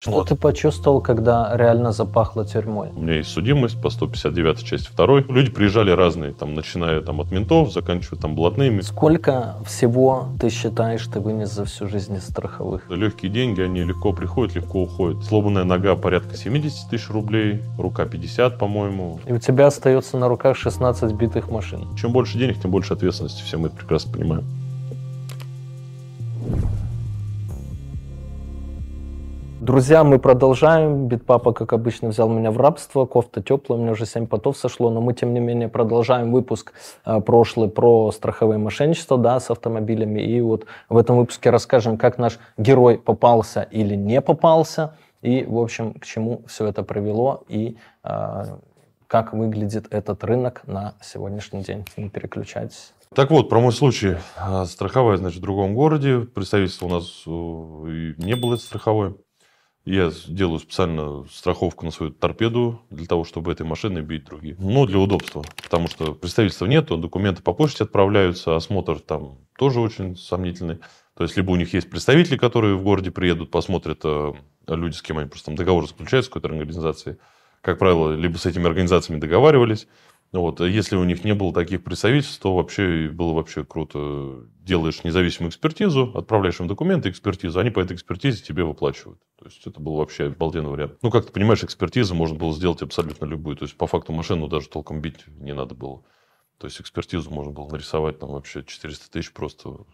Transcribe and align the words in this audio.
Что 0.00 0.12
Вот. 0.12 0.28
ты 0.28 0.36
почувствовал, 0.36 1.00
когда 1.00 1.56
реально 1.56 1.90
запахло 1.90 2.44
тюрьмой? 2.46 2.90
У 2.94 3.00
меня 3.00 3.14
есть 3.14 3.30
судимость 3.30 3.82
по 3.82 3.90
159 3.90 4.62
части 4.62 4.90
2. 4.96 5.22
Люди 5.28 5.50
приезжали 5.50 5.90
разные, 5.90 6.32
там, 6.32 6.54
начиная 6.54 7.00
там, 7.00 7.20
от 7.20 7.32
ментов, 7.32 7.72
заканчивая 7.72 8.16
там 8.20 8.36
блатными. 8.36 8.80
Сколько 8.82 9.56
всего 9.66 10.28
ты 10.38 10.50
считаешь, 10.50 11.04
ты 11.08 11.18
вынес 11.18 11.52
за 11.52 11.64
всю 11.64 11.88
жизнь 11.88 12.14
из 12.14 12.28
страховых? 12.28 12.88
Легкие 12.88 13.32
деньги, 13.32 13.60
они 13.60 13.82
легко 13.82 14.12
приходят, 14.12 14.54
легко 14.54 14.82
уходят. 14.82 15.24
Сломанная 15.24 15.64
нога 15.64 15.96
порядка 15.96 16.36
70 16.36 16.90
тысяч 16.90 17.10
рублей, 17.10 17.62
рука 17.76 18.04
50, 18.06 18.56
по-моему. 18.56 19.18
И 19.26 19.32
у 19.32 19.38
тебя 19.40 19.66
остается 19.66 20.16
на 20.16 20.28
руках 20.28 20.56
16 20.56 21.12
битых 21.14 21.50
машин. 21.50 21.88
Чем 21.96 22.12
больше 22.12 22.38
денег, 22.38 22.60
тем 22.60 22.70
больше 22.70 22.92
ответственности. 22.92 23.42
Все 23.42 23.58
мы 23.58 23.66
это 23.66 23.74
прекрасно 23.74 24.12
понимаем. 24.12 24.44
Друзья, 29.68 30.02
мы 30.02 30.18
продолжаем. 30.18 31.08
Битпапа, 31.08 31.52
как 31.52 31.74
обычно, 31.74 32.08
взял 32.08 32.30
меня 32.30 32.50
в 32.50 32.56
рабство. 32.56 33.04
Кофта 33.04 33.42
теплая, 33.42 33.78
у 33.78 33.82
меня 33.82 33.92
уже 33.92 34.06
7 34.06 34.26
потов 34.26 34.56
сошло. 34.56 34.88
Но 34.88 35.02
мы, 35.02 35.12
тем 35.12 35.34
не 35.34 35.40
менее, 35.40 35.68
продолжаем 35.68 36.32
выпуск 36.32 36.72
э, 37.04 37.20
прошлый 37.20 37.68
про 37.68 38.10
страховые 38.10 38.56
мошенничества 38.56 39.18
да, 39.18 39.38
с 39.38 39.50
автомобилями. 39.50 40.22
И 40.22 40.40
вот 40.40 40.64
в 40.88 40.96
этом 40.96 41.18
выпуске 41.18 41.50
расскажем, 41.50 41.98
как 41.98 42.16
наш 42.16 42.38
герой 42.56 42.96
попался 42.96 43.60
или 43.60 43.94
не 43.94 44.22
попался. 44.22 44.96
И, 45.20 45.44
в 45.44 45.58
общем, 45.58 45.92
к 45.92 46.06
чему 46.06 46.44
все 46.46 46.66
это 46.66 46.82
привело. 46.82 47.44
И 47.48 47.76
э, 48.04 48.44
как 49.06 49.34
выглядит 49.34 49.88
этот 49.90 50.24
рынок 50.24 50.62
на 50.66 50.94
сегодняшний 51.02 51.60
день. 51.60 51.84
Не 51.98 52.08
переключайтесь. 52.08 52.94
Так 53.14 53.30
вот, 53.30 53.50
про 53.50 53.60
мой 53.60 53.74
случай. 53.74 54.16
А, 54.38 54.64
Страховая, 54.64 55.18
значит, 55.18 55.40
в 55.40 55.42
другом 55.42 55.74
городе. 55.74 56.20
Представительство 56.20 56.86
у 56.86 56.88
нас 56.88 57.22
э, 57.26 58.14
не 58.16 58.34
было 58.34 58.56
страховой. 58.56 59.14
Я 59.88 60.12
делаю 60.26 60.58
специально 60.58 61.24
страховку 61.32 61.86
на 61.86 61.90
свою 61.90 62.12
торпеду 62.12 62.82
для 62.90 63.06
того, 63.06 63.24
чтобы 63.24 63.50
этой 63.50 63.64
машиной 63.64 64.02
бить 64.02 64.26
другие. 64.26 64.54
Ну, 64.58 64.84
для 64.84 64.98
удобства. 64.98 65.42
Потому 65.62 65.88
что 65.88 66.12
представительства 66.12 66.66
нету, 66.66 66.98
документы 66.98 67.42
по 67.42 67.54
почте 67.54 67.84
отправляются, 67.84 68.54
осмотр 68.54 69.00
там 69.00 69.38
тоже 69.56 69.80
очень 69.80 70.14
сомнительный. 70.14 70.80
То 71.16 71.24
есть, 71.24 71.38
либо 71.38 71.52
у 71.52 71.56
них 71.56 71.72
есть 71.72 71.88
представители, 71.88 72.36
которые 72.36 72.76
в 72.76 72.82
городе 72.82 73.10
приедут, 73.10 73.50
посмотрят 73.50 74.00
э, 74.04 74.34
люди, 74.66 74.94
с 74.94 75.00
кем 75.00 75.16
они 75.16 75.26
просто 75.26 75.46
там 75.46 75.54
договор 75.56 75.88
заключают 75.88 76.26
с 76.26 76.28
какой-то 76.28 76.48
организацией. 76.48 77.16
Как 77.62 77.78
правило, 77.78 78.12
либо 78.12 78.36
с 78.36 78.44
этими 78.44 78.66
организациями 78.66 79.18
договаривались. 79.18 79.88
Вот. 80.32 80.60
Если 80.60 80.96
у 80.96 81.04
них 81.04 81.24
не 81.24 81.34
было 81.34 81.54
таких 81.54 81.82
представительств, 81.82 82.40
то 82.40 82.54
вообще 82.54 83.08
было 83.08 83.32
вообще 83.32 83.64
круто. 83.64 84.46
Делаешь 84.60 85.02
независимую 85.02 85.50
экспертизу, 85.50 86.12
отправляешь 86.14 86.60
им 86.60 86.68
документы, 86.68 87.08
экспертизу, 87.08 87.58
они 87.58 87.70
по 87.70 87.80
этой 87.80 87.94
экспертизе 87.96 88.42
тебе 88.42 88.64
выплачивают. 88.64 89.18
То 89.38 89.46
есть 89.46 89.66
это 89.66 89.80
был 89.80 89.94
вообще 89.96 90.26
обалденный 90.26 90.70
вариант. 90.70 90.98
Ну, 91.00 91.10
как 91.10 91.26
ты 91.26 91.32
понимаешь, 91.32 91.64
экспертизу 91.64 92.14
можно 92.14 92.36
было 92.36 92.52
сделать 92.52 92.82
абсолютно 92.82 93.24
любую. 93.24 93.56
То 93.56 93.64
есть 93.64 93.76
по 93.76 93.86
факту 93.86 94.12
машину 94.12 94.48
даже 94.48 94.68
толком 94.68 95.00
бить 95.00 95.26
не 95.28 95.54
надо 95.54 95.74
было. 95.74 96.02
То 96.58 96.66
есть 96.66 96.80
экспертизу 96.80 97.30
можно 97.30 97.52
было 97.52 97.68
нарисовать 97.70 98.18
там 98.18 98.30
вообще 98.30 98.64
400 98.64 99.10
тысяч 99.10 99.32
просто 99.32 99.86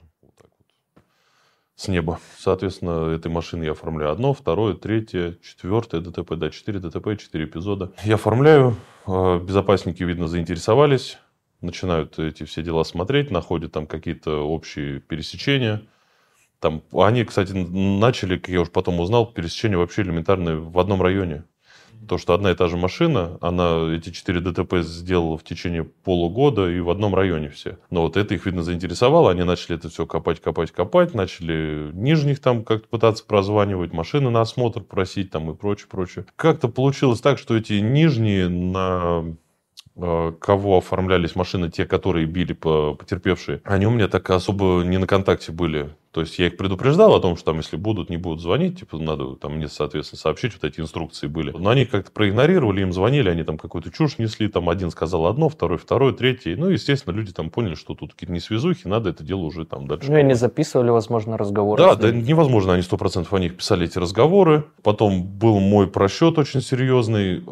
с 1.77 1.89
неба. 1.89 2.21
Соответственно, 2.39 3.11
этой 3.11 3.31
машины 3.31 3.65
я 3.65 3.73
оформляю 3.73 4.13
одно, 4.13 4.33
второе, 4.33 4.75
третье, 4.75 5.39
четвертое 5.43 6.01
ДТП, 6.01 6.35
да, 6.37 6.51
4 6.51 6.79
ДТП, 6.79 7.19
4 7.19 7.45
эпизода. 7.45 7.93
Я 8.05 8.15
оформляю, 8.15 8.77
э, 9.07 9.41
безопасники, 9.41 10.03
видно, 10.03 10.29
заинтересовались, 10.29 11.19
начинают 11.61 12.19
эти 12.19 12.45
все 12.45 12.63
дела 12.63 12.85
смотреть, 12.85 13.31
находят 13.31 13.73
там 13.73 13.87
какие-то 13.87 14.47
общие 14.47 15.01
пересечения. 15.01 15.83
Там, 16.61 16.83
они, 16.93 17.25
кстати, 17.25 17.53
начали, 17.53 18.39
как 18.39 18.49
я 18.49 18.61
уже 18.61 18.71
потом 18.71 19.01
узнал, 19.01 19.27
пересечения 19.27 19.77
вообще 19.77 20.03
элементарные 20.03 20.57
в 20.57 20.79
одном 20.79 21.03
районе. 21.03 21.45
То, 22.09 22.19
что 22.19 22.35
одна 22.35 22.51
и 22.51 22.55
та 22.55 22.69
же 22.69 22.77
машина, 22.77 23.39
она 23.41 23.95
эти 23.95 24.11
4 24.11 24.41
ДТП 24.41 24.77
сделала 24.79 25.37
в 25.37 25.45
течение 25.45 25.85
полугода 25.85 26.71
и 26.71 26.81
в 26.81 26.91
одном 26.91 27.15
районе 27.15 27.49
все. 27.49 27.79
Но 27.91 28.03
вот 28.03 28.17
это 28.17 28.35
их, 28.35 28.47
видно, 28.47 28.63
заинтересовало. 28.63 29.31
Они 29.31 29.43
начали 29.43 29.77
это 29.77 29.89
все 29.89 30.07
копать, 30.07 30.41
копать, 30.41 30.71
копать. 30.71 31.15
Начали 31.15 31.91
нижних 31.93 32.41
там 32.41 32.65
как-то 32.65 32.89
пытаться 32.89 33.25
прозванивать, 33.25 33.93
машины 33.93 34.31
на 34.31 34.41
осмотр 34.43 34.83
просить 34.83 35.31
там 35.31 35.51
и 35.51 35.55
прочее, 35.55 35.89
прочее. 35.91 36.27
Как-то 36.37 36.69
получилось 36.69 37.21
так, 37.21 37.39
что 37.39 37.57
эти 37.57 37.75
нижние 37.75 38.49
на 38.49 39.37
э, 39.97 40.33
кого 40.41 40.79
оформлялись 40.79 41.35
машины, 41.37 41.71
те, 41.71 41.87
которые 41.87 42.27
били 42.27 42.53
по 42.53 42.95
потерпевшие, 42.95 43.61
они 43.65 43.87
у 43.87 43.91
меня 43.91 44.09
так 44.09 44.29
особо 44.31 44.83
не 44.85 44.99
на 44.99 45.07
контакте 45.07 45.53
были. 45.53 45.95
То 46.15 46.21
есть 46.21 46.39
я 46.39 46.47
их 46.47 46.57
предупреждал 46.57 47.13
о 47.17 47.21
том, 47.21 47.37
что 47.37 47.47
там, 47.47 47.57
если 47.57 47.77
будут, 47.77 48.09
не 48.09 48.19
будут 48.19 48.41
звонить, 48.41 48.79
типа, 48.79 48.99
надо 48.99 49.35
там 49.35 49.57
мне, 49.57 49.67
соответственно, 49.67 50.21
сообщить, 50.21 50.53
вот 50.53 50.63
эти 50.63 50.79
инструкции 50.79 51.27
были. 51.27 51.51
Но 51.51 51.71
они 51.71 51.87
как-то 51.87 52.13
проигнорировали, 52.13 52.83
им 52.83 52.93
звонили, 52.93 53.29
они 53.29 53.43
там 53.43 53.59
какую-то 53.59 53.91
чушь 53.91 54.19
несли, 54.19 54.47
там 54.47 54.71
один 54.71 54.93
сказал 54.93 55.27
одно, 55.27 55.49
второй, 55.49 55.77
второе, 55.77 56.13
третье. 56.13 56.55
Ну, 56.57 56.69
естественно, 56.69 57.13
люди 57.13 57.33
там 57.33 57.51
поняли, 57.51 57.75
что 57.75 57.95
тут 57.95 58.13
какие-то 58.13 58.33
несвязухи, 58.33 58.87
надо 58.87 59.11
это 59.11 59.25
дело 59.25 59.41
уже 59.41 59.65
там 59.65 59.89
дальше. 59.89 60.09
Ну 60.09 60.17
и 60.17 60.23
не 60.23 60.35
записывали, 60.35 60.91
возможно, 60.91 61.37
разговоры. 61.37 61.83
Да, 61.83 61.97
да, 61.97 62.13
невозможно, 62.13 62.75
они 62.75 62.83
сто 62.83 62.97
процентов 62.97 63.33
о 63.33 63.41
них 63.41 63.57
писали 63.57 63.87
эти 63.87 63.99
разговоры. 63.99 64.67
Потом 64.85 65.25
был 65.25 65.59
мой 65.59 65.89
просчет 65.89 66.39
очень 66.39 66.61
серьезный. 66.61 67.43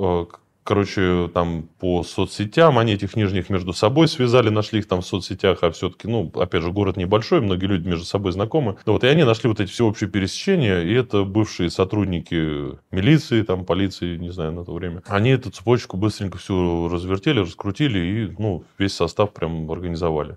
Короче, 0.64 1.28
там 1.34 1.68
по 1.80 2.04
соцсетям, 2.04 2.78
они 2.78 2.92
этих 2.92 3.16
нижних 3.16 3.50
между 3.50 3.72
собой 3.72 4.06
связали, 4.06 4.48
нашли 4.48 4.78
их 4.78 4.86
там 4.86 5.00
в 5.00 5.06
соцсетях, 5.06 5.58
а 5.62 5.72
все-таки, 5.72 6.06
ну, 6.06 6.30
опять 6.34 6.62
же, 6.62 6.70
город 6.70 6.96
небольшой, 6.96 7.40
многие 7.40 7.66
люди 7.66 7.88
между 7.88 8.04
собой 8.04 8.30
знакомы. 8.30 8.76
Да 8.86 8.92
вот, 8.92 9.02
и 9.02 9.08
они 9.08 9.24
нашли 9.24 9.48
вот 9.48 9.58
эти 9.58 9.70
всеобщие 9.70 10.08
пересечения, 10.08 10.82
и 10.82 10.92
это 10.92 11.24
бывшие 11.24 11.68
сотрудники 11.68 12.76
милиции, 12.92 13.42
там, 13.42 13.64
полиции, 13.64 14.16
не 14.16 14.30
знаю, 14.30 14.52
на 14.52 14.64
то 14.64 14.72
время. 14.72 15.02
Они 15.06 15.30
эту 15.30 15.50
цепочку 15.50 15.96
быстренько 15.96 16.38
всю 16.38 16.88
развертели, 16.88 17.40
раскрутили 17.40 17.98
и, 17.98 18.34
ну, 18.38 18.64
весь 18.78 18.94
состав 18.94 19.32
прям 19.32 19.68
организовали. 19.68 20.36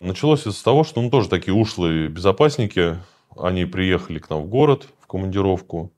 Началось 0.00 0.40
это 0.40 0.52
с 0.52 0.62
того, 0.62 0.82
что 0.82 1.02
ну, 1.02 1.10
тоже 1.10 1.28
такие 1.28 1.54
ушлые 1.54 2.08
безопасники, 2.08 2.96
они 3.36 3.66
приехали 3.66 4.18
к 4.18 4.30
нам 4.30 4.42
в 4.42 4.48
город 4.48 4.88
в 4.98 5.06
командировку, 5.06 5.92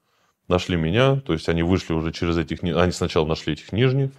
нашли 0.49 0.77
меня, 0.77 1.21
то 1.21 1.33
есть 1.33 1.49
они 1.49 1.63
вышли 1.63 1.93
уже 1.93 2.13
через 2.13 2.37
этих, 2.37 2.65
ни- 2.65 2.73
они 2.73 2.91
сначала 2.91 3.27
нашли 3.27 3.53
этих 3.53 3.71
нижних, 3.73 4.11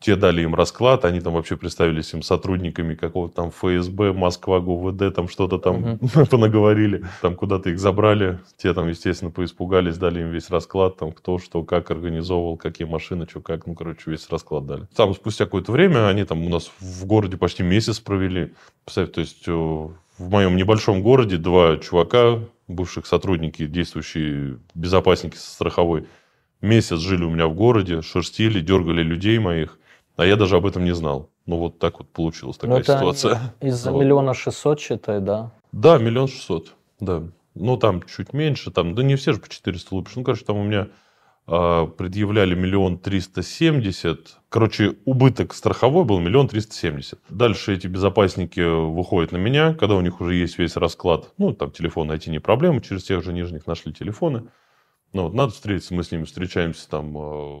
те 0.00 0.16
дали 0.16 0.42
им 0.42 0.54
расклад, 0.54 1.04
они 1.04 1.20
там 1.20 1.34
вообще 1.34 1.56
представились 1.56 2.14
им 2.14 2.22
сотрудниками 2.22 2.94
какого-то 2.94 3.34
там 3.34 3.50
ФСБ, 3.50 4.14
Москва, 4.14 4.58
ГУВД, 4.58 5.14
там 5.14 5.28
что-то 5.28 5.58
там 5.58 5.98
понаговорили, 6.30 7.04
там 7.20 7.36
куда-то 7.36 7.68
их 7.68 7.78
забрали, 7.78 8.40
те 8.56 8.72
там, 8.72 8.88
естественно, 8.88 9.30
поиспугались, 9.30 9.98
дали 9.98 10.22
им 10.22 10.30
весь 10.30 10.48
расклад, 10.48 10.96
там 10.96 11.12
кто 11.12 11.38
что, 11.38 11.62
как 11.64 11.90
организовывал, 11.90 12.56
какие 12.56 12.88
машины, 12.88 13.26
что 13.28 13.40
как, 13.40 13.66
ну, 13.66 13.74
короче, 13.74 14.10
весь 14.10 14.28
расклад 14.30 14.66
дали. 14.66 14.88
Там 14.96 15.14
спустя 15.14 15.44
какое-то 15.44 15.70
время 15.70 16.08
они 16.08 16.24
там 16.24 16.46
у 16.46 16.48
нас 16.48 16.70
в 16.80 17.04
городе 17.04 17.36
почти 17.36 17.62
месяц 17.62 18.00
провели, 18.00 18.52
Представь, 18.86 19.12
то 19.12 19.20
есть 19.20 19.44
э, 19.46 19.52
в 19.52 20.30
моем 20.30 20.56
небольшом 20.56 21.02
городе 21.02 21.36
два 21.36 21.76
чувака, 21.76 22.40
бывших 22.68 23.06
сотрудники, 23.06 23.66
действующие 23.66 24.58
безопасники 24.74 25.36
со 25.36 25.50
страховой, 25.50 26.06
месяц 26.62 26.98
жили 26.98 27.24
у 27.24 27.30
меня 27.30 27.46
в 27.46 27.54
городе, 27.54 28.02
шерстили, 28.02 28.60
дергали 28.60 29.02
людей 29.02 29.38
моих, 29.38 29.78
а 30.16 30.24
я 30.26 30.36
даже 30.36 30.56
об 30.56 30.66
этом 30.66 30.84
не 30.84 30.94
знал. 30.94 31.30
Ну, 31.46 31.56
вот 31.58 31.78
так 31.78 31.98
вот 31.98 32.08
получилась 32.10 32.56
Ну, 32.62 32.68
такая 32.68 32.80
это 32.80 32.96
ситуация. 32.98 33.54
Из-за 33.60 33.92
Вот. 33.92 34.00
миллиона 34.00 34.34
шестьсот, 34.34 34.80
считай, 34.80 35.20
да. 35.20 35.52
Да, 35.72 35.98
миллион 35.98 36.28
шестьсот, 36.28 36.74
да. 37.00 37.22
ну, 37.54 37.76
там 37.76 38.02
чуть 38.02 38.32
меньше, 38.32 38.70
там, 38.70 38.94
да 38.94 39.02
не 39.02 39.16
все 39.16 39.32
же 39.32 39.40
по 39.40 39.48
400 39.48 39.94
лупишь. 39.94 40.16
Ну, 40.16 40.22
короче, 40.22 40.44
там 40.44 40.56
у 40.58 40.64
меня 40.64 40.88
э, 41.46 41.86
предъявляли 41.96 42.54
миллион 42.54 42.98
триста 42.98 43.42
семьдесят. 43.42 44.36
Короче, 44.48 44.96
убыток 45.04 45.54
страховой 45.54 46.04
был 46.04 46.20
миллион 46.20 46.48
триста 46.48 46.74
семьдесят. 46.74 47.20
Дальше 47.28 47.74
эти 47.74 47.86
безопасники 47.86 48.60
выходят 48.60 49.32
на 49.32 49.36
меня, 49.38 49.74
когда 49.74 49.94
у 49.96 50.00
них 50.00 50.20
уже 50.20 50.34
есть 50.34 50.58
весь 50.58 50.76
расклад. 50.76 51.32
Ну, 51.38 51.52
там 51.52 51.70
телефон 51.70 52.08
найти 52.08 52.30
не 52.30 52.38
проблема, 52.40 52.80
через 52.80 53.04
тех 53.04 53.24
же 53.24 53.32
нижних 53.32 53.66
нашли 53.66 53.92
телефоны. 53.92 54.44
Ну, 55.12 55.24
вот 55.24 55.34
надо 55.34 55.52
встретиться, 55.52 55.94
мы 55.94 56.04
с 56.04 56.12
ними 56.12 56.24
встречаемся 56.24 56.88
там, 56.88 57.16
э, 57.16 57.60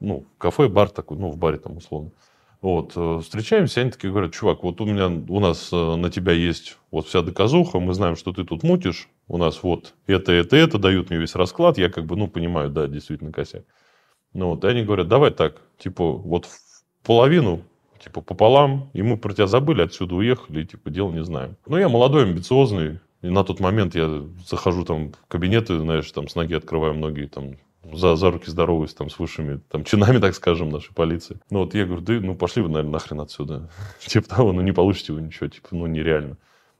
ну, 0.00 0.24
кафе, 0.38 0.68
бар 0.68 0.88
такой, 0.88 1.18
ну, 1.18 1.28
в 1.28 1.36
баре 1.36 1.58
там 1.58 1.76
условно. 1.76 2.10
Вот, 2.64 2.92
э, 2.96 3.20
встречаемся, 3.22 3.82
они 3.82 3.90
такие 3.90 4.10
говорят, 4.10 4.32
чувак, 4.32 4.62
вот 4.62 4.80
у 4.80 4.86
меня, 4.86 5.08
у 5.08 5.38
нас 5.38 5.68
э, 5.70 5.96
на 5.96 6.10
тебя 6.10 6.32
есть 6.32 6.78
вот 6.90 7.06
вся 7.06 7.20
доказуха, 7.20 7.78
мы 7.78 7.92
знаем, 7.92 8.16
что 8.16 8.32
ты 8.32 8.42
тут 8.44 8.62
мутишь, 8.62 9.08
у 9.28 9.36
нас 9.36 9.62
вот 9.62 9.92
это, 10.06 10.32
это, 10.32 10.56
это, 10.56 10.78
дают 10.78 11.10
мне 11.10 11.18
весь 11.18 11.34
расклад, 11.34 11.76
я 11.76 11.90
как 11.90 12.06
бы, 12.06 12.16
ну, 12.16 12.26
понимаю, 12.26 12.70
да, 12.70 12.86
действительно 12.86 13.32
косяк. 13.32 13.64
Ну, 14.32 14.50
вот, 14.50 14.64
и 14.64 14.68
они 14.68 14.82
говорят, 14.82 15.08
давай 15.08 15.30
так, 15.30 15.60
типа, 15.76 16.12
вот 16.12 16.48
половину, 17.02 17.60
типа, 18.02 18.22
пополам, 18.22 18.88
и 18.94 19.02
мы 19.02 19.18
про 19.18 19.34
тебя 19.34 19.46
забыли, 19.46 19.82
отсюда 19.82 20.14
уехали, 20.14 20.62
и, 20.62 20.66
типа, 20.66 20.88
дел 20.88 21.10
не 21.12 21.22
знаем. 21.22 21.56
Ну, 21.66 21.76
я 21.76 21.90
молодой, 21.90 22.22
амбициозный, 22.22 22.98
и 23.20 23.28
на 23.28 23.44
тот 23.44 23.60
момент 23.60 23.94
я 23.94 24.24
захожу 24.48 24.86
там 24.86 25.12
в 25.12 25.26
кабинеты, 25.28 25.78
знаешь, 25.78 26.10
там 26.12 26.28
с 26.28 26.34
ноги 26.34 26.54
открываю 26.54 26.94
многие 26.94 27.26
там 27.26 27.56
за, 27.92 28.16
за 28.16 28.30
руки 28.30 28.50
здороваюсь 28.50 28.94
там 28.94 29.10
с 29.10 29.18
высшими 29.18 29.60
там, 29.70 29.84
чинами, 29.84 30.18
так 30.18 30.34
скажем, 30.34 30.70
нашей 30.70 30.94
полиции. 30.94 31.38
Ну 31.50 31.60
вот 31.60 31.74
я 31.74 31.84
говорю, 31.84 32.02
да 32.02 32.14
ну 32.14 32.34
пошли 32.34 32.62
вы, 32.62 32.68
наверное, 32.68 32.92
нахрен 32.92 33.20
отсюда. 33.20 33.70
типа 34.00 34.28
того, 34.28 34.52
ну 34.52 34.60
не 34.60 34.72
получите 34.72 35.12
вы 35.12 35.22
ничего, 35.22 35.48
типа, 35.48 35.68
ну 35.72 35.86
нереально. 35.86 36.36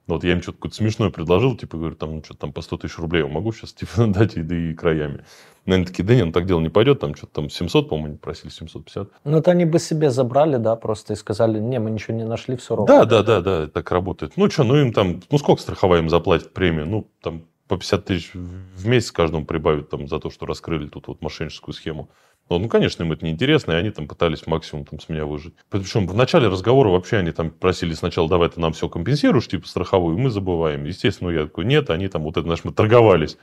Ну, 0.07 0.17
вот 0.17 0.25
я 0.25 0.33
им 0.33 0.43
что-то 0.43 0.59
какое-то 0.59 0.77
смешное 0.77 1.09
предложил, 1.09 1.57
типа, 1.57 1.79
говорю, 1.79 1.95
там, 1.95 2.17
ну, 2.17 2.23
что-то 2.23 2.41
там 2.41 2.53
по 2.53 2.61
100 2.61 2.77
тысяч 2.77 2.99
рублей 2.99 3.23
я 3.23 3.29
могу 3.29 3.53
сейчас, 3.53 3.73
типа, 3.75 4.07
дать, 4.07 4.37
и, 4.37 4.43
да 4.43 4.55
и 4.55 4.75
краями. 4.75 5.25
Наверное, 5.65 5.87
такие, 5.87 6.05
да 6.05 6.15
нет, 6.15 6.27
ну, 6.27 6.33
так 6.33 6.45
дело 6.45 6.61
не 6.61 6.69
пойдет, 6.69 7.01
там, 7.01 7.15
что-то 7.15 7.33
там 7.33 7.49
700, 7.49 7.89
по-моему, 7.89 8.19
просили 8.19 8.51
750. 8.51 9.09
Ну, 9.25 9.39
это 9.39 9.51
они 9.51 9.65
бы 9.65 9.79
себе 9.79 10.11
забрали, 10.11 10.59
да, 10.59 10.77
просто 10.77 11.15
и 11.15 11.17
сказали, 11.17 11.59
не, 11.59 11.81
мы 11.81 11.91
ничего 11.91 12.15
не 12.15 12.25
нашли, 12.25 12.57
все 12.57 12.77
равно. 12.77 12.87
Да, 12.87 13.07
да, 13.07 13.23
да, 13.23 13.41
да, 13.41 13.67
так 13.67 13.91
работает. 13.91 14.37
Ну, 14.37 14.51
что, 14.51 14.65
ну, 14.65 14.77
им 14.77 14.93
там, 14.93 15.23
ну, 15.31 15.39
сколько 15.39 15.63
страховая 15.63 16.01
им 16.01 16.11
заплатит 16.11 16.53
премию? 16.53 16.87
Ну, 16.87 17.09
там, 17.23 17.45
по 17.69 17.77
50 17.77 18.05
тысяч 18.05 18.31
в 18.35 18.87
месяц 18.87 19.11
каждому 19.11 19.45
прибавят 19.45 19.91
там 19.91 20.09
за 20.09 20.19
то, 20.19 20.31
что 20.31 20.47
раскрыли 20.47 20.89
тут 20.89 21.09
вот 21.09 21.23
мошенническую 21.23 21.75
схему. 21.75 22.11
Ну, 22.51 22.59
ну, 22.59 22.69
конечно, 22.69 23.03
им 23.03 23.13
это 23.13 23.25
неинтересно, 23.25 23.73
и 23.73 23.77
они 23.77 23.91
там 23.91 24.07
пытались 24.07 24.47
максимум 24.47 24.85
там 24.85 25.01
с 25.01 25.09
меня 25.09 25.25
выжить. 25.25 25.55
Причем 25.71 26.07
в 26.07 26.15
начале 26.15 26.49
разговора 26.49 26.91
вообще 26.91 27.17
они 27.17 27.33
там 27.33 27.51
просили 27.51 27.95
сначала, 27.95 28.29
давай 28.29 28.51
ты 28.51 28.61
нам 28.61 28.75
все 28.75 28.89
компенсируешь, 28.91 29.49
типа 29.49 29.67
страховую, 29.67 30.19
мы 30.19 30.29
забываем. 30.29 30.85
Естественно, 30.85 31.31
я 31.31 31.45
такой, 31.45 31.65
нет, 31.65 31.89
они 31.89 32.09
там 32.09 32.23
вот 32.23 32.37
это, 32.37 32.43
знаешь, 32.43 32.65
мы 32.65 32.73
торговались. 32.73 33.39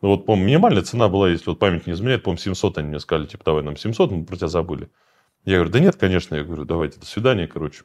Ну, 0.00 0.08
вот, 0.08 0.24
по 0.24 0.36
минимальная 0.36 0.82
цена 0.82 1.08
была, 1.08 1.28
если 1.28 1.50
вот 1.50 1.58
память 1.58 1.86
не 1.86 1.92
изменяет, 1.92 2.22
по-моему, 2.22 2.40
700 2.40 2.78
они 2.78 2.88
мне 2.88 3.00
сказали, 3.00 3.26
типа, 3.26 3.44
давай 3.44 3.62
нам 3.62 3.76
700, 3.76 4.10
мы 4.10 4.24
про 4.24 4.36
тебя 4.36 4.48
забыли. 4.48 4.90
Я 5.44 5.56
говорю, 5.56 5.70
да 5.70 5.80
нет, 5.80 5.96
конечно. 5.96 6.34
Я 6.34 6.44
говорю, 6.44 6.64
давайте, 6.64 6.98
до 6.98 7.06
свидания, 7.06 7.46
короче. 7.46 7.84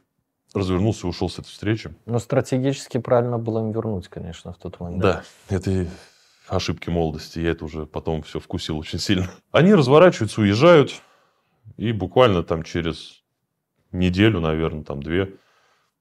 Развернулся 0.54 1.06
и 1.06 1.10
ушел 1.10 1.30
с 1.30 1.38
этой 1.38 1.48
встречи. 1.48 1.94
Но 2.04 2.18
стратегически 2.18 2.98
правильно 2.98 3.38
было 3.38 3.60
им 3.60 3.72
вернуть, 3.72 4.08
конечно, 4.08 4.52
в 4.52 4.58
тот 4.58 4.80
момент. 4.80 5.02
Да, 5.02 5.22
это 5.48 5.86
ошибки 6.48 6.90
молодости. 6.90 7.38
Я 7.38 7.50
это 7.50 7.64
уже 7.64 7.86
потом 7.86 8.22
все 8.22 8.38
вкусил 8.38 8.78
очень 8.78 8.98
сильно. 8.98 9.30
Они 9.50 9.74
разворачиваются, 9.74 10.40
уезжают. 10.40 11.00
И 11.76 11.92
буквально 11.92 12.42
там 12.42 12.62
через 12.64 13.22
неделю, 13.92 14.40
наверное, 14.40 14.84
там 14.84 15.02
две, 15.02 15.34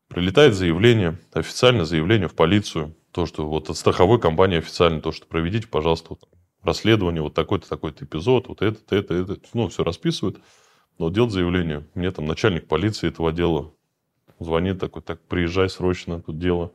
прилетает 0.07 0.53
заявление, 0.53 1.17
официальное 1.33 1.85
заявление 1.85 2.27
в 2.27 2.35
полицию. 2.35 2.95
То, 3.11 3.25
что 3.25 3.47
вот 3.47 3.69
от 3.69 3.77
страховой 3.77 4.19
компании 4.19 4.57
официально, 4.57 5.01
то, 5.01 5.11
что 5.11 5.25
проведите, 5.27 5.67
пожалуйста, 5.67 6.09
вот, 6.11 6.27
расследование, 6.63 7.21
вот 7.21 7.33
такой-то, 7.33 7.67
такой-то 7.67 8.05
эпизод, 8.05 8.47
вот 8.47 8.61
этот, 8.61 8.91
это, 8.91 9.13
это, 9.13 9.37
ну, 9.53 9.67
все 9.69 9.83
расписывают. 9.83 10.39
Но 10.97 11.09
делать 11.09 11.31
заявление. 11.31 11.87
Мне 11.93 12.11
там 12.11 12.25
начальник 12.25 12.67
полиции 12.67 13.07
этого 13.07 13.31
дела 13.31 13.71
звонит 14.43 14.79
такой, 14.79 15.01
так, 15.01 15.19
приезжай 15.21 15.69
срочно, 15.69 16.21
тут 16.21 16.39
дело. 16.39 16.71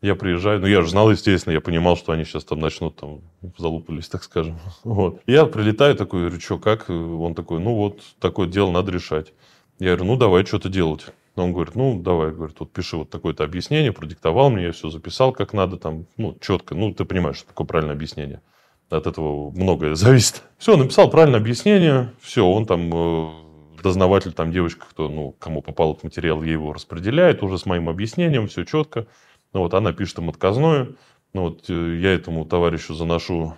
Я 0.00 0.16
приезжаю, 0.16 0.60
ну 0.60 0.66
я 0.66 0.82
же 0.82 0.88
знал, 0.88 1.10
естественно, 1.12 1.52
я 1.52 1.60
понимал, 1.60 1.96
что 1.96 2.10
они 2.10 2.24
сейчас 2.24 2.44
там 2.44 2.58
начнут 2.58 2.96
там 2.96 3.20
залупались, 3.56 4.08
так 4.08 4.24
скажем. 4.24 4.58
Вот. 4.84 5.20
Я 5.26 5.46
прилетаю 5.46 5.94
такой, 5.94 6.22
говорю, 6.22 6.40
что, 6.40 6.58
как? 6.58 6.90
Он 6.90 7.34
такой, 7.34 7.60
ну 7.60 7.74
вот, 7.74 8.00
такое 8.18 8.48
дело 8.48 8.72
надо 8.72 8.90
решать. 8.90 9.32
Я 9.78 9.94
говорю, 9.94 10.04
ну 10.12 10.16
давай 10.16 10.44
что-то 10.44 10.68
делать. 10.68 11.06
Он 11.36 11.52
говорит, 11.52 11.76
ну 11.76 12.00
давай, 12.02 12.30
говорит, 12.32 12.56
вот 12.58 12.72
пиши 12.72 12.96
вот 12.96 13.10
такое-то 13.10 13.44
объяснение, 13.44 13.92
продиктовал 13.92 14.50
мне, 14.50 14.64
я 14.64 14.72
все 14.72 14.90
записал 14.90 15.32
как 15.32 15.52
надо, 15.54 15.78
там, 15.78 16.06
ну 16.16 16.36
четко, 16.40 16.74
ну 16.74 16.92
ты 16.92 17.04
понимаешь, 17.04 17.36
что 17.36 17.48
такое 17.48 17.66
правильное 17.66 17.94
объяснение. 17.94 18.42
От 18.90 19.06
этого 19.06 19.50
многое 19.50 19.94
зависит. 19.94 20.42
Все, 20.58 20.76
написал 20.76 21.08
правильное 21.10 21.40
объяснение, 21.40 22.12
все, 22.20 22.46
он 22.46 22.66
там 22.66 22.90
э, 22.92 23.30
дознаватель, 23.82 24.32
там 24.32 24.52
девочка, 24.52 24.86
кто, 24.88 25.08
ну, 25.08 25.32
кому 25.38 25.62
попал 25.62 25.92
этот 25.92 26.04
материал, 26.04 26.42
ей 26.42 26.52
его 26.52 26.72
распределяет 26.72 27.42
уже 27.42 27.58
с 27.58 27.66
моим 27.66 27.88
объяснением, 27.88 28.46
все 28.46 28.64
четко. 28.64 29.06
Ну, 29.52 29.60
вот 29.60 29.74
она 29.74 29.92
пишет 29.92 30.18
им 30.18 30.30
отказную. 30.30 30.96
Ну, 31.32 31.42
вот 31.42 31.68
э, 31.68 31.98
я 32.00 32.14
этому 32.14 32.44
товарищу 32.44 32.94
заношу 32.94 33.56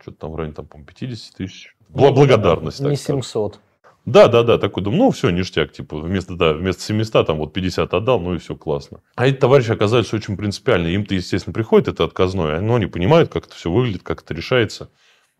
что-то 0.00 0.18
там 0.18 0.32
в 0.32 0.36
районе, 0.36 0.54
там, 0.54 0.66
по 0.66 0.78
50 0.78 1.36
тысяч. 1.36 1.76
Благодарность. 1.88 2.80
Не 2.80 2.96
700. 2.96 3.60
Да, 4.04 4.26
да, 4.26 4.42
да, 4.42 4.58
такой 4.58 4.82
думаю, 4.82 5.04
ну 5.04 5.10
все, 5.12 5.30
ништяк, 5.30 5.72
типа, 5.72 5.98
вместо, 5.98 6.34
да, 6.34 6.54
вместо 6.54 6.82
700 6.82 7.24
там 7.24 7.38
вот 7.38 7.52
50 7.52 7.94
отдал, 7.94 8.18
ну 8.18 8.34
и 8.34 8.38
все 8.38 8.56
классно. 8.56 9.00
А 9.14 9.28
эти 9.28 9.36
товарищи 9.36 9.70
оказались 9.70 10.12
очень 10.12 10.36
принципиальны. 10.36 10.88
Им-то, 10.88 11.14
естественно, 11.14 11.54
приходит 11.54 11.86
это 11.86 12.04
отказное, 12.04 12.60
но 12.60 12.74
они 12.74 12.86
понимают, 12.86 13.30
как 13.30 13.46
это 13.46 13.54
все 13.54 13.70
выглядит, 13.70 14.02
как 14.02 14.22
это 14.22 14.34
решается. 14.34 14.90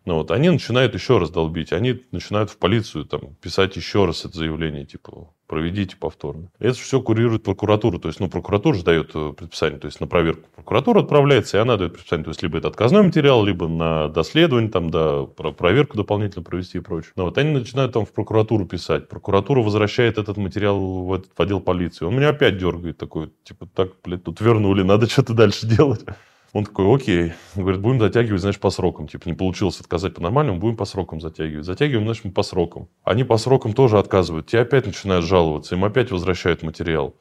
Ну, 0.04 0.16
вот, 0.16 0.30
они 0.32 0.50
начинают 0.50 0.94
еще 0.94 1.18
раз 1.18 1.30
долбить, 1.30 1.72
они 1.72 2.02
начинают 2.10 2.50
в 2.50 2.56
полицию 2.56 3.04
там, 3.04 3.36
писать 3.40 3.76
еще 3.76 4.04
раз 4.04 4.24
это 4.24 4.36
заявление, 4.36 4.84
типа, 4.84 5.28
проведите 5.46 5.96
повторно. 5.96 6.50
Это 6.58 6.74
все 6.74 7.00
курирует 7.00 7.44
прокуратура, 7.44 7.98
то 7.98 8.08
есть, 8.08 8.18
ну, 8.18 8.28
прокуратура 8.28 8.74
же 8.74 8.82
дает 8.82 9.12
э, 9.14 9.32
предписание, 9.36 9.78
то 9.78 9.86
есть, 9.86 10.00
на 10.00 10.08
проверку 10.08 10.48
прокуратура 10.56 11.00
отправляется, 11.02 11.58
и 11.58 11.60
она 11.60 11.76
дает 11.76 11.92
предписание, 11.92 12.24
то 12.24 12.30
есть, 12.30 12.42
либо 12.42 12.58
это 12.58 12.68
отказной 12.68 13.02
материал, 13.02 13.44
либо 13.44 13.68
на 13.68 14.08
доследование, 14.08 14.70
там, 14.70 14.90
да, 14.90 15.24
проверку 15.26 15.96
дополнительно 15.96 16.42
провести 16.42 16.78
и 16.78 16.80
прочее. 16.80 17.12
Но 17.14 17.26
вот 17.26 17.38
они 17.38 17.50
начинают 17.52 17.92
там 17.92 18.04
в 18.04 18.12
прокуратуру 18.12 18.66
писать, 18.66 19.08
прокуратура 19.08 19.60
возвращает 19.60 20.18
этот 20.18 20.36
материал 20.36 20.80
в, 20.80 21.12
этот, 21.12 21.30
в 21.36 21.40
отдел 21.40 21.60
полиции, 21.60 22.04
он 22.04 22.16
меня 22.16 22.30
опять 22.30 22.58
дергает 22.58 22.96
такой, 22.96 23.30
типа, 23.44 23.68
так, 23.72 23.92
блядь, 24.02 24.24
тут 24.24 24.40
вернули, 24.40 24.82
надо 24.82 25.08
что-то 25.08 25.32
дальше 25.34 25.66
делать. 25.66 26.04
Он 26.52 26.66
такой, 26.66 26.94
окей. 26.94 27.32
Говорит, 27.54 27.80
будем 27.80 27.98
затягивать, 27.98 28.42
знаешь, 28.42 28.58
по 28.58 28.68
срокам. 28.68 29.08
Типа, 29.08 29.26
не 29.26 29.34
получилось 29.34 29.80
отказать 29.80 30.14
по-нормальному, 30.14 30.58
будем 30.58 30.76
по 30.76 30.84
срокам 30.84 31.20
затягивать. 31.20 31.64
Затягиваем, 31.64 32.04
значит, 32.04 32.24
мы 32.26 32.32
по 32.32 32.42
срокам. 32.42 32.88
Они 33.04 33.24
по 33.24 33.38
срокам 33.38 33.72
тоже 33.72 33.98
отказывают. 33.98 34.48
Те 34.48 34.60
опять 34.60 34.86
начинают 34.86 35.24
жаловаться, 35.24 35.74
им 35.74 35.84
опять 35.84 36.10
возвращают 36.10 36.62
материал. 36.62 37.14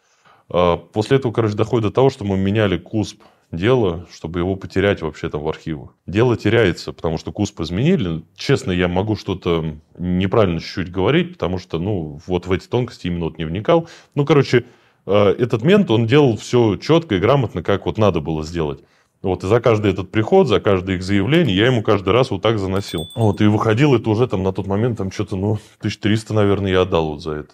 А, 0.49 0.75
после 0.75 1.17
этого, 1.17 1.31
короче, 1.31 1.55
доходит 1.55 1.87
до 1.87 1.91
того, 1.91 2.09
что 2.09 2.25
мы 2.25 2.37
меняли 2.37 2.77
КУСП 2.77 3.23
дела, 3.53 4.05
чтобы 4.11 4.39
его 4.39 4.57
потерять 4.57 5.01
вообще 5.01 5.29
там 5.29 5.41
в 5.41 5.47
архивах. 5.47 5.95
Дело 6.05 6.35
теряется, 6.35 6.91
потому 6.91 7.17
что 7.17 7.31
КУСП 7.31 7.61
изменили. 7.61 8.23
Честно, 8.35 8.71
я 8.71 8.89
могу 8.89 9.15
что-то 9.15 9.77
неправильно 9.97 10.59
чуть-чуть 10.59 10.91
говорить, 10.91 11.33
потому 11.33 11.57
что, 11.57 11.79
ну, 11.79 12.19
вот 12.27 12.47
в 12.47 12.51
эти 12.51 12.67
тонкости 12.67 13.07
именно 13.07 13.25
вот 13.25 13.37
не 13.37 13.45
вникал. 13.45 13.87
Ну, 14.13 14.25
короче, 14.25 14.65
а, 15.05 15.31
этот 15.31 15.63
мент, 15.63 15.89
он 15.89 16.05
делал 16.05 16.35
все 16.35 16.75
четко 16.75 17.15
и 17.15 17.19
грамотно, 17.19 17.63
как 17.63 17.85
вот 17.85 17.97
надо 17.97 18.19
было 18.19 18.43
сделать. 18.43 18.83
Вот, 19.21 19.43
и 19.43 19.47
за 19.47 19.61
каждый 19.61 19.91
этот 19.91 20.09
приход, 20.09 20.47
за 20.47 20.59
каждое 20.59 20.95
их 20.95 21.03
заявление 21.03 21.55
я 21.55 21.67
ему 21.67 21.83
каждый 21.83 22.11
раз 22.11 22.31
вот 22.31 22.41
так 22.41 22.57
заносил. 22.57 23.09
Вот, 23.13 23.39
и 23.39 23.45
выходил 23.45 23.93
это 23.93 24.09
уже 24.09 24.27
там 24.27 24.41
на 24.41 24.51
тот 24.51 24.65
момент, 24.65 24.97
там 24.97 25.11
что-то, 25.11 25.35
ну, 25.35 25.59
1300, 25.79 26.33
наверное, 26.33 26.71
я 26.71 26.81
отдал 26.81 27.09
вот 27.09 27.21
за 27.21 27.31
это. 27.31 27.53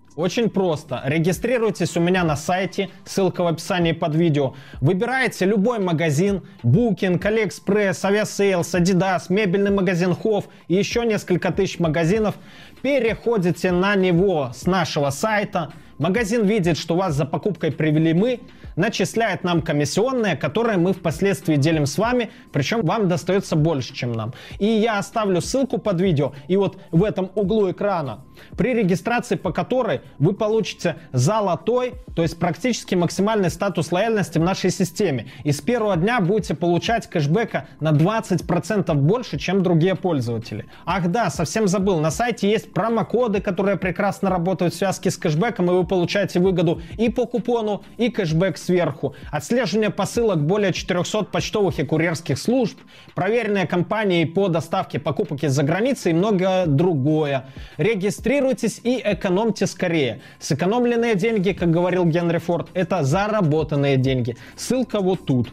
Очень 0.17 0.49
просто. 0.49 1.01
Регистрируйтесь 1.05 1.95
у 1.95 2.01
меня 2.01 2.25
на 2.25 2.35
сайте, 2.35 2.89
ссылка 3.05 3.43
в 3.43 3.47
описании 3.47 3.93
под 3.93 4.13
видео. 4.13 4.55
Выбираете 4.81 5.45
любой 5.45 5.79
магазин, 5.79 6.41
Booking, 6.63 7.17
AliExpress, 7.17 8.01
Aviasales, 8.03 8.73
Adidas, 8.73 9.27
мебельный 9.29 9.71
магазин 9.71 10.11
Hof 10.11 10.45
и 10.67 10.75
еще 10.75 11.05
несколько 11.05 11.51
тысяч 11.53 11.79
магазинов. 11.79 12.35
Переходите 12.81 13.71
на 13.71 13.95
него 13.95 14.51
с 14.53 14.65
нашего 14.65 15.11
сайта. 15.11 15.71
Магазин 15.97 16.45
видит, 16.45 16.77
что 16.77 16.95
вас 16.95 17.15
за 17.15 17.25
покупкой 17.25 17.71
привели 17.71 18.13
мы, 18.13 18.41
начисляет 18.75 19.43
нам 19.43 19.61
комиссионные, 19.61 20.35
которые 20.35 20.77
мы 20.77 20.93
впоследствии 20.93 21.55
делим 21.55 21.85
с 21.85 21.97
вами, 21.97 22.31
причем 22.51 22.81
вам 22.81 23.07
достается 23.07 23.55
больше, 23.55 23.93
чем 23.93 24.11
нам. 24.11 24.33
И 24.59 24.65
я 24.65 24.97
оставлю 24.97 25.41
ссылку 25.41 25.77
под 25.77 26.01
видео, 26.01 26.33
и 26.47 26.57
вот 26.57 26.77
в 26.91 27.03
этом 27.03 27.31
углу 27.35 27.71
экрана, 27.71 28.25
при 28.57 28.73
регистрации 28.73 29.35
по 29.35 29.51
которой 29.51 30.01
вы 30.19 30.33
получите 30.33 30.97
золотой, 31.11 31.93
то 32.15 32.21
есть 32.21 32.39
практически 32.39 32.95
максимальный 32.95 33.49
статус 33.49 33.91
лояльности 33.91 34.37
в 34.37 34.41
нашей 34.41 34.71
системе. 34.71 35.27
И 35.43 35.51
с 35.51 35.61
первого 35.61 35.95
дня 35.95 36.19
будете 36.19 36.53
получать 36.55 37.07
кэшбэка 37.07 37.67
на 37.79 37.91
20% 37.91 38.93
больше, 38.93 39.37
чем 39.37 39.63
другие 39.63 39.95
пользователи. 39.95 40.65
Ах 40.85 41.07
да, 41.09 41.29
совсем 41.29 41.67
забыл, 41.67 41.99
на 41.99 42.11
сайте 42.11 42.49
есть 42.49 42.73
промокоды, 42.73 43.41
которые 43.41 43.77
прекрасно 43.77 44.29
работают 44.29 44.73
в 44.73 44.77
связке 44.77 45.11
с 45.11 45.17
кэшбэком, 45.17 45.69
и 45.71 45.73
вы 45.73 45.85
получаете 45.85 46.39
выгоду 46.39 46.81
и 46.97 47.09
по 47.09 47.25
купону, 47.25 47.83
и 47.97 48.09
кэшбэк 48.09 48.57
сверху. 48.61 49.15
Отслеживание 49.31 49.89
посылок 49.89 50.45
более 50.45 50.73
400 50.73 51.25
почтовых 51.25 51.79
и 51.79 51.83
курьерских 51.83 52.37
служб, 52.37 52.77
проверенные 53.15 53.67
компании 53.67 54.25
по 54.25 54.47
доставке 54.47 54.99
покупок 54.99 55.43
из-за 55.43 55.63
границы 55.63 56.11
и 56.11 56.13
многое 56.13 56.65
другое. 56.65 57.45
Регистрируйтесь 57.77 58.79
и 58.83 59.01
экономьте 59.03 59.67
скорее. 59.67 60.21
Сэкономленные 60.39 61.15
деньги, 61.15 61.51
как 61.51 61.71
говорил 61.71 62.05
Генри 62.05 62.37
Форд, 62.37 62.69
это 62.73 63.03
заработанные 63.03 63.97
деньги. 63.97 64.37
Ссылка 64.55 64.99
вот 64.99 65.25
тут. 65.25 65.49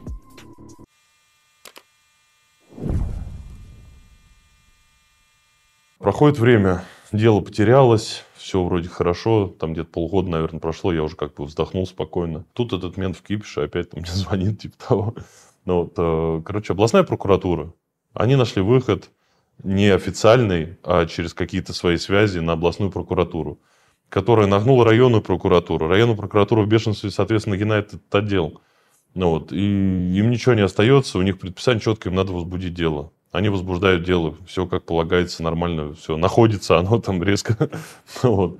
Проходит 5.98 6.38
время, 6.38 6.84
дело 7.12 7.40
потерялось, 7.40 8.24
все 8.48 8.64
вроде 8.64 8.88
хорошо, 8.88 9.54
там 9.58 9.74
где-то 9.74 9.90
полгода, 9.90 10.30
наверное, 10.30 10.58
прошло, 10.58 10.90
я 10.90 11.02
уже 11.02 11.16
как 11.16 11.34
бы 11.34 11.44
вздохнул 11.44 11.86
спокойно. 11.86 12.46
Тут 12.54 12.72
этот 12.72 12.96
мент 12.96 13.18
в 13.18 13.22
кипише 13.22 13.60
опять 13.60 13.92
мне 13.92 14.06
звонит, 14.06 14.60
типа 14.60 14.74
того. 14.88 15.14
Ну, 15.66 15.82
вот, 15.82 15.92
э, 15.98 16.42
короче, 16.46 16.72
областная 16.72 17.02
прокуратура, 17.02 17.74
они 18.14 18.36
нашли 18.36 18.62
выход 18.62 19.10
не 19.62 19.90
официальный, 19.90 20.78
а 20.82 21.04
через 21.04 21.34
какие-то 21.34 21.74
свои 21.74 21.98
связи 21.98 22.38
на 22.38 22.54
областную 22.54 22.90
прокуратуру, 22.90 23.60
которая 24.08 24.46
нагнула 24.46 24.86
районную 24.86 25.20
прокуратуру. 25.20 25.86
Районная 25.86 26.16
прокуратура 26.16 26.62
в 26.62 26.68
бешенстве, 26.68 27.10
соответственно, 27.10 27.56
нагинает 27.56 27.88
этот 27.88 28.14
отдел. 28.14 28.62
Ну, 29.12 29.28
вот, 29.28 29.52
и 29.52 29.58
им 29.58 30.30
ничего 30.30 30.54
не 30.54 30.62
остается, 30.62 31.18
у 31.18 31.22
них 31.22 31.38
предписание 31.38 31.82
четко, 31.82 32.08
им 32.08 32.14
надо 32.14 32.32
возбудить 32.32 32.72
дело. 32.72 33.12
Они 33.30 33.50
возбуждают 33.50 34.04
дело, 34.04 34.34
все 34.46 34.66
как 34.66 34.84
полагается, 34.84 35.42
нормально, 35.42 35.94
все 35.94 36.16
находится, 36.16 36.78
оно 36.78 36.98
там 36.98 37.22
резко. 37.22 37.70
вот. 38.22 38.58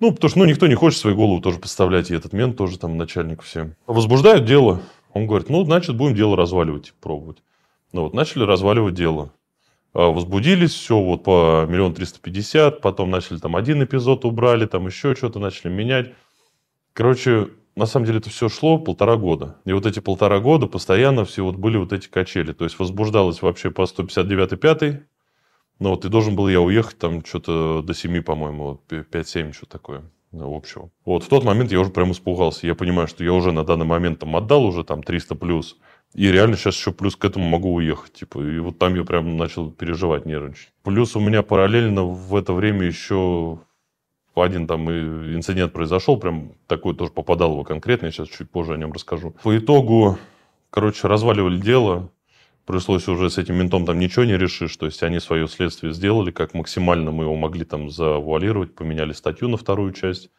Ну, 0.00 0.12
потому 0.12 0.28
что 0.30 0.38
ну, 0.38 0.44
никто 0.44 0.66
не 0.66 0.74
хочет 0.74 1.00
свою 1.00 1.16
голову 1.16 1.40
тоже 1.40 1.58
подставлять, 1.58 2.10
и 2.10 2.14
этот 2.14 2.32
мент 2.32 2.56
тоже 2.56 2.78
там 2.78 2.96
начальник 2.96 3.42
всем. 3.42 3.74
Возбуждают 3.86 4.44
дело. 4.44 4.80
Он 5.12 5.26
говорит, 5.26 5.48
ну, 5.48 5.64
значит, 5.64 5.96
будем 5.96 6.14
дело 6.14 6.36
разваливать, 6.36 6.92
пробовать. 7.00 7.38
Ну, 7.92 8.02
вот, 8.02 8.14
начали 8.14 8.44
разваливать 8.44 8.94
дело. 8.94 9.32
А, 9.94 10.10
возбудились, 10.10 10.74
все 10.74 11.00
вот 11.00 11.24
по 11.24 11.64
миллион 11.66 11.94
триста 11.94 12.20
пятьдесят, 12.20 12.82
потом 12.82 13.10
начали 13.10 13.38
там 13.38 13.56
один 13.56 13.82
эпизод 13.82 14.26
убрали, 14.26 14.66
там 14.66 14.86
еще 14.86 15.14
что-то 15.14 15.38
начали 15.38 15.70
менять. 15.70 16.12
Короче, 16.92 17.48
на 17.76 17.86
самом 17.86 18.06
деле 18.06 18.18
это 18.18 18.30
все 18.30 18.48
шло 18.48 18.78
полтора 18.78 19.16
года. 19.16 19.58
И 19.64 19.72
вот 19.72 19.86
эти 19.86 20.00
полтора 20.00 20.40
года 20.40 20.66
постоянно 20.66 21.24
все 21.24 21.44
вот 21.44 21.56
были 21.56 21.76
вот 21.76 21.92
эти 21.92 22.08
качели. 22.08 22.52
То 22.52 22.64
есть 22.64 22.78
возбуждалось 22.78 23.42
вообще 23.42 23.70
по 23.70 23.86
159 23.86 24.58
5 24.58 25.02
ну 25.78 25.90
вот 25.90 26.04
и 26.04 26.08
должен 26.08 26.36
был 26.36 26.48
я 26.48 26.60
уехать 26.60 26.98
там 26.98 27.24
что-то 27.24 27.82
до 27.82 27.92
7, 27.92 28.22
по-моему, 28.22 28.80
5-7, 28.88 29.52
что 29.52 29.66
такое 29.66 30.10
ну, 30.32 30.54
общего. 30.54 30.90
Вот 31.04 31.24
в 31.24 31.28
тот 31.28 31.44
момент 31.44 31.72
я 31.72 31.80
уже 31.80 31.90
прям 31.90 32.12
испугался. 32.12 32.66
Я 32.66 32.74
понимаю, 32.74 33.08
что 33.08 33.24
я 33.24 33.32
уже 33.32 33.52
на 33.52 33.64
данный 33.64 33.86
момент 33.86 34.20
там 34.20 34.34
отдал 34.36 34.64
уже 34.64 34.84
там 34.84 35.02
300 35.02 35.34
плюс. 35.34 35.78
И 36.14 36.30
реально 36.30 36.56
сейчас 36.56 36.76
еще 36.76 36.92
плюс 36.92 37.16
к 37.16 37.24
этому 37.24 37.46
могу 37.48 37.74
уехать. 37.74 38.12
Типа, 38.12 38.40
и 38.40 38.58
вот 38.58 38.78
там 38.78 38.94
я 38.94 39.04
прям 39.04 39.36
начал 39.36 39.70
переживать, 39.70 40.26
нервничать. 40.26 40.72
Плюс 40.82 41.16
у 41.16 41.20
меня 41.20 41.42
параллельно 41.42 42.04
в 42.04 42.34
это 42.34 42.52
время 42.52 42.86
еще 42.86 43.60
один 44.42 44.66
там 44.66 44.90
инцидент 44.90 45.72
произошел, 45.72 46.18
прям 46.18 46.52
такой 46.66 46.94
тоже 46.94 47.10
попадал 47.12 47.52
его 47.52 47.64
конкретно, 47.64 48.06
я 48.06 48.12
сейчас 48.12 48.28
чуть 48.28 48.50
позже 48.50 48.74
о 48.74 48.76
нем 48.76 48.92
расскажу. 48.92 49.34
По 49.42 49.56
итогу, 49.56 50.18
короче, 50.70 51.08
разваливали 51.08 51.58
дело, 51.58 52.10
пришлось 52.66 53.08
уже 53.08 53.30
с 53.30 53.38
этим 53.38 53.56
ментом 53.56 53.86
там 53.86 53.98
ничего 53.98 54.24
не 54.24 54.36
решишь, 54.36 54.76
то 54.76 54.86
есть 54.86 55.02
они 55.02 55.20
свое 55.20 55.48
следствие 55.48 55.92
сделали, 55.92 56.30
как 56.30 56.52
максимально 56.52 57.10
мы 57.12 57.24
его 57.24 57.36
могли 57.36 57.64
там 57.64 57.90
завуалировать, 57.90 58.74
поменяли 58.74 59.12
статью 59.12 59.48
на 59.48 59.56
вторую 59.56 59.92
часть, 59.92 60.30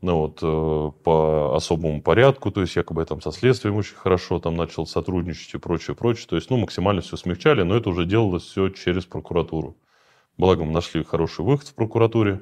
ну 0.00 0.16
вот, 0.16 0.38
э, 0.42 1.02
по 1.04 1.54
особому 1.54 2.00
порядку, 2.02 2.50
то 2.50 2.62
есть 2.62 2.74
якобы 2.74 3.02
я 3.02 3.06
там 3.06 3.20
со 3.20 3.30
следствием 3.32 3.76
очень 3.76 3.94
хорошо 3.94 4.40
там 4.40 4.56
начал 4.56 4.86
сотрудничать 4.86 5.54
и 5.54 5.58
прочее, 5.58 5.94
прочее, 5.94 6.26
то 6.28 6.36
есть, 6.36 6.48
ну, 6.50 6.56
максимально 6.56 7.02
все 7.02 7.16
смягчали, 7.16 7.62
но 7.62 7.76
это 7.76 7.90
уже 7.90 8.06
делалось 8.06 8.44
все 8.44 8.70
через 8.70 9.04
прокуратуру. 9.04 9.76
Благо 10.38 10.64
мы 10.64 10.72
нашли 10.72 11.04
хороший 11.04 11.44
выход 11.44 11.68
в 11.68 11.74
прокуратуре, 11.74 12.40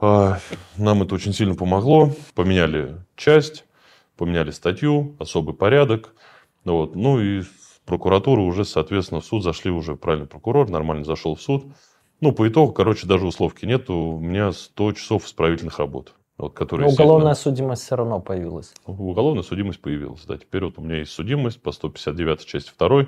нам 0.00 1.02
это 1.02 1.14
очень 1.14 1.32
сильно 1.32 1.54
помогло. 1.54 2.12
Поменяли 2.34 2.96
часть, 3.16 3.64
поменяли 4.16 4.50
статью, 4.50 5.16
особый 5.18 5.54
порядок. 5.54 6.14
Вот. 6.64 6.94
Ну 6.94 7.20
и 7.20 7.42
прокуратура 7.84 8.40
уже, 8.40 8.64
соответственно, 8.64 9.20
в 9.20 9.24
суд 9.24 9.42
зашли 9.42 9.70
уже 9.70 9.96
правильный 9.96 10.26
прокурор, 10.26 10.68
нормально 10.68 11.04
зашел 11.04 11.34
в 11.34 11.42
суд. 11.42 11.66
Ну, 12.20 12.32
по 12.32 12.48
итогу, 12.48 12.72
короче, 12.72 13.06
даже 13.06 13.26
условки 13.26 13.64
нету. 13.64 13.94
У 13.94 14.20
меня 14.20 14.52
100 14.52 14.92
часов 14.92 15.24
исправительных 15.26 15.78
работ. 15.78 16.14
Вот, 16.36 16.54
которые, 16.54 16.86
Но 16.86 16.92
уголовная 16.92 17.34
судимость 17.34 17.82
все 17.82 17.96
равно 17.96 18.20
появилась. 18.20 18.72
Уголовная 18.86 19.42
судимость 19.42 19.80
появилась, 19.80 20.24
да. 20.24 20.36
Теперь 20.36 20.64
вот 20.64 20.78
у 20.78 20.82
меня 20.82 20.98
есть 20.98 21.10
судимость 21.10 21.60
по 21.60 21.72
159 21.72 22.44
части 22.44 22.72
2. 22.78 23.06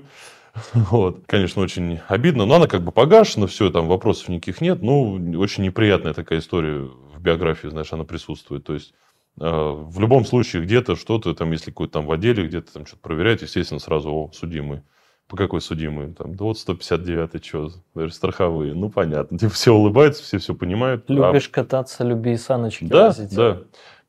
Вот. 0.74 1.24
Конечно, 1.26 1.62
очень 1.62 2.00
обидно, 2.08 2.46
но 2.46 2.56
она 2.56 2.66
как 2.66 2.82
бы 2.82 2.92
погашена, 2.92 3.46
все, 3.46 3.70
там 3.70 3.88
вопросов 3.88 4.28
никаких 4.28 4.60
нет. 4.60 4.82
Ну, 4.82 5.14
очень 5.38 5.64
неприятная 5.64 6.12
такая 6.14 6.38
история 6.38 6.80
в 6.80 7.20
биографии, 7.20 7.68
знаешь, 7.68 7.92
она 7.92 8.04
присутствует. 8.04 8.64
То 8.64 8.74
есть, 8.74 8.92
э, 9.40 9.44
в 9.44 10.00
любом 10.00 10.24
случае, 10.24 10.62
где-то 10.62 10.96
что-то, 10.96 11.34
там, 11.34 11.52
если 11.52 11.70
какой-то 11.70 11.94
там 11.94 12.06
в 12.06 12.12
отделе, 12.12 12.46
где-то 12.46 12.72
там 12.72 12.86
что-то 12.86 13.02
проверяют, 13.02 13.42
естественно, 13.42 13.80
сразу, 13.80 14.10
о, 14.10 14.30
судимый. 14.32 14.82
По 15.28 15.36
какой 15.36 15.60
судимый? 15.60 16.12
Там, 16.12 16.34
да 16.34 16.44
вот 16.44 16.58
159 16.58 17.44
что, 17.44 17.70
даже 17.94 18.12
страховые. 18.12 18.74
Ну, 18.74 18.90
понятно. 18.90 19.38
Типа 19.38 19.52
все 19.52 19.72
улыбаются, 19.72 20.24
все 20.24 20.38
все 20.38 20.56
понимают. 20.56 21.04
А 21.08 21.12
Любишь 21.12 21.48
а... 21.52 21.54
кататься, 21.54 22.02
люби 22.02 22.36
саночки 22.36 22.84
Да, 22.84 23.06
возить. 23.06 23.32
да. 23.34 23.62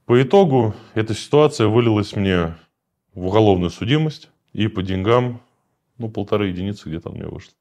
По 0.06 0.20
итогу 0.22 0.74
эта 0.96 1.14
ситуация 1.14 1.68
вылилась 1.68 2.16
мне 2.16 2.56
в 3.14 3.28
уголовную 3.28 3.70
судимость 3.70 4.30
и 4.52 4.68
по 4.68 4.82
деньгам 4.82 5.42
ну, 6.02 6.10
полторы 6.10 6.48
единицы 6.48 6.90
где-то 6.90 7.10
меня 7.10 7.28
вышло. 7.28 7.54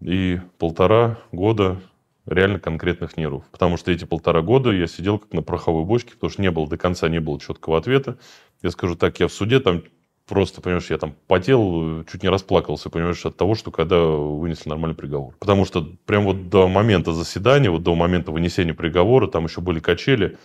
И 0.00 0.40
полтора 0.58 1.18
года 1.32 1.80
реально 2.26 2.58
конкретных 2.58 3.16
нервов. 3.16 3.44
Потому 3.50 3.76
что 3.76 3.92
эти 3.92 4.04
полтора 4.04 4.42
года 4.42 4.70
я 4.70 4.86
сидел 4.86 5.18
как 5.18 5.32
на 5.32 5.42
пороховой 5.42 5.84
бочке, 5.84 6.12
потому 6.14 6.30
что 6.30 6.42
не 6.42 6.50
было 6.50 6.68
до 6.68 6.76
конца, 6.76 7.08
не 7.08 7.20
было 7.20 7.40
четкого 7.40 7.78
ответа. 7.78 8.18
Я 8.62 8.70
скажу 8.70 8.96
так, 8.96 9.20
я 9.20 9.28
в 9.28 9.32
суде 9.32 9.60
там 9.60 9.82
просто, 10.26 10.60
понимаешь, 10.60 10.90
я 10.90 10.98
там 10.98 11.14
потел, 11.28 12.04
чуть 12.10 12.22
не 12.22 12.28
расплакался, 12.28 12.90
понимаешь, 12.90 13.24
от 13.24 13.36
того, 13.36 13.54
что 13.54 13.70
когда 13.70 14.04
вынесли 14.04 14.68
нормальный 14.68 14.96
приговор. 14.96 15.34
Потому 15.38 15.64
что 15.64 15.82
прям 16.04 16.24
вот 16.24 16.48
до 16.48 16.68
момента 16.68 17.12
заседания, 17.12 17.70
вот 17.70 17.82
до 17.82 17.94
момента 17.94 18.32
вынесения 18.32 18.74
приговора, 18.74 19.28
там 19.28 19.44
еще 19.44 19.60
были 19.60 19.78
качели, 19.78 20.36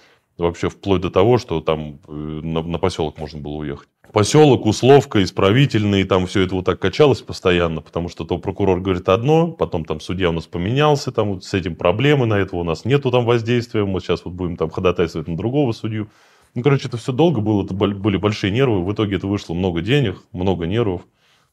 вообще 0.41 0.69
вплоть 0.69 1.01
до 1.01 1.09
того, 1.09 1.37
что 1.37 1.61
там 1.61 1.99
э, 2.07 2.11
на, 2.11 2.61
на 2.61 2.77
поселок 2.77 3.17
можно 3.17 3.39
было 3.39 3.53
уехать 3.53 3.87
поселок, 4.11 4.65
условка, 4.65 5.23
исправительный, 5.23 6.03
там 6.03 6.27
все 6.27 6.41
это 6.41 6.55
вот 6.55 6.65
так 6.65 6.79
качалось 6.79 7.21
постоянно, 7.21 7.81
потому 7.81 8.09
что 8.09 8.25
то 8.25 8.37
прокурор 8.37 8.79
говорит 8.81 9.09
одно, 9.09 9.51
потом 9.51 9.85
там 9.85 9.99
судья 9.99 10.29
у 10.29 10.33
нас 10.33 10.45
поменялся, 10.45 11.11
там 11.11 11.33
вот 11.33 11.43
с 11.43 11.53
этим 11.53 11.75
проблемы, 11.75 12.25
на 12.25 12.35
этого 12.35 12.61
у 12.61 12.63
нас 12.63 12.85
нету 12.85 13.11
там 13.11 13.25
воздействия, 13.25 13.85
мы 13.85 13.99
сейчас 13.99 14.25
вот 14.25 14.33
будем 14.33 14.57
там 14.57 14.69
ходатайствовать 14.69 15.27
на 15.27 15.37
другого 15.37 15.71
судью. 15.71 16.09
Ну, 16.53 16.63
короче, 16.63 16.89
это 16.89 16.97
все 16.97 17.13
долго 17.13 17.39
было, 17.39 17.63
это 17.63 17.73
были 17.73 18.17
большие 18.17 18.51
нервы, 18.51 18.83
в 18.83 18.91
итоге 18.91 19.15
это 19.15 19.27
вышло 19.27 19.53
много 19.53 19.81
денег, 19.81 20.21
много 20.33 20.65
нервов. 20.67 21.03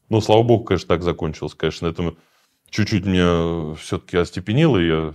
Но, 0.09 0.19
слава 0.19 0.43
богу, 0.43 0.65
конечно, 0.65 0.87
так 0.87 1.03
закончилось. 1.03 1.53
Конечно, 1.53 1.87
это 1.87 2.15
чуть-чуть 2.69 3.05
меня 3.05 3.75
все-таки 3.75 4.17
остепенило, 4.17 4.77
я 4.77 5.13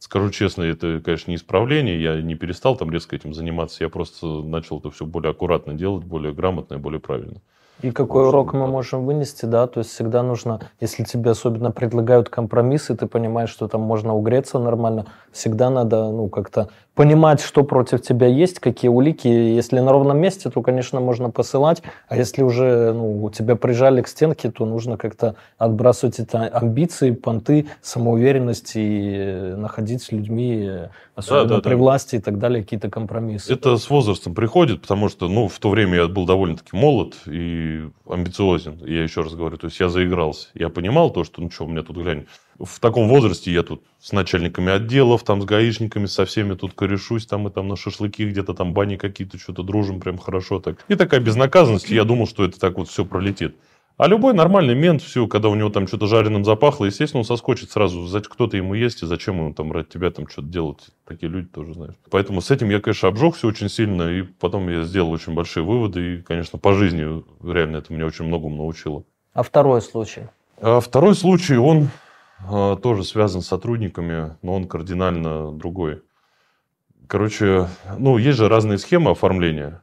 Скажу 0.00 0.30
честно, 0.30 0.62
это, 0.62 0.98
конечно, 1.04 1.30
не 1.30 1.36
исправление. 1.36 2.02
Я 2.02 2.22
не 2.22 2.34
перестал 2.34 2.74
там 2.74 2.90
резко 2.90 3.14
этим 3.14 3.34
заниматься. 3.34 3.84
Я 3.84 3.90
просто 3.90 4.26
начал 4.26 4.78
это 4.78 4.90
все 4.90 5.04
более 5.04 5.32
аккуратно 5.32 5.74
делать, 5.74 6.04
более 6.04 6.32
грамотно 6.32 6.76
и 6.76 6.78
более 6.78 7.00
правильно. 7.00 7.42
И 7.82 7.90
какой 7.92 8.26
урок 8.28 8.54
мы 8.54 8.66
можем 8.66 9.04
вынести, 9.04 9.44
да, 9.44 9.66
то 9.66 9.80
есть 9.80 9.90
всегда 9.90 10.22
нужно, 10.22 10.60
если 10.80 11.04
тебе 11.04 11.30
особенно 11.30 11.70
предлагают 11.70 12.28
компромиссы, 12.28 12.94
ты 12.94 13.06
понимаешь, 13.06 13.50
что 13.50 13.68
там 13.68 13.82
можно 13.82 14.14
угреться 14.14 14.58
нормально, 14.58 15.06
всегда 15.32 15.70
надо, 15.70 16.10
ну, 16.10 16.28
как-то 16.28 16.68
понимать, 16.94 17.40
что 17.40 17.62
против 17.64 18.02
тебя 18.02 18.26
есть, 18.26 18.58
какие 18.58 18.90
улики. 18.90 19.28
Если 19.28 19.78
на 19.78 19.92
ровном 19.92 20.18
месте, 20.18 20.50
то, 20.50 20.60
конечно, 20.62 21.00
можно 21.00 21.30
посылать, 21.30 21.82
а 22.08 22.16
если 22.16 22.42
уже, 22.42 22.92
ну, 22.92 23.30
тебя 23.30 23.56
прижали 23.56 24.02
к 24.02 24.08
стенке, 24.08 24.50
то 24.50 24.66
нужно 24.66 24.96
как-то 24.96 25.36
отбрасывать 25.58 26.18
эти 26.18 26.36
амбиции, 26.36 27.12
понты, 27.12 27.66
самоуверенность 27.80 28.72
и 28.74 29.54
находить 29.56 30.02
с 30.02 30.12
людьми, 30.12 30.70
особенно 31.14 31.48
да, 31.48 31.56
да, 31.56 31.60
при 31.62 31.70
да. 31.70 31.76
власти 31.76 32.16
и 32.16 32.20
так 32.20 32.38
далее, 32.38 32.62
какие-то 32.62 32.90
компромиссы. 32.90 33.52
Это 33.52 33.76
с 33.76 33.88
возрастом 33.88 34.34
приходит, 34.34 34.82
потому 34.82 35.08
что, 35.08 35.28
ну, 35.28 35.48
в 35.48 35.58
то 35.58 35.70
время 35.70 35.96
я 35.96 36.08
был 36.08 36.26
довольно-таки 36.26 36.76
молод 36.76 37.14
и 37.26 37.88
амбициозен, 38.08 38.78
я 38.84 39.02
еще 39.02 39.22
раз 39.22 39.34
говорю, 39.34 39.56
то 39.56 39.66
есть 39.68 39.80
я 39.80 39.88
заигрался. 39.88 40.48
Я 40.54 40.68
понимал 40.68 41.10
то, 41.10 41.24
что, 41.24 41.40
ну, 41.40 41.50
что, 41.50 41.64
у 41.64 41.68
меня 41.68 41.82
тут, 41.82 41.96
глянь, 41.96 42.26
в 42.60 42.80
таком 42.80 43.08
возрасте 43.08 43.52
я 43.52 43.62
тут 43.62 43.82
с 43.98 44.12
начальниками 44.12 44.70
отделов, 44.72 45.22
там 45.24 45.42
с 45.42 45.44
гаишниками, 45.44 46.06
со 46.06 46.24
всеми 46.24 46.54
тут 46.54 46.74
корешусь, 46.74 47.26
там 47.26 47.48
и 47.48 47.50
там 47.50 47.68
на 47.68 47.76
шашлыки 47.76 48.28
где-то 48.28 48.54
там 48.54 48.72
бани 48.74 48.96
какие-то, 48.96 49.38
что-то 49.38 49.62
дружим 49.62 50.00
прям 50.00 50.18
хорошо 50.18 50.60
так. 50.60 50.84
И 50.88 50.94
такая 50.94 51.20
безнаказанность, 51.20 51.88
я 51.90 52.04
думал, 52.04 52.26
что 52.26 52.44
это 52.44 52.60
так 52.60 52.76
вот 52.76 52.88
все 52.88 53.04
пролетит. 53.04 53.56
А 53.96 54.06
любой 54.06 54.32
нормальный 54.32 54.74
мент, 54.74 55.02
все, 55.02 55.26
когда 55.26 55.50
у 55.50 55.54
него 55.54 55.68
там 55.68 55.86
что-то 55.86 56.06
жареным 56.06 56.42
запахло, 56.42 56.86
естественно, 56.86 57.18
он 57.18 57.26
соскочит 57.26 57.70
сразу, 57.70 58.08
кто-то 58.30 58.56
ему 58.56 58.72
есть, 58.72 59.02
и 59.02 59.06
зачем 59.06 59.36
ему 59.36 59.52
там 59.52 59.72
ради 59.72 59.88
тебя 59.88 60.10
там 60.10 60.26
что-то 60.26 60.48
делать. 60.48 60.78
Такие 61.06 61.30
люди 61.30 61.48
тоже 61.48 61.74
знаешь. 61.74 61.94
Поэтому 62.10 62.40
с 62.40 62.50
этим 62.50 62.70
я, 62.70 62.80
конечно, 62.80 63.08
обжегся 63.08 63.46
очень 63.46 63.68
сильно, 63.68 64.10
и 64.10 64.22
потом 64.22 64.70
я 64.70 64.84
сделал 64.84 65.10
очень 65.10 65.34
большие 65.34 65.64
выводы, 65.64 66.14
и, 66.14 66.22
конечно, 66.22 66.58
по 66.58 66.72
жизни 66.72 67.22
реально 67.46 67.76
это 67.76 67.92
меня 67.92 68.06
очень 68.06 68.24
многому 68.24 68.56
научило. 68.56 69.04
А 69.34 69.42
второй 69.42 69.82
случай? 69.82 70.22
А 70.62 70.80
второй 70.80 71.14
случай, 71.14 71.56
он 71.56 71.90
тоже 72.48 73.04
связан 73.04 73.42
с 73.42 73.48
сотрудниками, 73.48 74.36
но 74.42 74.54
он 74.54 74.66
кардинально 74.66 75.52
другой. 75.52 76.02
Короче, 77.06 77.68
ну, 77.98 78.18
есть 78.18 78.38
же 78.38 78.48
разные 78.48 78.78
схемы 78.78 79.10
оформления. 79.10 79.82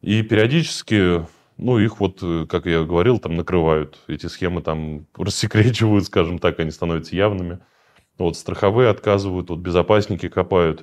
И 0.00 0.22
периодически, 0.22 1.26
ну, 1.56 1.78
их 1.78 2.00
вот, 2.00 2.22
как 2.48 2.66
я 2.66 2.82
говорил, 2.84 3.18
там 3.18 3.36
накрывают. 3.36 3.98
Эти 4.06 4.26
схемы 4.26 4.62
там 4.62 5.06
рассекречивают, 5.16 6.06
скажем 6.06 6.38
так, 6.38 6.58
они 6.60 6.70
становятся 6.70 7.16
явными. 7.16 7.60
Вот 8.18 8.36
страховые 8.36 8.90
отказывают, 8.90 9.50
вот 9.50 9.60
безопасники 9.60 10.28
копают. 10.28 10.82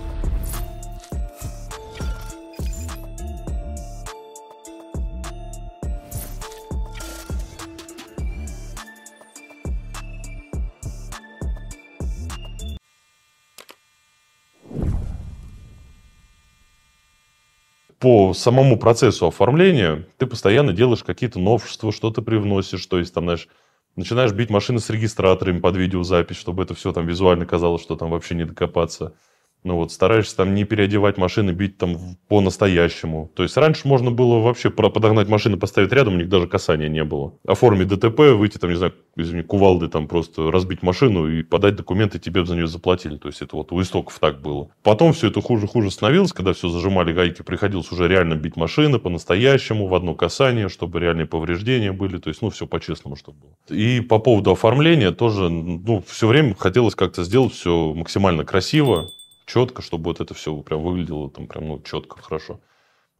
По 18.01 18.33
самому 18.33 18.77
процессу 18.77 19.27
оформления 19.27 20.07
ты 20.17 20.25
постоянно 20.25 20.73
делаешь 20.73 21.03
какие-то 21.03 21.39
новшества, 21.39 21.91
что-то 21.91 22.23
привносишь, 22.23 22.85
то 22.87 22.97
есть 22.97 23.13
там, 23.13 23.25
знаешь, 23.25 23.47
начинаешь 23.95 24.33
бить 24.33 24.49
машины 24.49 24.79
с 24.79 24.89
регистраторами 24.89 25.59
под 25.59 25.77
видеозапись, 25.77 26.37
чтобы 26.37 26.63
это 26.63 26.73
все 26.73 26.93
там 26.93 27.05
визуально 27.05 27.45
казалось, 27.45 27.83
что 27.83 27.95
там 27.95 28.09
вообще 28.09 28.33
не 28.33 28.43
докопаться. 28.43 29.13
Ну 29.63 29.75
вот, 29.75 29.91
стараешься 29.91 30.37
там 30.37 30.55
не 30.55 30.63
переодевать 30.63 31.17
машины, 31.17 31.51
бить 31.51 31.77
там 31.77 32.17
по-настоящему. 32.27 33.29
То 33.35 33.43
есть 33.43 33.55
раньше 33.57 33.87
можно 33.87 34.09
было 34.09 34.39
вообще 34.39 34.71
подогнать 34.71 35.27
машины, 35.27 35.57
поставить 35.57 35.91
рядом, 35.91 36.15
у 36.15 36.17
них 36.17 36.29
даже 36.29 36.47
касания 36.47 36.89
не 36.89 37.03
было. 37.03 37.33
Оформить 37.45 37.87
ДТП, 37.87 38.19
выйти 38.35 38.57
там, 38.57 38.71
не 38.71 38.75
знаю, 38.75 38.93
извини, 39.15 39.43
кувалды 39.43 39.87
там 39.87 40.07
просто 40.07 40.49
разбить 40.49 40.81
машину 40.81 41.27
и 41.27 41.43
подать 41.43 41.75
документы, 41.75 42.17
тебе 42.17 42.43
за 42.43 42.55
нее 42.55 42.67
заплатили. 42.67 43.17
То 43.17 43.27
есть 43.27 43.41
это 43.41 43.55
вот 43.55 43.71
у 43.71 43.81
истоков 43.81 44.17
так 44.19 44.41
было. 44.41 44.69
Потом 44.81 45.13
все 45.13 45.27
это 45.27 45.41
хуже-хуже 45.41 45.91
становилось, 45.91 46.33
когда 46.33 46.53
все 46.53 46.69
зажимали 46.69 47.13
гайки, 47.13 47.43
приходилось 47.43 47.91
уже 47.91 48.07
реально 48.07 48.35
бить 48.35 48.55
машины 48.55 48.97
по-настоящему, 48.97 49.87
в 49.87 49.93
одно 49.93 50.15
касание, 50.15 50.69
чтобы 50.69 50.99
реальные 50.99 51.27
повреждения 51.27 51.91
были. 51.91 52.17
То 52.17 52.29
есть, 52.29 52.41
ну, 52.41 52.49
все 52.49 52.65
по-честному, 52.65 53.15
чтобы 53.15 53.37
было. 53.39 53.77
И 53.77 54.01
по 54.01 54.17
поводу 54.17 54.51
оформления 54.51 55.11
тоже, 55.11 55.49
ну, 55.49 56.03
все 56.07 56.27
время 56.27 56.55
хотелось 56.57 56.95
как-то 56.95 57.23
сделать 57.23 57.53
все 57.53 57.93
максимально 57.93 58.43
красиво 58.43 59.09
четко, 59.51 59.81
чтобы 59.81 60.05
вот 60.05 60.21
это 60.21 60.33
все 60.33 60.55
прям 60.57 60.81
выглядело 60.81 61.29
там 61.29 61.47
прям 61.47 61.67
ну, 61.67 61.81
четко, 61.81 62.21
хорошо. 62.21 62.59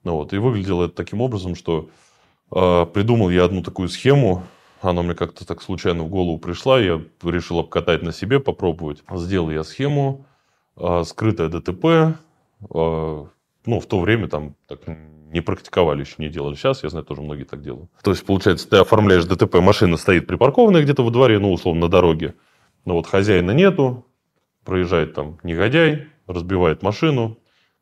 Ну 0.03 0.15
вот, 0.15 0.33
и 0.33 0.37
выглядело 0.37 0.85
это 0.85 0.95
таким 0.95 1.21
образом, 1.21 1.55
что 1.55 1.89
э, 2.51 2.85
придумал 2.87 3.29
я 3.29 3.45
одну 3.45 3.61
такую 3.61 3.89
схему, 3.89 4.43
она 4.81 5.03
мне 5.03 5.13
как-то 5.13 5.45
так 5.45 5.61
случайно 5.61 6.03
в 6.03 6.09
голову 6.09 6.39
пришла, 6.39 6.79
я 6.79 7.01
решил 7.23 7.59
обкатать 7.59 8.01
на 8.01 8.11
себе, 8.11 8.39
попробовать. 8.39 9.03
Сделал 9.13 9.51
я 9.51 9.63
схему, 9.63 10.25
э, 10.77 11.03
скрытое 11.05 11.49
ДТП, 11.49 11.85
э, 11.85 12.15
ну, 12.69 13.79
в 13.79 13.85
то 13.85 13.99
время 13.99 14.27
там 14.27 14.55
так 14.67 14.79
не 14.87 15.41
практиковали, 15.41 16.01
еще 16.01 16.15
не 16.17 16.29
делали. 16.29 16.55
Сейчас, 16.55 16.83
я 16.83 16.89
знаю, 16.89 17.05
тоже 17.05 17.21
многие 17.21 17.43
так 17.43 17.61
делают. 17.61 17.91
То 18.01 18.11
есть, 18.11 18.25
получается, 18.25 18.67
ты 18.67 18.77
оформляешь 18.77 19.25
ДТП, 19.25 19.55
машина 19.55 19.97
стоит 19.97 20.27
припаркованная 20.27 20.81
где-то 20.81 21.03
во 21.03 21.11
дворе, 21.11 21.39
ну, 21.39 21.53
условно, 21.53 21.81
на 21.81 21.89
дороге. 21.89 22.33
Но 22.85 22.95
вот 22.95 23.05
хозяина 23.05 23.51
нету, 23.51 24.05
проезжает 24.65 25.13
там 25.13 25.37
негодяй, 25.43 26.07
разбивает 26.33 26.83
машину, 26.83 27.37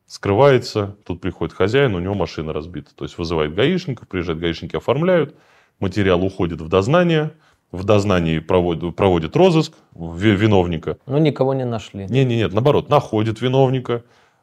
скрывается, 0.06 0.96
тут 1.04 1.20
приходит 1.20 1.54
хозяин, 1.54 1.94
у 1.94 2.00
него 2.00 2.14
машина 2.14 2.52
разбита. 2.52 2.94
То 2.94 3.04
есть 3.04 3.16
вызывает 3.18 3.54
гаишников, 3.54 4.08
приезжают 4.08 4.40
гаишники, 4.40 4.76
оформляют, 4.76 5.34
материал 5.78 6.24
уходит 6.24 6.60
в 6.60 6.68
дознание, 6.68 7.32
в 7.70 7.84
дознании 7.84 8.40
проводит, 8.40 8.96
проводит 8.96 9.36
розыск 9.36 9.74
виновника. 9.94 10.98
Но 11.06 11.18
никого 11.18 11.54
не 11.54 11.64
нашли. 11.64 12.06
Не, 12.08 12.24
не, 12.24 12.36
нет, 12.36 12.52
наоборот, 12.52 12.88
находит 12.88 13.40
виновника, 13.40 14.02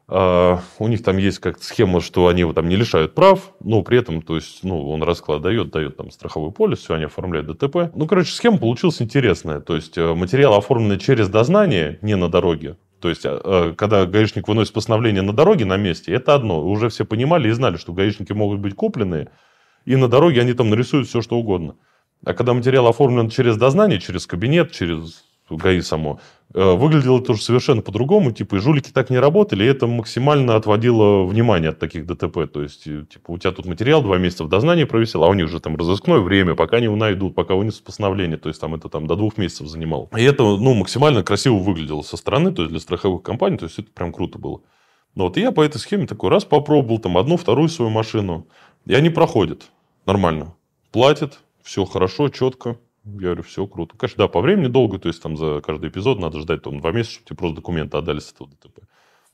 Uh, 0.10 0.60
у 0.80 0.88
них 0.88 1.04
там 1.04 1.17
есть 1.17 1.39
как 1.39 1.62
схема, 1.62 2.00
что 2.00 2.28
они 2.28 2.39
его 2.39 2.54
там 2.54 2.70
не 2.70 2.78
лишают 2.78 3.13
прав, 3.13 3.52
но 3.60 3.82
при 3.82 3.98
этом, 3.98 4.22
то 4.22 4.36
есть, 4.36 4.63
ну, 4.63 4.89
он 4.89 5.04
расклад 5.04 5.41
дает, 5.41 5.70
дает 5.70 5.98
там 5.98 6.12
страховой 6.12 6.52
полис, 6.52 6.80
все, 6.80 6.93
они 6.93 7.04
оформляют 7.04 7.48
ДТП. 7.48 7.91
Ну, 7.93 8.08
короче, 8.08 8.32
схема 8.32 8.58
получилась 8.58 9.02
интересная. 9.02 9.60
То 9.60 9.76
есть, 9.76 9.98
э, 9.98 10.13
материал 10.13 10.54
оформленный 10.54 10.98
через 10.98 11.28
дознание, 11.28 12.00
не 12.02 12.15
на 12.15 12.30
дороге. 12.30 12.78
То 12.99 13.10
есть, 13.10 13.25
э, 13.25 13.39
э, 13.43 13.73
когда 13.77 14.05
гаишник 14.05 14.47
выносит 14.47 14.73
постановление 14.73 15.21
на 15.21 15.33
дороге 15.33 15.65
на 15.65 15.77
месте, 15.77 16.13
это 16.13 16.33
одно. 16.33 16.65
Уже 16.65 16.89
все 16.89 17.05
понимали 17.05 17.49
и 17.49 17.51
знали, 17.51 17.77
что 17.77 17.93
гаишники 17.93 18.33
могут 18.33 18.60
быть 18.60 18.75
купленные, 18.75 19.29
и 19.86 19.95
на 19.95 20.07
дороге 20.07 20.41
они 20.41 20.53
там 20.53 20.69
нарисуют 20.69 21.07
все, 21.07 21.21
что 21.21 21.38
угодно. 21.38 21.75
А 22.25 22.33
когда 22.33 22.53
материал 22.53 22.88
оформлен 22.88 23.29
через 23.29 23.57
дознание, 23.57 23.99
через 23.99 24.25
кабинет, 24.25 24.71
через 24.71 25.26
ГАИ 25.55 25.81
само, 25.81 26.19
э, 26.53 26.73
выглядело 26.73 27.21
тоже 27.21 27.41
совершенно 27.41 27.81
по-другому. 27.81 28.31
Типа, 28.31 28.55
и 28.55 28.60
жулики 28.60 28.91
так 28.91 29.10
не 29.10 29.17
работали, 29.17 29.63
и 29.63 29.67
это 29.67 29.88
максимально 29.88 30.55
отводило 30.55 31.25
внимание 31.25 31.69
от 31.69 31.79
таких 31.79 32.05
ДТП. 32.05 32.47
То 32.51 32.63
есть, 32.63 32.83
типа, 32.83 33.31
у 33.31 33.38
тебя 33.38 33.51
тут 33.51 33.65
материал 33.65 34.01
два 34.01 34.17
месяца 34.17 34.43
в 34.43 34.49
дознании 34.49 34.83
провисел, 34.83 35.23
а 35.23 35.29
у 35.29 35.33
них 35.33 35.47
же 35.47 35.60
там 35.60 35.75
разыскное 35.77 36.19
время, 36.19 36.55
пока 36.55 36.77
его 36.77 36.95
найдут, 36.95 37.36
пока 37.36 37.55
вынесут 37.55 37.83
постановление. 37.83 38.38
То 38.38 38.49
есть, 38.49 38.60
там 38.60 38.75
это 38.75 38.89
там 38.89 39.07
до 39.07 39.15
двух 39.15 39.38
месяцев 39.38 39.67
занимало. 39.67 40.10
И 40.17 40.23
это, 40.23 40.43
ну, 40.43 40.73
максимально 40.73 41.23
красиво 41.23 41.55
выглядело 41.55 42.01
со 42.01 42.17
стороны, 42.17 42.51
то 42.51 42.63
есть, 42.63 42.71
для 42.71 42.79
страховых 42.79 43.23
компаний, 43.23 43.57
то 43.57 43.65
есть, 43.65 43.79
это 43.79 43.89
прям 43.91 44.12
круто 44.12 44.38
было. 44.38 44.62
Ну, 45.15 45.23
вот, 45.23 45.38
и 45.38 45.41
я 45.41 45.51
по 45.51 45.63
этой 45.63 45.79
схеме 45.79 46.05
такой 46.05 46.29
раз 46.29 46.45
попробовал, 46.45 46.99
там, 46.99 47.17
одну, 47.17 47.38
вторую 47.38 47.69
свою 47.69 47.89
машину, 47.89 48.47
и 48.86 48.93
они 48.93 49.10
проходят 49.10 49.63
нормально. 50.05 50.53
Платят, 50.91 51.39
все 51.63 51.86
хорошо, 51.86 52.29
четко. 52.29 52.77
Я 53.15 53.20
говорю, 53.20 53.43
все 53.43 53.65
круто. 53.65 53.96
Конечно, 53.98 54.26
да, 54.26 54.28
по 54.28 54.41
времени 54.41 54.67
долго, 54.67 55.00
то 55.00 55.08
есть 55.08 55.22
там 55.22 55.38
за 55.38 55.62
каждый 55.62 55.89
эпизод 55.89 56.20
надо 56.20 56.39
ждать 56.39 56.63
там 56.63 56.80
два 56.80 56.91
месяца, 56.91 57.13
чтобы 57.13 57.28
тебе 57.28 57.38
просто 57.38 57.56
документы 57.56 57.98
отдали 57.98 58.20
с 58.20 58.32
этого 58.32 58.50
ДТП. 58.50 58.82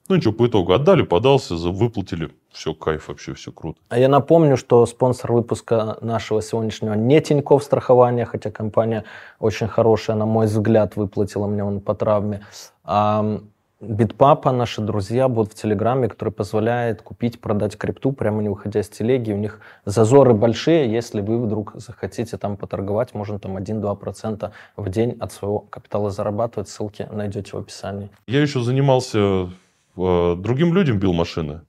Ну 0.10 0.18
ничего, 0.18 0.34
по 0.34 0.48
итогу 0.48 0.74
отдали, 0.74 1.04
подался, 1.04 1.56
выплатили. 1.56 2.30
Все, 2.52 2.74
кайф 2.74 3.08
вообще, 3.08 3.34
все 3.34 3.52
круто. 3.52 3.80
А 3.88 3.98
я 3.98 4.10
напомню, 4.10 4.58
что 4.58 4.86
спонсор 4.86 5.32
выпуска 5.32 5.98
нашего 6.02 6.42
сегодняшнего 6.42 6.94
не 6.94 7.22
Тиньков 7.22 7.64
страхование, 7.64 8.26
хотя 8.26 8.52
компания 8.52 9.06
очень 9.40 9.68
хорошая, 9.68 10.18
на 10.18 10.26
мой 10.26 10.48
взгляд, 10.48 10.98
выплатила 10.98 11.48
мне 11.48 11.64
он 11.64 11.80
по 11.80 11.96
травме. 11.96 12.46
А 12.84 13.40
Битпапа, 13.84 14.54
наши 14.54 14.82
друзья, 14.82 15.28
будут 15.28 15.52
в 15.52 15.56
Телеграме, 15.56 16.08
который 16.08 16.30
позволяет 16.30 17.02
купить, 17.02 17.42
продать 17.42 17.78
крипту, 17.78 18.14
прямо 18.14 18.42
не 18.42 18.48
выходя 18.48 18.80
из 18.80 18.88
телеги. 18.88 19.34
У 19.34 19.38
них 19.38 19.60
зазоры 19.84 20.34
большие, 20.34 20.90
если 20.90 21.20
вы 21.20 21.38
вдруг 21.44 21.74
захотите 21.76 22.38
там 22.38 22.56
поторговать, 22.56 23.14
можно 23.14 23.40
там 23.40 23.58
1-2% 23.58 24.52
в 24.78 24.90
день 24.90 25.18
от 25.20 25.34
своего 25.34 25.60
капитала 25.60 26.12
зарабатывать. 26.12 26.70
Ссылки 26.70 27.10
найдете 27.12 27.52
в 27.52 27.56
описании. 27.56 28.10
Я 28.26 28.42
еще 28.42 28.62
занимался, 28.62 29.50
э, 29.98 30.36
другим 30.38 30.74
людям 30.74 30.98
бил 31.00 31.12
машины. 31.12 31.62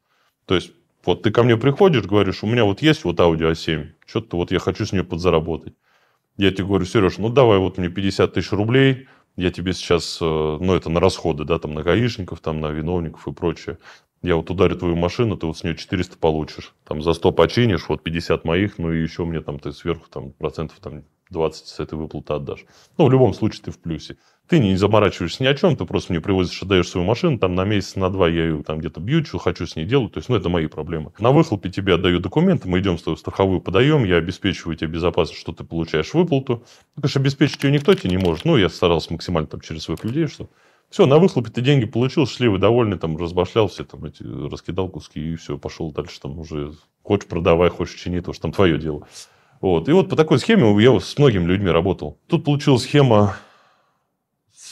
То 0.46 0.54
есть, 0.54 0.70
вот 1.04 1.22
ты 1.22 1.32
ко 1.32 1.42
мне 1.42 1.56
приходишь, 1.56 2.04
говоришь, 2.04 2.44
у 2.44 2.46
меня 2.46 2.64
вот 2.64 2.80
есть 2.80 3.04
вот 3.04 3.18
Audi 3.18 3.50
A7, 3.50 3.88
что-то 4.06 4.36
вот 4.36 4.52
я 4.52 4.60
хочу 4.60 4.86
с 4.86 4.92
нее 4.92 5.02
подзаработать. 5.02 5.74
Я 6.36 6.52
тебе 6.52 6.64
говорю, 6.64 6.84
Сереж, 6.84 7.18
ну 7.18 7.28
давай 7.28 7.58
вот 7.58 7.78
мне 7.78 7.88
50 7.88 8.34
тысяч 8.34 8.52
рублей, 8.52 9.08
я 9.36 9.50
тебе 9.50 9.72
сейчас, 9.72 10.18
э, 10.20 10.24
ну, 10.24 10.74
это 10.74 10.90
на 10.90 11.00
расходы, 11.00 11.44
да, 11.44 11.58
там, 11.58 11.74
на 11.74 11.82
гаишников, 11.82 12.40
там, 12.40 12.60
на 12.60 12.70
виновников 12.70 13.26
и 13.26 13.32
прочее. 13.32 13.78
Я 14.22 14.36
вот 14.36 14.50
ударю 14.50 14.76
твою 14.76 14.96
машину, 14.96 15.36
ты 15.36 15.46
вот 15.46 15.58
с 15.58 15.64
нее 15.64 15.76
400 15.76 16.16
получишь. 16.18 16.74
Там 16.84 17.02
за 17.02 17.12
100 17.12 17.32
починишь, 17.32 17.88
вот 17.88 18.02
50 18.02 18.44
моих, 18.44 18.78
ну 18.78 18.92
и 18.92 19.02
еще 19.02 19.24
мне 19.24 19.40
там 19.40 19.58
ты 19.58 19.72
сверху 19.72 20.08
там 20.08 20.32
процентов 20.32 20.78
там 20.80 21.04
20 21.30 21.66
с 21.66 21.80
этой 21.80 21.98
выплаты 21.98 22.32
отдашь. 22.32 22.64
Ну, 22.96 23.06
в 23.06 23.10
любом 23.10 23.34
случае 23.34 23.64
ты 23.64 23.70
в 23.70 23.78
плюсе. 23.78 24.16
Ты 24.46 24.58
не 24.58 24.76
заморачиваешься 24.76 25.42
ни 25.42 25.46
о 25.46 25.54
чем, 25.54 25.74
ты 25.74 25.86
просто 25.86 26.12
мне 26.12 26.20
привозишь, 26.20 26.62
отдаешь 26.62 26.88
свою 26.88 27.06
машину, 27.06 27.38
там 27.38 27.54
на 27.54 27.64
месяц, 27.64 27.96
на 27.96 28.10
два 28.10 28.28
я 28.28 28.44
ее 28.44 28.62
там 28.62 28.78
где-то 28.78 29.00
бью, 29.00 29.24
что 29.24 29.38
хочу 29.38 29.66
с 29.66 29.74
ней 29.74 29.86
делать, 29.86 30.12
то 30.12 30.18
есть, 30.18 30.28
ну, 30.28 30.36
это 30.36 30.50
мои 30.50 30.66
проблемы. 30.66 31.12
На 31.18 31.30
выхлопе 31.30 31.70
тебе 31.70 31.94
отдаю 31.94 32.20
документы, 32.20 32.68
мы 32.68 32.80
идем 32.80 32.98
с 32.98 33.02
тобой 33.02 33.16
страховую 33.16 33.62
подаем, 33.62 34.04
я 34.04 34.16
обеспечиваю 34.16 34.76
тебе 34.76 34.90
безопасность, 34.90 35.40
что 35.40 35.52
ты 35.52 35.64
получаешь 35.64 36.12
выплату. 36.12 36.62
Ну, 36.94 37.02
конечно, 37.02 37.22
обеспечить 37.22 37.64
ее 37.64 37.70
никто 37.70 37.94
тебе 37.94 38.10
не 38.10 38.18
может, 38.18 38.44
ну, 38.44 38.58
я 38.58 38.68
старался 38.68 39.14
максимально 39.14 39.48
там 39.48 39.62
через 39.62 39.84
своих 39.84 40.04
людей, 40.04 40.26
что 40.26 40.50
все, 40.90 41.06
на 41.06 41.18
выхлопе 41.18 41.50
ты 41.50 41.62
деньги 41.62 41.86
получил, 41.86 42.26
счастливый, 42.26 42.60
довольный, 42.60 42.98
там, 42.98 43.16
разбашлял 43.16 43.68
все, 43.68 43.84
там, 43.84 44.04
эти, 44.04 44.22
раскидал 44.22 44.90
куски 44.90 45.32
и 45.32 45.36
все, 45.36 45.56
пошел 45.56 45.90
дальше, 45.90 46.20
там, 46.20 46.38
уже 46.38 46.74
хочешь 47.02 47.26
продавай, 47.28 47.70
хочешь 47.70 47.98
чини, 47.98 48.20
то 48.20 48.34
что 48.34 48.42
там 48.42 48.52
твое 48.52 48.76
дело. 48.76 49.06
Вот. 49.62 49.88
И 49.88 49.92
вот 49.92 50.10
по 50.10 50.16
такой 50.16 50.38
схеме 50.38 50.70
я 50.82 51.00
с 51.00 51.16
многими 51.16 51.46
людьми 51.46 51.70
работал. 51.70 52.18
Тут 52.28 52.44
получилась 52.44 52.82
схема 52.82 53.36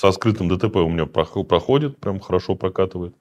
со 0.02 0.10
скрытым 0.10 0.48
ДТП 0.48 0.78
у 0.78 0.88
меня 0.88 1.06
проходит, 1.06 1.98
прям 1.98 2.18
хорошо 2.18 2.56
прокатывает. 2.56 3.14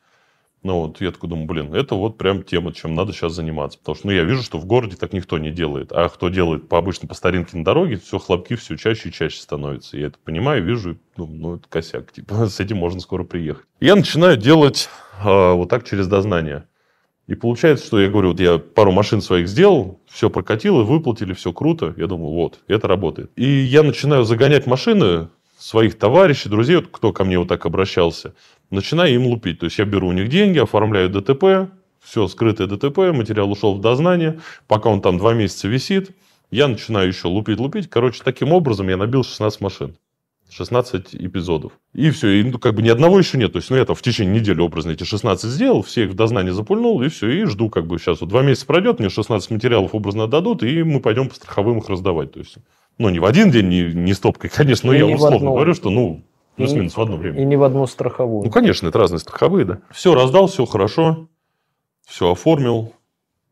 Ну 0.63 0.79
вот, 0.79 0.99
я 0.99 1.11
такой 1.11 1.29
думаю, 1.29 1.45
блин, 1.45 1.75
это 1.75 1.93
вот 1.93 2.17
прям 2.17 2.41
тема, 2.41 2.73
чем 2.73 2.95
надо 2.95 3.13
сейчас 3.13 3.33
заниматься. 3.33 3.77
Потому 3.77 3.95
что, 3.95 4.07
ну, 4.07 4.13
я 4.13 4.23
вижу, 4.23 4.41
что 4.41 4.57
в 4.57 4.65
городе 4.65 4.95
так 4.95 5.13
никто 5.13 5.37
не 5.37 5.51
делает. 5.51 5.91
А 5.91 6.09
кто 6.09 6.29
делает 6.29 6.67
по 6.69 6.79
обычно 6.79 7.07
по 7.07 7.13
старинке 7.13 7.55
на 7.55 7.63
дороге, 7.63 7.97
все 7.97 8.17
хлопки 8.17 8.55
все 8.55 8.77
чаще 8.77 9.09
и 9.09 9.11
чаще 9.11 9.39
становятся. 9.39 9.95
Я 9.95 10.07
это 10.07 10.17
понимаю, 10.23 10.63
вижу, 10.63 10.97
ну, 11.17 11.27
ну 11.27 11.55
это 11.57 11.67
косяк. 11.69 12.11
Типа, 12.11 12.47
с 12.49 12.59
этим 12.59 12.77
можно 12.77 12.99
скоро 12.99 13.23
приехать. 13.23 13.65
Я 13.79 13.95
начинаю 13.95 14.35
делать 14.35 14.89
э, 15.23 15.53
вот 15.53 15.69
так 15.69 15.87
через 15.87 16.07
дознание. 16.07 16.63
И 17.27 17.35
получается, 17.35 17.85
что 17.85 18.01
я 18.01 18.09
говорю, 18.09 18.29
вот 18.29 18.39
я 18.39 18.57
пару 18.57 18.91
машин 18.91 19.21
своих 19.21 19.47
сделал, 19.47 19.99
все 20.07 20.31
прокатило, 20.31 20.81
выплатили, 20.81 21.33
все 21.33 21.53
круто. 21.53 21.93
Я 21.95 22.07
думаю, 22.07 22.33
вот, 22.33 22.59
это 22.67 22.87
работает. 22.87 23.29
И 23.35 23.45
я 23.45 23.83
начинаю 23.83 24.23
загонять 24.23 24.65
машины 24.65 25.29
своих 25.61 25.97
товарищей, 25.97 26.49
друзей, 26.49 26.77
вот, 26.77 26.87
кто 26.91 27.13
ко 27.13 27.23
мне 27.23 27.37
вот 27.37 27.47
так 27.47 27.65
обращался, 27.65 28.33
начинаю 28.69 29.13
им 29.13 29.27
лупить. 29.27 29.59
То 29.59 29.65
есть, 29.65 29.77
я 29.77 29.85
беру 29.85 30.07
у 30.07 30.11
них 30.11 30.27
деньги, 30.27 30.57
оформляю 30.57 31.09
ДТП, 31.09 31.71
все, 32.01 32.27
скрытое 32.27 32.67
ДТП, 32.67 33.13
материал 33.13 33.51
ушел 33.51 33.75
в 33.75 33.81
дознание, 33.81 34.39
пока 34.67 34.89
он 34.89 35.01
там 35.01 35.17
два 35.17 35.33
месяца 35.33 35.67
висит, 35.67 36.11
я 36.49 36.67
начинаю 36.67 37.07
еще 37.07 37.27
лупить, 37.27 37.59
лупить. 37.59 37.89
Короче, 37.89 38.21
таким 38.23 38.51
образом 38.51 38.89
я 38.89 38.97
набил 38.97 39.23
16 39.23 39.61
машин. 39.61 39.95
16 40.49 41.15
эпизодов. 41.15 41.71
И 41.93 42.09
все, 42.09 42.27
и 42.27 42.43
ну, 42.43 42.59
как 42.59 42.75
бы 42.75 42.81
ни 42.81 42.89
одного 42.89 43.19
еще 43.19 43.37
нет. 43.37 43.53
То 43.53 43.59
есть, 43.59 43.69
ну, 43.69 43.77
я 43.77 43.85
там 43.85 43.95
в 43.95 44.01
течение 44.01 44.37
недели 44.37 44.59
образно 44.59 44.91
эти 44.91 45.05
16 45.05 45.49
сделал, 45.49 45.81
все 45.81 46.03
их 46.03 46.11
в 46.11 46.15
дознание 46.15 46.53
запульнул, 46.53 47.01
и 47.01 47.07
все, 47.07 47.29
и 47.29 47.45
жду, 47.45 47.69
как 47.69 47.87
бы 47.87 47.97
сейчас 47.97 48.19
вот 48.19 48.29
два 48.29 48.41
месяца 48.41 48.65
пройдет, 48.65 48.99
мне 48.99 49.09
16 49.09 49.49
материалов 49.49 49.95
образно 49.95 50.27
дадут, 50.27 50.63
и 50.63 50.83
мы 50.83 50.99
пойдем 50.99 51.29
по 51.29 51.35
страховым 51.35 51.77
их 51.77 51.87
раздавать. 51.87 52.33
То 52.33 52.39
есть, 52.39 52.57
ну, 52.97 53.09
не 53.09 53.19
в 53.19 53.25
один 53.25 53.51
день, 53.51 53.67
не, 53.67 53.93
не 53.93 54.13
стопкой, 54.13 54.49
конечно, 54.49 54.87
но 54.87 54.93
и 54.93 54.99
я 54.99 55.05
условно 55.05 55.37
одну... 55.37 55.53
говорю, 55.53 55.73
что, 55.73 55.89
ну, 55.89 56.23
плюс-минус 56.55 56.95
в 56.95 57.01
одно 57.01 57.17
время. 57.17 57.41
И 57.41 57.45
не 57.45 57.55
в 57.55 57.63
одну 57.63 57.85
страховую. 57.87 58.43
Ну, 58.43 58.51
конечно, 58.51 58.87
это 58.87 58.99
разные 58.99 59.19
страховые, 59.19 59.65
да. 59.65 59.79
Все 59.91 60.13
раздал, 60.13 60.47
все 60.47 60.65
хорошо, 60.65 61.27
все 62.05 62.31
оформил, 62.31 62.93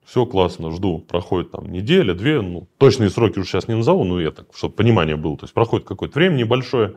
все 0.05 0.25
классно, 0.25 0.71
жду. 0.71 0.99
Проходит 0.99 1.51
там 1.51 1.71
неделя, 1.71 2.13
две, 2.13 2.41
ну, 2.41 2.67
точные 2.77 3.09
сроки 3.09 3.39
уже 3.39 3.49
сейчас 3.49 3.67
не 3.67 3.75
назову, 3.75 4.03
но 4.03 4.19
я 4.19 4.31
так, 4.31 4.47
чтобы 4.55 4.73
понимание 4.75 5.15
было. 5.15 5.37
То 5.37 5.45
есть, 5.45 5.53
проходит 5.53 5.87
какое-то 5.87 6.17
время 6.17 6.35
небольшое. 6.35 6.95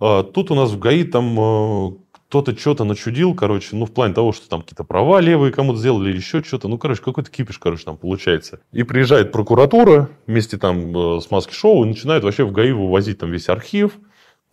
А, 0.00 0.22
тут 0.22 0.50
у 0.50 0.54
нас 0.54 0.70
в 0.70 0.78
ГАИ 0.78 1.04
там 1.04 1.38
э, 1.38 1.92
кто-то 2.28 2.58
что-то 2.58 2.84
начудил, 2.84 3.34
короче, 3.34 3.68
ну, 3.72 3.86
в 3.86 3.92
плане 3.92 4.14
того, 4.14 4.32
что 4.32 4.48
там 4.48 4.62
какие-то 4.62 4.84
права 4.84 5.20
левые 5.20 5.52
кому-то 5.52 5.78
сделали 5.78 6.14
еще 6.14 6.42
что-то. 6.42 6.68
Ну, 6.68 6.78
короче, 6.78 7.00
какой-то 7.00 7.30
кипиш, 7.30 7.58
короче, 7.58 7.84
там 7.84 7.96
получается. 7.96 8.60
И 8.72 8.82
приезжает 8.82 9.30
прокуратура 9.30 10.10
вместе 10.26 10.56
там 10.56 10.96
э, 10.96 11.20
с 11.20 11.30
маски-шоу 11.30 11.84
и 11.84 11.88
начинает 11.88 12.24
вообще 12.24 12.44
в 12.44 12.52
ГАИ 12.52 12.72
вывозить 12.72 13.18
там 13.18 13.30
весь 13.30 13.48
архив, 13.48 13.98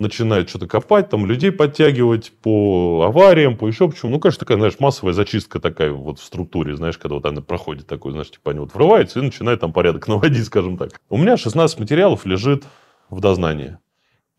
начинают 0.02 0.50
что-то 0.50 0.68
копать, 0.68 1.10
там 1.10 1.26
людей 1.26 1.52
подтягивать 1.52 2.34
по 2.42 3.04
авариям, 3.08 3.56
по 3.56 3.68
еще 3.68 3.90
почему. 3.90 4.12
Ну, 4.12 4.20
конечно, 4.20 4.40
такая, 4.40 4.58
знаешь, 4.58 4.80
массовая 4.80 5.14
зачистка 5.14 5.60
такая 5.60 5.92
вот 5.92 6.20
в 6.20 6.24
структуре, 6.24 6.76
знаешь, 6.76 6.98
когда 6.98 7.16
вот 7.16 7.26
она 7.26 7.42
проходит 7.42 7.88
такой, 7.88 8.12
знаешь, 8.12 8.32
типа 8.32 8.52
они 8.52 8.60
вот 8.60 8.74
врываются 8.74 9.20
и 9.20 9.24
начинают 9.24 9.62
там 9.62 9.72
порядок 9.72 10.08
наводить, 10.10 10.46
скажем 10.46 10.78
так. 10.78 11.00
У 11.10 11.18
меня 11.18 11.38
16 11.38 11.80
материалов 11.80 12.26
лежит 12.26 12.66
в 13.10 13.22
дознании. 13.22 13.78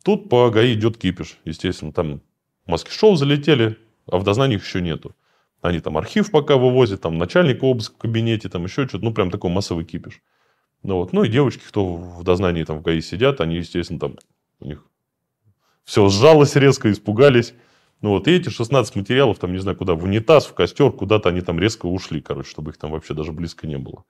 Тут 0.05 0.29
по 0.29 0.51
ГАИ 0.51 0.75
идет 0.75 0.99
кипиш, 0.99 1.38
естественно, 1.45 1.92
там 1.92 2.21
маски-шоу 2.66 3.16
залетели, 3.16 3.79
а 4.07 4.18
в 4.18 4.25
дознании 4.25 4.57
их 4.57 4.64
еще 4.64 4.81
нету. 4.81 5.14
Они 5.61 5.81
там 5.81 5.96
архив 5.96 6.31
пока 6.31 6.57
вывозят, 6.57 7.03
там 7.03 7.18
начальник 7.18 7.62
обыск 7.62 7.94
в 7.94 7.98
кабинете, 7.98 8.48
там 8.48 8.64
еще 8.64 8.88
что-то, 8.88 9.05
ну, 9.05 9.12
прям 9.12 9.31
такой 9.31 9.51
массовый 9.51 9.85
кипиш. 9.85 10.20
Ну, 10.83 10.96
вот. 10.96 11.12
ну 11.12 11.22
и 11.22 11.29
девочки, 11.29 11.62
кто 11.66 11.94
в 11.94 12.25
дознании 12.25 12.64
там 12.64 12.79
в 12.79 12.83
ГАИ 12.83 13.01
сидят, 13.01 13.40
они, 13.40 13.57
естественно, 13.57 14.01
там 14.01 14.16
у 14.61 14.66
них 14.66 14.85
все 15.85 16.09
сжалось 16.09 16.57
резко, 16.57 16.90
испугались. 16.90 17.55
Ну 18.01 18.11
вот, 18.11 18.27
и 18.27 18.33
эти 18.33 18.48
16 18.48 18.96
материалов, 18.96 19.38
там, 19.38 19.53
не 19.53 19.59
знаю, 19.59 19.77
куда, 19.77 19.94
в 19.94 20.03
унитаз, 20.03 20.46
в 20.46 20.55
костер, 20.55 20.90
куда-то 20.90 21.29
они 21.29 21.40
там 21.40 21.61
резко 21.61 21.87
ушли, 21.87 22.20
короче, 22.20 22.51
чтобы 22.51 22.72
их 22.72 22.79
там 22.79 22.90
вообще 22.90 23.14
даже 23.14 23.31
близко 23.31 23.68
не 23.68 23.79
было. 23.79 24.05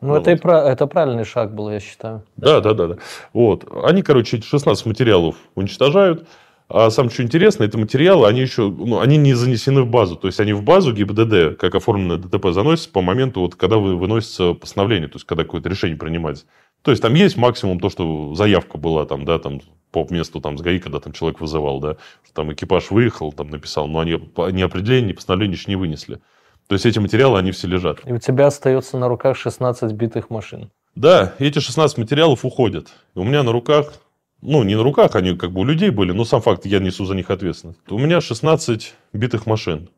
Ну, 0.00 0.14
это, 0.14 0.30
вот. 0.30 0.38
и 0.38 0.40
про, 0.40 0.62
это 0.62 0.86
правильный 0.86 1.24
шаг 1.24 1.54
был, 1.54 1.70
я 1.70 1.80
считаю. 1.80 2.24
Да, 2.36 2.60
да, 2.60 2.72
да, 2.72 2.86
да. 2.86 2.96
Вот. 3.34 3.66
Они, 3.84 4.02
короче, 4.02 4.38
эти 4.38 4.46
16 4.46 4.86
материалов 4.86 5.36
уничтожают. 5.54 6.26
А 6.68 6.90
самое 6.90 7.10
что 7.12 7.22
интересно, 7.22 7.64
эти 7.64 7.76
материалы, 7.76 8.28
они 8.28 8.40
еще, 8.40 8.68
ну, 8.68 9.00
они 9.00 9.16
не 9.16 9.32
занесены 9.32 9.82
в 9.82 9.88
базу. 9.88 10.16
То 10.16 10.26
есть, 10.26 10.38
они 10.38 10.52
в 10.52 10.62
базу 10.62 10.92
ГИБДД, 10.92 11.58
как 11.58 11.74
оформленное 11.74 12.18
ДТП, 12.18 12.48
заносятся 12.50 12.90
по 12.90 13.00
моменту, 13.00 13.40
вот, 13.40 13.54
когда 13.54 13.78
вы 13.78 13.96
выносится 13.96 14.52
постановление, 14.52 15.08
то 15.08 15.16
есть, 15.16 15.26
когда 15.26 15.44
какое-то 15.44 15.70
решение 15.70 15.96
принимается. 15.96 16.44
То 16.82 16.90
есть, 16.90 17.02
там 17.02 17.14
есть 17.14 17.38
максимум 17.38 17.80
то, 17.80 17.88
что 17.88 18.34
заявка 18.34 18.76
была 18.76 19.06
там, 19.06 19.24
да, 19.24 19.38
там, 19.38 19.60
по 19.90 20.06
месту 20.10 20.40
там 20.40 20.58
с 20.58 20.60
ГАИ, 20.60 20.78
когда 20.78 21.00
там 21.00 21.14
человек 21.14 21.40
вызывал, 21.40 21.80
да, 21.80 21.96
что 22.22 22.34
там 22.34 22.52
экипаж 22.52 22.90
выехал, 22.90 23.32
там 23.32 23.48
написал, 23.48 23.88
но 23.88 24.00
они 24.00 24.12
ни 24.52 24.62
определения, 24.62 25.08
ни 25.08 25.12
постановления 25.14 25.54
еще 25.54 25.70
не 25.70 25.76
вынесли. 25.76 26.20
То 26.66 26.74
есть 26.74 26.84
эти 26.84 26.98
материалы, 26.98 27.38
они 27.38 27.50
все 27.50 27.66
лежат. 27.66 28.00
И 28.04 28.12
у 28.12 28.18
тебя 28.18 28.48
остается 28.48 28.98
на 28.98 29.08
руках 29.08 29.38
16 29.38 29.92
битых 29.92 30.28
машин. 30.28 30.70
Да, 30.94 31.32
эти 31.38 31.60
16 31.60 31.96
материалов 31.96 32.44
уходят. 32.44 32.88
И 33.14 33.18
у 33.18 33.24
меня 33.24 33.42
на 33.42 33.52
руках, 33.52 33.94
ну, 34.40 34.62
не 34.62 34.76
на 34.76 34.82
руках, 34.82 35.16
они 35.16 35.36
как 35.36 35.52
бы 35.52 35.60
у 35.60 35.64
людей 35.64 35.90
были, 35.90 36.12
но 36.12 36.24
сам 36.24 36.40
факт, 36.40 36.66
я 36.66 36.78
несу 36.78 37.04
за 37.04 37.14
них 37.14 37.30
ответственность. 37.30 37.80
У 37.88 37.98
меня 37.98 38.20
16 38.20 38.94
битых 39.12 39.46
машин. 39.46 39.90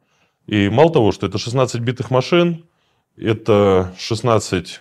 И 0.46 0.68
мало 0.68 0.92
того, 0.92 1.12
что 1.12 1.26
это 1.26 1.38
16 1.38 1.81
битых 1.81 2.11
машин, 2.11 2.64
это 3.16 3.94
16 3.98 4.81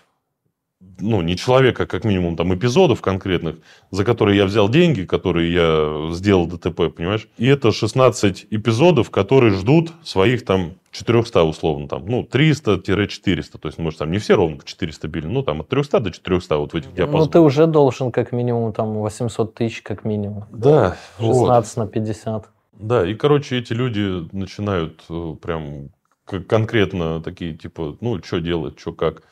ну, 0.99 1.21
не 1.21 1.35
человека, 1.35 1.83
а 1.83 1.85
как 1.85 2.03
минимум 2.03 2.35
там 2.35 2.53
эпизодов 2.53 3.01
конкретных, 3.01 3.57
за 3.91 4.05
которые 4.05 4.37
я 4.37 4.45
взял 4.45 4.69
деньги, 4.69 5.03
которые 5.03 5.53
я 5.53 6.13
сделал 6.13 6.47
ДТП, 6.47 6.89
понимаешь? 6.95 7.27
И 7.37 7.47
это 7.47 7.71
16 7.71 8.47
эпизодов, 8.49 9.09
которые 9.09 9.53
ждут 9.53 9.91
своих 10.03 10.45
там 10.45 10.73
400 10.91 11.43
условно, 11.43 11.87
там, 11.87 12.05
ну, 12.07 12.27
300-400, 12.29 13.57
то 13.59 13.67
есть, 13.67 13.77
может, 13.77 13.99
там 13.99 14.11
не 14.11 14.17
все 14.17 14.35
ровно 14.35 14.57
по 14.57 14.65
400 14.65 15.07
били, 15.07 15.27
ну, 15.27 15.43
там, 15.43 15.61
от 15.61 15.69
300 15.69 15.99
до 15.99 16.11
400 16.11 16.57
вот 16.57 16.73
в 16.73 16.75
этих 16.75 16.93
диапазонах. 16.93 17.25
Ну, 17.25 17.31
ты 17.31 17.39
уже 17.39 17.67
должен 17.67 18.11
как 18.11 18.31
минимум 18.31 18.73
там 18.73 18.95
800 18.95 19.53
тысяч 19.53 19.81
как 19.81 20.03
минимум. 20.03 20.45
Да. 20.51 20.97
16 21.19 21.77
вот. 21.77 21.85
на 21.85 21.91
50. 21.91 22.49
Да, 22.73 23.07
и, 23.07 23.13
короче, 23.13 23.59
эти 23.59 23.73
люди 23.73 24.27
начинают 24.31 25.03
э, 25.09 25.35
прям 25.41 25.89
конкретно 26.25 27.21
такие, 27.21 27.53
типа, 27.53 27.97
ну, 28.01 28.21
что 28.23 28.39
делать, 28.39 28.79
что 28.79 28.93
как. 28.93 29.23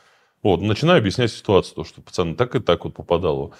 Вот, 0.42 0.60
начинаю 0.60 0.98
объяснять 0.98 1.32
ситуацию, 1.32 1.74
то, 1.76 1.84
что 1.84 2.00
пацаны 2.00 2.34
так 2.34 2.54
и 2.54 2.60
так 2.60 2.84
вот 2.84 2.94
попадало. 2.94 3.52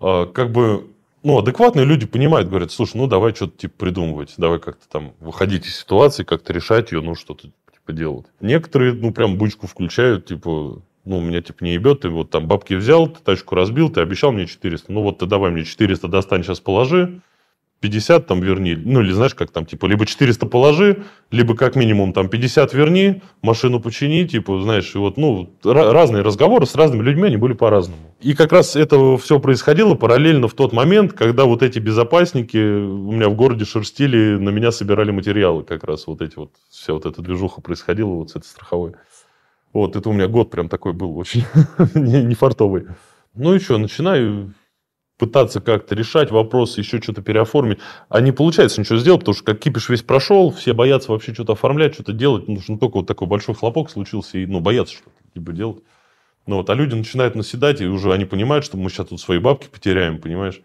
А, 0.00 0.26
как 0.26 0.52
бы, 0.52 0.88
ну, 1.22 1.38
адекватные 1.38 1.86
люди 1.86 2.06
понимают, 2.06 2.48
говорят, 2.48 2.70
слушай, 2.70 2.96
ну, 2.96 3.06
давай 3.06 3.34
что-то 3.34 3.56
типа 3.56 3.74
придумывать, 3.78 4.34
давай 4.36 4.58
как-то 4.58 4.86
там 4.88 5.14
выходить 5.20 5.66
из 5.66 5.78
ситуации, 5.78 6.24
как-то 6.24 6.52
решать 6.52 6.92
ее, 6.92 7.00
ну, 7.00 7.14
что-то 7.14 7.48
типа 7.72 7.92
делать. 7.92 8.26
Некоторые, 8.40 8.92
ну, 8.92 9.12
прям 9.12 9.38
бычку 9.38 9.66
включают, 9.66 10.26
типа, 10.26 10.82
ну, 11.04 11.20
меня 11.20 11.40
типа 11.40 11.64
не 11.64 11.74
ебет, 11.74 12.00
ты 12.00 12.10
вот 12.10 12.30
там 12.30 12.46
бабки 12.46 12.74
взял, 12.74 13.06
ты 13.08 13.20
тачку 13.22 13.54
разбил, 13.54 13.88
ты 13.88 14.00
обещал 14.00 14.32
мне 14.32 14.46
400, 14.46 14.92
ну, 14.92 15.02
вот 15.02 15.18
ты 15.18 15.26
давай 15.26 15.50
мне 15.50 15.64
400 15.64 16.06
достань, 16.08 16.42
сейчас 16.42 16.60
положи, 16.60 17.22
50 17.80 18.26
там 18.26 18.40
верни, 18.40 18.74
ну 18.74 19.02
или 19.02 19.12
знаешь, 19.12 19.34
как 19.34 19.50
там, 19.50 19.66
типа, 19.66 19.86
либо 19.86 20.06
400 20.06 20.46
положи, 20.46 21.04
либо 21.30 21.54
как 21.54 21.76
минимум 21.76 22.12
там 22.12 22.28
50 22.28 22.72
верни, 22.72 23.22
машину 23.42 23.80
почини, 23.80 24.26
типа, 24.26 24.60
знаешь, 24.62 24.94
и 24.94 24.98
вот, 24.98 25.18
ну, 25.18 25.50
разные 25.62 26.22
разговоры 26.22 26.64
с 26.64 26.74
разными 26.74 27.02
людьми, 27.02 27.24
они 27.24 27.36
были 27.36 27.52
по-разному. 27.52 28.00
И 28.20 28.34
как 28.34 28.52
раз 28.52 28.76
это 28.76 29.18
все 29.18 29.38
происходило 29.38 29.94
параллельно 29.94 30.48
в 30.48 30.54
тот 30.54 30.72
момент, 30.72 31.12
когда 31.12 31.44
вот 31.44 31.62
эти 31.62 31.78
безопасники 31.78 32.56
у 32.56 33.12
меня 33.12 33.28
в 33.28 33.34
городе 33.34 33.66
шерстили, 33.66 34.36
на 34.36 34.48
меня 34.48 34.72
собирали 34.72 35.10
материалы, 35.10 35.62
как 35.62 35.84
раз 35.84 36.06
вот 36.06 36.22
эти 36.22 36.36
вот, 36.36 36.52
вся 36.70 36.94
вот 36.94 37.04
эта 37.04 37.20
движуха 37.20 37.60
происходила 37.60 38.08
вот 38.08 38.30
с 38.30 38.36
этой 38.36 38.46
страховой. 38.46 38.94
Вот, 39.74 39.96
это 39.96 40.08
у 40.08 40.12
меня 40.14 40.28
год 40.28 40.50
прям 40.50 40.70
такой 40.70 40.94
был 40.94 41.18
очень 41.18 41.44
не 41.94 42.34
фартовый. 42.34 42.86
Ну 43.34 43.54
и 43.54 43.58
что, 43.58 43.76
начинаю 43.76 44.54
пытаться 45.18 45.60
как-то 45.60 45.94
решать 45.94 46.30
вопросы, 46.30 46.80
еще 46.80 47.00
что-то 47.00 47.22
переоформить. 47.22 47.78
А 48.08 48.20
не 48.20 48.32
получается 48.32 48.80
ничего 48.80 48.98
сделать, 48.98 49.20
потому 49.20 49.34
что 49.34 49.44
как 49.44 49.58
кипиш 49.58 49.88
весь 49.88 50.02
прошел, 50.02 50.50
все 50.50 50.72
боятся 50.72 51.12
вообще 51.12 51.32
что-то 51.32 51.54
оформлять, 51.54 51.94
что-то 51.94 52.12
делать. 52.12 52.48
Ну, 52.48 52.60
ну 52.68 52.78
только 52.78 52.98
вот 52.98 53.06
такой 53.06 53.26
большой 53.26 53.54
хлопок 53.54 53.90
случился, 53.90 54.38
и 54.38 54.46
ну, 54.46 54.60
боятся 54.60 54.94
что-то 54.94 55.16
либо 55.34 55.52
делать. 55.52 55.82
Ну, 56.46 56.56
вот, 56.56 56.70
а 56.70 56.74
люди 56.74 56.94
начинают 56.94 57.34
наседать, 57.34 57.80
и 57.80 57.86
уже 57.86 58.12
они 58.12 58.24
понимают, 58.24 58.64
что 58.64 58.76
мы 58.76 58.88
сейчас 58.88 59.08
тут 59.08 59.20
свои 59.20 59.38
бабки 59.38 59.68
потеряем, 59.68 60.20
понимаешь? 60.20 60.60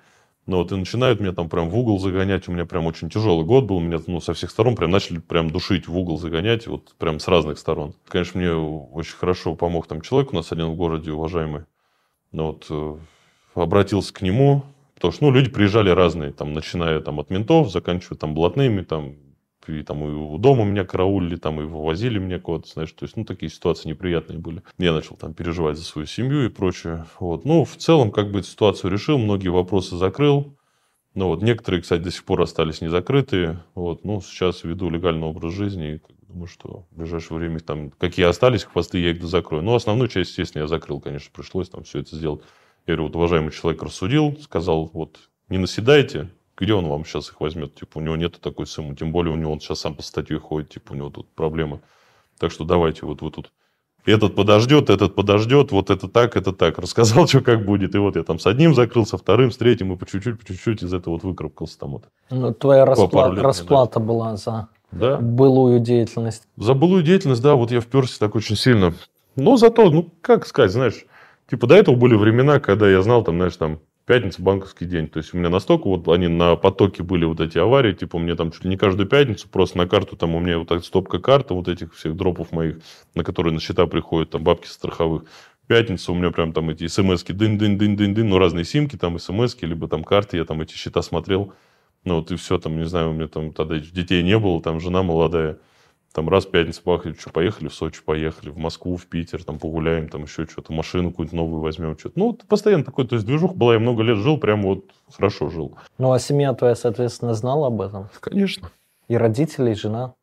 Ну, 0.48 0.58
вот, 0.58 0.72
и 0.72 0.76
начинают 0.76 1.20
меня 1.20 1.34
там 1.34 1.50
прям 1.50 1.70
в 1.70 1.78
угол 1.78 2.00
загонять. 2.00 2.48
У 2.48 2.52
меня 2.52 2.66
прям 2.66 2.86
очень 2.88 3.10
тяжелый 3.10 3.46
год 3.46 3.66
был. 3.66 3.80
Меня 3.80 4.00
ну, 4.08 4.20
со 4.20 4.34
всех 4.34 4.50
сторон 4.50 4.76
прям 4.76 4.92
начали 4.92 5.20
прям 5.20 5.50
душить 5.50 5.88
в 5.88 5.96
угол 5.96 6.18
загонять. 6.18 6.68
Вот 6.68 6.94
прям 6.98 7.20
с 7.20 7.28
разных 7.28 7.60
сторон. 7.60 7.94
Конечно, 8.08 8.40
мне 8.40 8.52
очень 8.52 9.16
хорошо 9.16 9.56
помог 9.56 9.88
там 9.88 10.02
человек 10.02 10.34
у 10.34 10.36
нас 10.36 10.52
один 10.52 10.68
в 10.68 10.76
городе, 10.76 11.12
уважаемый. 11.12 11.66
Ну, 12.32 12.48
вот 12.48 12.66
э, 12.70 12.98
обратился 13.54 14.14
к 14.14 14.22
нему, 14.22 14.64
потому 14.96 15.12
что 15.12 15.26
ну, 15.26 15.32
люди 15.32 15.50
приезжали 15.50 15.90
разные, 15.90 16.32
там, 16.32 16.54
начиная 16.54 17.00
там, 17.00 17.20
от 17.20 17.30
ментов, 17.30 17.72
заканчивая 17.72 18.18
там, 18.18 18.34
блатными, 18.34 18.82
там, 18.82 19.16
и 19.68 19.84
там 19.84 20.04
и 20.04 20.12
у 20.12 20.38
дома 20.38 20.64
меня 20.64 20.86
караулили, 20.86 21.36
там 21.36 21.62
и 21.62 21.66
вывозили 21.66 22.20
меня 22.20 22.40
куда-то, 22.40 22.70
знаешь, 22.70 22.92
то 22.92 23.06
есть, 23.06 23.16
ну, 23.16 23.26
такие 23.26 23.52
ситуации 23.52 23.90
неприятные 23.90 24.40
были. 24.40 24.64
Я 24.78 24.94
начал 24.94 25.16
там 25.16 25.34
переживать 25.34 25.78
за 25.78 25.84
свою 25.84 26.08
семью 26.08 26.46
и 26.46 26.50
прочее. 26.50 27.06
Вот. 27.20 27.46
Ну, 27.46 27.64
в 27.66 27.76
целом, 27.78 28.12
как 28.12 28.32
бы 28.32 28.42
ситуацию 28.44 28.92
решил, 28.92 29.18
многие 29.18 29.50
вопросы 29.50 29.98
закрыл. 29.98 30.58
Ну, 31.14 31.28
вот, 31.28 31.42
некоторые, 31.42 31.82
кстати, 31.82 32.02
до 32.02 32.12
сих 32.12 32.24
пор 32.24 32.42
остались 32.42 32.82
не 32.82 32.90
закрытые. 32.90 33.64
Вот, 33.76 34.06
ну, 34.06 34.22
сейчас 34.22 34.64
веду 34.64 34.90
легальный 34.90 35.28
образ 35.28 35.54
жизни 35.54 35.96
и 35.96 36.02
думаю, 36.28 36.48
что 36.48 36.86
в 36.92 36.98
ближайшее 36.98 37.38
время 37.38 37.60
там, 37.60 37.92
какие 37.92 38.26
остались 38.26 38.64
хвосты, 38.64 39.00
я 39.00 39.12
их 39.12 39.24
закрою. 39.24 39.64
Но 39.64 39.76
основную 39.76 40.08
часть, 40.08 40.32
естественно, 40.32 40.64
я 40.64 40.68
закрыл, 40.68 41.02
конечно, 41.02 41.30
пришлось 41.34 41.70
там 41.70 41.84
все 41.84 42.00
это 42.00 42.16
сделать. 42.16 42.42
Я 42.88 42.96
говорю, 42.96 43.04
вот 43.04 43.16
уважаемый 43.16 43.52
человек 43.52 43.84
рассудил, 43.84 44.38
сказал, 44.42 44.90
вот 44.94 45.20
не 45.50 45.58
наседайте, 45.58 46.30
где 46.58 46.74
он 46.74 46.88
вам 46.88 47.06
сейчас 47.06 47.30
их 47.30 47.40
возьмет? 47.42 47.76
Типа, 47.76 47.98
у 47.98 48.02
него 48.02 48.16
нет 48.16 48.40
такой 48.42 48.68
суммы. 48.68 48.96
Тем 48.96 49.12
более, 49.12 49.34
у 49.34 49.38
него 49.38 49.52
он 49.52 49.60
сейчас 49.60 49.80
сам 49.80 49.96
по 49.96 50.04
статье 50.04 50.40
ходит, 50.40 50.70
типа, 50.70 50.94
у 50.94 50.96
него 50.96 51.10
тут 51.10 51.28
проблемы. 51.30 51.82
Так 52.40 52.52
что 52.52 52.64
давайте, 52.66 53.06
вот 53.06 53.22
вы 53.22 53.32
тут 53.32 53.52
этот 54.06 54.36
подождет, 54.36 54.90
этот 54.90 55.14
подождет, 55.14 55.72
вот 55.72 55.90
это 55.90 56.08
так, 56.08 56.36
это 56.36 56.54
так. 56.54 56.80
Рассказал, 56.80 57.28
что 57.28 57.42
как 57.42 57.66
будет. 57.66 57.94
И 57.94 57.98
вот 58.00 58.16
я 58.16 58.24
там 58.24 58.40
с 58.40 58.48
одним 58.48 58.74
закрылся, 58.74 59.18
вторым, 59.18 59.52
с 59.52 59.58
третьим, 59.58 59.94
и 59.94 59.96
по 59.96 60.06
чуть-чуть, 60.06 60.40
по 60.40 60.46
чуть-чуть 60.46 60.84
из 60.84 60.94
этого 60.94 61.14
вот 61.14 61.24
выкарабкался 61.24 61.78
там 61.80 61.92
вот. 61.92 62.06
Ну, 62.30 62.54
твоя 62.54 62.84
распла- 62.86 63.36
расплата 63.36 64.00
была 64.00 64.38
за 64.38 64.70
да. 64.92 65.18
былую 65.18 65.80
деятельность. 65.80 66.48
За 66.58 66.74
былую 66.74 67.04
деятельность, 67.04 67.42
да, 67.42 67.56
вот 67.56 67.72
я 67.72 67.80
вперся 67.80 68.16
так 68.20 68.36
очень 68.36 68.56
сильно. 68.56 68.94
Но 69.36 69.56
зато, 69.58 69.90
ну, 69.92 70.10
как 70.22 70.48
сказать, 70.48 70.72
знаешь, 70.72 71.06
Типа 71.52 71.68
до 71.68 71.76
этого 71.76 71.96
были 71.98 72.16
времена, 72.16 72.62
когда 72.62 72.90
я 72.90 73.02
знал, 73.02 73.26
там, 73.26 73.36
знаешь, 73.36 73.58
там, 73.58 73.82
пятница, 74.06 74.42
банковский 74.42 74.86
день. 74.86 75.10
То 75.10 75.18
есть 75.18 75.34
у 75.34 75.38
меня 75.38 75.50
настолько 75.50 75.90
вот 75.90 76.08
они 76.08 76.30
на 76.30 76.56
потоке 76.56 77.04
были 77.04 77.26
вот 77.26 77.42
эти 77.42 77.58
аварии, 77.58 77.92
типа 77.92 78.16
меня 78.16 78.38
там 78.38 78.52
чуть 78.52 78.64
ли 78.64 78.70
не 78.70 78.78
каждую 78.78 79.06
пятницу 79.06 79.50
просто 79.50 79.78
на 79.78 79.86
карту, 79.86 80.16
там 80.16 80.34
у 80.34 80.40
меня 80.40 80.60
вот 80.60 80.70
так 80.70 80.86
стопка 80.86 81.20
карта 81.20 81.54
вот 81.54 81.68
этих 81.68 81.94
всех 81.94 82.16
дропов 82.16 82.54
моих, 82.54 82.78
на 83.16 83.26
которые 83.26 83.54
на 83.54 83.60
счета 83.60 83.86
приходят, 83.86 84.30
там 84.30 84.46
бабки 84.46 84.68
страховых. 84.68 85.26
Пятница 85.68 86.14
у 86.14 86.16
меня 86.16 86.32
прям 86.32 86.54
там 86.54 86.70
эти 86.70 86.88
смс-ки, 86.88 87.34
дын-дын-дын-дын-дын, 87.34 88.30
ну 88.30 88.38
разные 88.38 88.64
симки, 88.64 88.96
там 88.96 89.20
смс-ки, 89.20 89.66
либо 89.66 89.90
там 89.90 90.06
карты, 90.06 90.38
я 90.38 90.46
там 90.46 90.62
эти 90.62 90.74
счета 90.74 91.02
смотрел. 91.02 91.52
Ну 92.06 92.16
вот 92.16 92.32
и 92.32 92.38
все, 92.38 92.60
там, 92.60 92.78
не 92.78 92.86
знаю, 92.86 93.10
у 93.10 93.14
меня 93.14 93.28
там 93.28 93.52
тогда 93.52 93.78
детей 93.78 94.24
не 94.24 94.40
было, 94.40 94.62
там 94.62 94.80
жена 94.80 95.04
молодая. 95.04 95.58
Там 96.14 96.28
раз 96.28 96.46
в 96.46 96.52
пятницу 96.52 96.82
пахнет, 96.84 97.20
что 97.20 97.30
поехали 97.30 97.70
в 97.70 97.74
Сочи, 97.74 98.02
поехали, 98.04 98.50
в 98.50 98.58
Москву, 98.58 98.98
в 98.98 99.06
Питер, 99.06 99.44
там 99.46 99.60
погуляем, 99.60 100.10
там 100.10 100.24
еще 100.24 100.46
что-то, 100.46 100.74
машину 100.74 101.12
какую-нибудь 101.12 101.38
новую 101.38 101.62
возьмем, 101.62 101.98
что-то. 101.98 102.20
Ну, 102.20 102.38
постоянно 102.48 102.84
такой, 102.84 103.08
то 103.08 103.16
есть 103.16 103.26
движуха 103.26 103.54
была, 103.54 103.74
я 103.74 103.80
много 103.80 104.04
лет 104.04 104.18
жил, 104.18 104.38
прям 104.38 104.64
вот 104.64 104.84
хорошо 105.10 105.50
жил. 105.50 105.78
Ну, 105.98 106.12
а 106.12 106.20
семья 106.20 106.54
твоя, 106.54 106.76
соответственно, 106.76 107.34
знала 107.34 107.68
об 107.68 107.80
этом? 107.80 108.10
Конечно. 108.20 108.72
И 109.08 109.16
родители, 109.16 109.72
и 109.72 109.76
жена? 109.76 110.14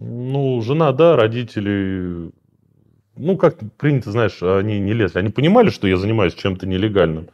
Ну, 0.00 0.60
жена, 0.62 0.92
да, 0.92 1.14
родители... 1.14 2.32
Ну, 3.14 3.36
как 3.38 3.56
принято, 3.78 4.10
знаешь, 4.10 4.42
они 4.42 4.78
не 4.80 4.92
лезли. 4.92 5.18
Они 5.18 5.30
понимали, 5.30 5.70
что 5.70 5.86
я 5.86 5.96
занимаюсь 5.96 6.34
чем-то 6.34 6.66
нелегальным. 6.66 7.28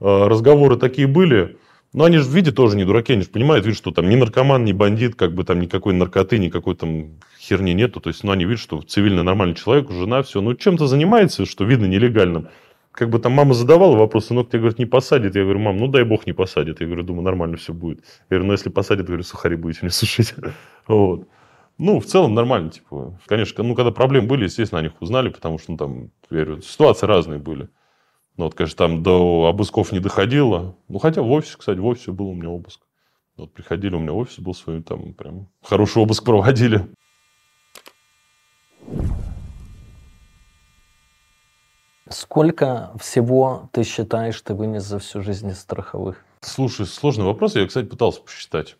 А, 0.00 0.28
разговоры 0.28 0.76
такие 0.76 1.06
были. 1.06 1.58
Но 1.92 2.04
они 2.04 2.18
же, 2.18 2.30
видят, 2.30 2.54
тоже 2.54 2.76
не 2.76 2.84
дураки, 2.84 3.12
они 3.14 3.22
же 3.22 3.30
понимают, 3.30 3.66
видят, 3.66 3.78
что 3.78 3.90
там 3.90 4.08
ни 4.08 4.14
наркоман, 4.14 4.64
ни 4.64 4.72
бандит, 4.72 5.16
как 5.16 5.34
бы 5.34 5.42
там 5.42 5.60
никакой 5.60 5.92
наркоты, 5.92 6.38
никакой 6.38 6.76
там 6.76 7.18
херни 7.40 7.72
нету. 7.72 8.00
То 8.00 8.10
есть, 8.10 8.22
ну, 8.22 8.30
они 8.30 8.44
видят, 8.44 8.60
что 8.60 8.80
цивильный 8.82 9.24
нормальный 9.24 9.56
человек, 9.56 9.90
жена, 9.90 10.22
все, 10.22 10.40
ну, 10.40 10.54
чем-то 10.54 10.86
занимается, 10.86 11.46
что 11.46 11.64
видно 11.64 11.86
нелегальным 11.86 12.48
как 12.92 13.08
бы 13.08 13.18
там 13.18 13.32
мама 13.32 13.54
задавала 13.54 13.96
вопрос, 13.96 14.26
сынок 14.26 14.48
тебе, 14.48 14.60
говорит, 14.60 14.78
не 14.78 14.86
посадит. 14.86 15.36
Я 15.36 15.44
говорю, 15.44 15.60
мам, 15.60 15.76
ну 15.76 15.86
дай 15.86 16.04
бог 16.04 16.26
не 16.26 16.32
посадит. 16.32 16.80
Я 16.80 16.86
говорю, 16.86 17.02
думаю, 17.04 17.22
нормально 17.22 17.56
все 17.56 17.72
будет. 17.72 18.00
Я 18.28 18.36
говорю, 18.36 18.46
ну 18.46 18.52
если 18.52 18.68
посадит, 18.68 19.06
говорю, 19.06 19.22
сухари 19.22 19.56
будете 19.56 19.80
мне 19.82 19.90
сушить. 19.90 20.34
Вот. 20.86 21.28
Ну, 21.78 21.98
в 21.98 22.04
целом 22.04 22.34
нормально, 22.34 22.70
типа. 22.70 23.18
Конечно, 23.26 23.64
ну, 23.64 23.74
когда 23.74 23.90
проблемы 23.90 24.26
были, 24.26 24.44
естественно, 24.44 24.80
о 24.80 24.82
них 24.82 24.92
узнали, 25.00 25.30
потому 25.30 25.58
что, 25.58 25.72
ну, 25.72 25.78
там, 25.78 26.10
я 26.30 26.44
говорю, 26.44 26.60
ситуации 26.60 27.06
разные 27.06 27.38
были. 27.38 27.68
Ну, 28.40 28.46
вот, 28.46 28.54
конечно, 28.54 28.78
там 28.78 29.02
до 29.02 29.48
обысков 29.48 29.92
не 29.92 30.00
доходило. 30.00 30.74
Ну, 30.88 30.98
хотя 30.98 31.20
в 31.20 31.30
офисе, 31.30 31.58
кстати, 31.58 31.78
в 31.78 31.84
офисе 31.84 32.10
был 32.10 32.28
у 32.28 32.34
меня 32.34 32.48
обыск. 32.48 32.80
Вот 33.36 33.52
приходили, 33.52 33.94
у 33.94 33.98
меня 33.98 34.14
офис 34.14 34.38
был 34.38 34.54
свой, 34.54 34.82
там 34.82 35.12
прям 35.12 35.50
хороший 35.62 36.02
обыск 36.02 36.24
проводили. 36.24 36.88
Сколько 42.08 42.94
всего 42.98 43.68
ты 43.74 43.84
считаешь, 43.84 44.40
ты 44.40 44.54
вынес 44.54 44.84
за 44.84 45.00
всю 45.00 45.20
жизнь 45.20 45.50
из 45.50 45.60
страховых? 45.60 46.24
Слушай, 46.40 46.86
сложный 46.86 47.26
вопрос. 47.26 47.56
Я, 47.56 47.66
кстати, 47.66 47.88
пытался 47.88 48.22
посчитать. 48.22 48.78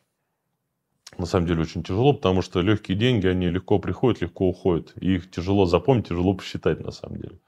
На 1.19 1.27
самом 1.27 1.47
деле 1.47 1.61
очень 1.61 1.83
тяжело, 1.83 2.15
потому 2.15 2.41
что 2.41 2.63
легкие 2.63 2.97
деньги, 2.97 3.27
они 3.27 3.51
легко 3.51 3.79
приходят, 3.79 4.23
легко 4.23 4.49
уходят. 4.49 4.95
И 5.03 5.17
их 5.17 5.31
тяжело 5.31 5.67
запомнить, 5.67 6.09
тяжело 6.09 6.33
посчитать 6.33 6.81
на 6.81 6.93
самом 6.93 7.19
деле. 7.19 7.39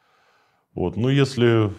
Вот. 0.75 0.96
Ну, 0.96 1.09
если 1.09 1.72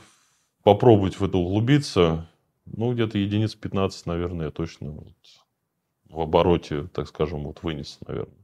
попробовать 0.63 1.19
в 1.19 1.23
это 1.23 1.37
углубиться, 1.37 2.27
ну, 2.65 2.93
где-то 2.93 3.17
единиц 3.17 3.55
15, 3.55 4.05
наверное, 4.05 4.47
я 4.47 4.51
точно 4.51 4.91
вот 4.91 5.13
в 6.09 6.21
обороте, 6.21 6.87
так 6.93 7.07
скажем, 7.07 7.43
вот 7.43 7.63
вынес, 7.63 7.99
наверное. 8.07 8.35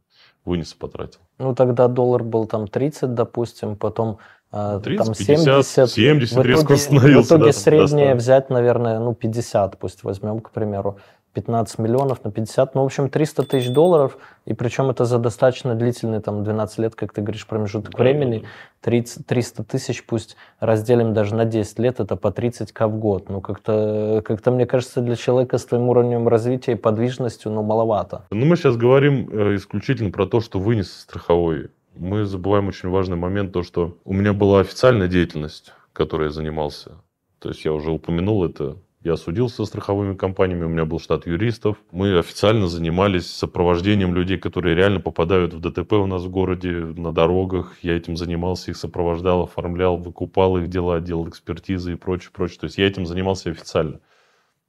Вынес, 0.46 0.74
потратил. 0.74 1.20
Ну, 1.38 1.54
тогда 1.54 1.88
доллар 1.88 2.24
был 2.24 2.48
там 2.48 2.68
30, 2.68 3.14
допустим, 3.14 3.76
потом 3.76 4.18
30, 4.52 4.98
там 4.98 5.14
70, 5.14 5.46
50, 5.46 5.90
70 5.90 6.32
в 6.32 6.34
итоге, 6.34 6.50
резко 6.50 6.74
остановился. 6.74 7.22
В 7.22 7.38
итоге 7.38 7.52
да, 7.52 7.54
среднее 7.54 8.16
взять, 8.16 8.50
наверное, 8.50 9.00
ну 9.00 9.14
50, 9.14 9.78
пусть 9.78 10.04
возьмем, 10.04 10.40
к 10.40 10.52
примеру. 10.52 10.98
15 11.34 11.80
миллионов 11.80 12.24
на 12.24 12.32
50, 12.32 12.76
ну, 12.76 12.82
в 12.82 12.86
общем, 12.86 13.10
300 13.10 13.44
тысяч 13.44 13.70
долларов, 13.70 14.18
и 14.46 14.54
причем 14.54 14.90
это 14.90 15.06
за 15.06 15.20
достаточно 15.20 15.76
длительный, 15.76 16.22
там, 16.22 16.44
12 16.44 16.80
лет, 16.80 16.96
как 16.96 17.14
ты 17.14 17.22
говоришь, 17.22 17.46
промежуток 17.46 17.92
да, 17.92 18.04
времени, 18.04 18.44
30, 18.82 19.26
300 19.26 19.64
тысяч 19.64 20.06
пусть 20.06 20.36
разделим 20.60 21.14
даже 21.14 21.36
на 21.36 21.46
10 21.46 21.80
лет, 21.80 22.00
это 22.00 22.16
по 22.16 22.28
30к 22.30 22.88
в 22.88 22.98
год. 22.98 23.30
Ну, 23.30 23.42
как-то, 23.42 24.22
как-то 24.26 24.52
мне 24.52 24.66
кажется, 24.66 25.02
для 25.02 25.16
человека 25.16 25.58
с 25.58 25.66
твоим 25.66 25.90
уровнем 25.90 26.28
развития 26.28 26.74
и 26.74 26.76
подвижностью, 26.76 27.52
ну, 27.52 27.64
маловато. 27.64 28.26
Ну, 28.32 28.46
мы 28.46 28.56
сейчас 28.56 28.78
говорим 28.78 29.30
э, 29.32 29.56
исключительно 29.56 30.12
про 30.12 30.26
то, 30.26 30.42
что 30.42 30.60
вынес 30.60 30.92
страховой 30.92 31.70
мы 32.00 32.26
забываем 32.26 32.68
очень 32.70 32.90
важный 32.90 33.18
момент, 33.18 33.52
то, 33.52 33.62
что 33.62 33.98
у 34.06 34.14
меня 34.14 34.34
была 34.34 34.62
официальная 34.62 35.08
деятельность, 35.08 35.74
которой 35.94 36.26
я 36.26 36.30
занимался. 36.32 37.02
То 37.40 37.50
есть 37.50 37.66
я 37.66 37.74
уже 37.74 37.92
упомянул 37.92 38.46
это. 38.46 38.78
Я 39.02 39.16
судился 39.16 39.58
со 39.58 39.66
страховыми 39.66 40.14
компаниями, 40.14 40.66
у 40.66 40.70
меня 40.70 40.84
был 40.84 41.00
штат 41.00 41.26
юристов. 41.26 41.78
Мы 41.92 42.20
официально 42.20 42.68
занимались 42.68 43.32
сопровождением 43.32 44.14
людей, 44.14 44.38
которые 44.38 44.76
реально 44.76 45.00
попадают 45.00 45.54
в 45.54 45.62
ДТП 45.62 45.94
у 45.94 46.06
нас 46.06 46.24
в 46.24 46.30
городе, 46.30 46.72
на 46.72 47.14
дорогах. 47.14 47.78
Я 47.82 47.96
этим 47.96 48.18
занимался, 48.18 48.72
их 48.72 48.78
сопровождал, 48.78 49.44
оформлял, 49.44 49.96
выкупал 49.96 50.58
их 50.58 50.68
дела, 50.68 51.00
делал 51.00 51.30
экспертизы 51.30 51.94
и 51.94 51.96
прочее, 51.96 52.32
прочее. 52.34 52.60
То 52.60 52.66
есть 52.66 52.78
я 52.78 52.88
этим 52.88 53.06
занимался 53.06 53.50
официально. 53.50 54.02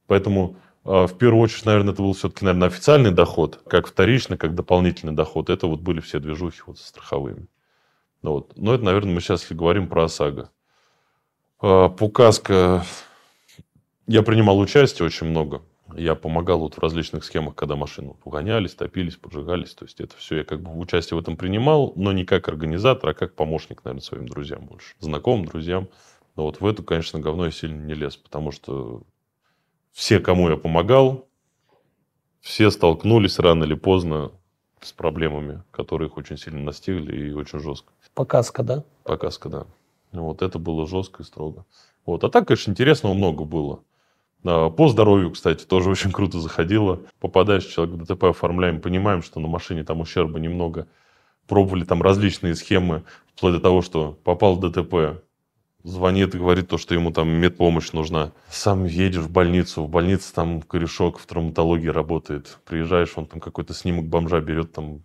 Поэтому 0.07 0.55
а, 0.85 1.07
в 1.07 1.17
первую 1.17 1.43
очередь, 1.43 1.65
наверное, 1.65 1.91
это 1.91 2.01
был 2.01 2.13
все-таки, 2.13 2.45
наверное, 2.45 2.69
официальный 2.69 3.11
доход, 3.11 3.59
как 3.67 3.85
вторичный, 3.85 4.37
как 4.37 4.55
дополнительный 4.55 5.13
доход. 5.13 5.49
Это 5.49 5.67
вот 5.67 5.81
были 5.81 5.99
все 5.99 6.19
движухи 6.19 6.61
вот 6.65 6.79
со 6.79 6.87
страховыми. 6.87 7.47
Ну 8.21 8.31
вот. 8.31 8.53
Но 8.55 8.73
это, 8.75 8.85
наверное, 8.85 9.13
мы 9.13 9.19
сейчас 9.19 9.45
говорим 9.49 9.89
про 9.89 10.05
ОСАГО. 10.05 10.51
А, 11.59 11.89
Пукаска. 11.89 12.85
Я 14.07 14.23
принимал 14.23 14.59
участие 14.59 15.05
очень 15.05 15.27
много. 15.27 15.61
Я 15.95 16.15
помогал 16.15 16.59
вот 16.59 16.75
в 16.75 16.79
различных 16.79 17.23
схемах, 17.23 17.55
когда 17.55 17.75
машины 17.75 18.15
угонялись, 18.23 18.73
топились, 18.73 19.15
поджигались. 19.15 19.73
То 19.73 19.85
есть 19.85 19.99
это 19.99 20.15
все 20.15 20.37
я 20.37 20.43
как 20.43 20.61
бы 20.61 20.77
участие 20.77 21.17
в 21.17 21.21
этом 21.21 21.35
принимал, 21.35 21.93
но 21.95 22.11
не 22.11 22.25
как 22.25 22.47
организатор, 22.47 23.09
а 23.09 23.13
как 23.13 23.35
помощник, 23.35 23.83
наверное, 23.83 24.01
своим 24.01 24.27
друзьям 24.27 24.65
больше. 24.65 24.95
Знакомым, 24.99 25.45
друзьям. 25.45 25.89
Но 26.35 26.43
вот 26.43 26.61
в 26.61 26.65
эту, 26.65 26.83
конечно, 26.83 27.19
говно 27.19 27.45
я 27.45 27.51
сильно 27.51 27.81
не 27.83 27.93
лез, 27.93 28.15
потому 28.15 28.51
что 28.51 29.03
все, 29.91 30.19
кому 30.19 30.49
я 30.49 30.55
помогал, 30.55 31.27
все 32.39 32.71
столкнулись 32.71 33.37
рано 33.37 33.65
или 33.65 33.73
поздно 33.73 34.31
с 34.81 34.93
проблемами, 34.93 35.63
которые 35.71 36.07
их 36.07 36.17
очень 36.17 36.37
сильно 36.37 36.61
настигли 36.61 37.29
и 37.29 37.33
очень 37.33 37.59
жестко. 37.59 37.91
Показка, 38.13 38.63
да? 38.63 38.83
Показка, 39.03 39.49
да. 39.49 39.67
Вот 40.11 40.41
это 40.41 40.57
было 40.57 40.87
жестко 40.87 41.23
и 41.23 41.25
строго. 41.25 41.65
Вот. 42.05 42.23
А 42.23 42.29
так, 42.29 42.47
конечно, 42.47 42.71
интересного 42.71 43.13
много 43.13 43.43
было. 43.43 43.83
А, 44.43 44.69
по 44.69 44.87
здоровью, 44.87 45.31
кстати, 45.31 45.65
тоже 45.65 45.89
очень 45.91 46.11
круто 46.11 46.39
заходило. 46.39 47.01
Попадаешь 47.19 47.65
человек 47.65 47.95
в 47.95 48.05
ДТП, 48.05 48.25
оформляем, 48.25 48.81
понимаем, 48.81 49.21
что 49.21 49.39
на 49.39 49.47
машине 49.47 49.83
там 49.83 50.01
ущерба 50.01 50.39
немного. 50.39 50.87
Пробовали 51.47 51.83
там 51.83 52.01
различные 52.01 52.55
схемы, 52.55 53.03
вплоть 53.35 53.53
до 53.53 53.59
того, 53.59 53.81
что 53.81 54.17
попал 54.23 54.55
в 54.55 54.59
ДТП, 54.59 55.21
звонит 55.83 56.35
и 56.35 56.37
говорит 56.37 56.69
то, 56.69 56.77
что 56.77 56.93
ему 56.93 57.11
там 57.11 57.29
медпомощь 57.29 57.91
нужна. 57.91 58.31
Сам 58.49 58.85
едешь 58.85 59.23
в 59.23 59.31
больницу, 59.31 59.83
в 59.83 59.89
больнице 59.89 60.33
там 60.33 60.61
корешок 60.61 61.19
в 61.19 61.25
травматологии 61.25 61.87
работает. 61.87 62.59
Приезжаешь, 62.65 63.13
он 63.15 63.25
там 63.25 63.39
какой-то 63.39 63.73
снимок 63.73 64.05
бомжа 64.05 64.39
берет, 64.39 64.71
там 64.71 65.01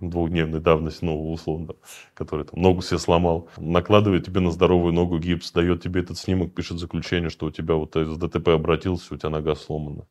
двухдневной 0.00 0.60
давности, 0.60 1.04
ну, 1.04 1.32
условно, 1.32 1.74
который 2.14 2.44
там 2.44 2.60
ногу 2.60 2.82
себе 2.82 2.98
сломал, 2.98 3.48
накладывает 3.56 4.26
тебе 4.26 4.40
на 4.40 4.50
здоровую 4.50 4.92
ногу 4.92 5.18
гипс, 5.18 5.52
дает 5.52 5.82
тебе 5.82 6.00
этот 6.00 6.18
снимок, 6.18 6.54
пишет 6.54 6.78
заключение, 6.78 7.30
что 7.30 7.46
у 7.46 7.50
тебя 7.50 7.74
вот 7.74 7.96
из 7.96 8.16
ДТП 8.16 8.48
обратился, 8.48 9.14
у 9.14 9.16
тебя 9.16 9.30
нога 9.30 9.54
сломана. 9.54 10.06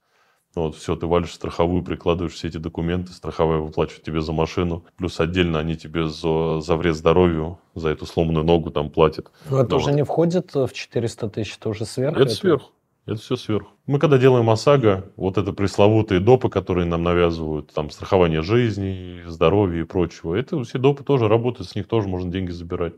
Ну 0.55 0.63
вот, 0.63 0.75
все, 0.75 0.95
ты 0.95 1.05
валишь 1.05 1.33
страховую, 1.33 1.83
прикладываешь 1.83 2.33
все 2.33 2.47
эти 2.47 2.57
документы, 2.57 3.13
страховая 3.13 3.59
выплачивает 3.59 4.03
тебе 4.03 4.19
за 4.19 4.33
машину, 4.33 4.83
плюс 4.97 5.19
отдельно 5.19 5.59
они 5.59 5.77
тебе 5.77 6.07
за, 6.07 6.59
за 6.59 6.75
вред 6.75 6.95
здоровью, 6.95 7.59
за 7.75 7.89
эту 7.89 8.07
сломанную 8.07 8.43
ногу 8.43 8.71
там 8.71 8.89
платят. 8.89 9.31
Но 9.47 9.59
это 9.59 9.69
да, 9.69 9.75
уже 9.75 9.91
не 9.91 10.03
входит 10.03 10.55
в 10.55 10.69
400 10.73 11.29
тысяч, 11.29 11.57
это 11.57 11.69
уже 11.69 11.85
сверху? 11.85 12.15
Это, 12.15 12.29
это 12.29 12.35
сверху. 12.35 12.71
Это 13.09 13.21
все 13.21 13.35
сверху. 13.35 13.71
Мы 13.87 13.99
когда 13.99 14.17
делаем 14.17 14.49
ОСАГО, 14.49 15.13
вот 15.15 15.37
это 15.37 15.51
пресловутые 15.51 16.19
допы, 16.19 16.49
которые 16.49 16.85
нам 16.85 17.03
навязывают, 17.03 17.73
там 17.73 17.89
страхование 17.89 18.41
жизни, 18.41 19.23
здоровья 19.25 19.81
и 19.81 19.85
прочего, 19.85 20.35
это 20.35 20.63
все 20.63 20.77
допы 20.77 21.03
тоже 21.03 21.27
работают, 21.27 21.69
с 21.69 21.75
них 21.75 21.87
тоже 21.87 22.07
можно 22.07 22.31
деньги 22.31 22.51
забирать. 22.51 22.93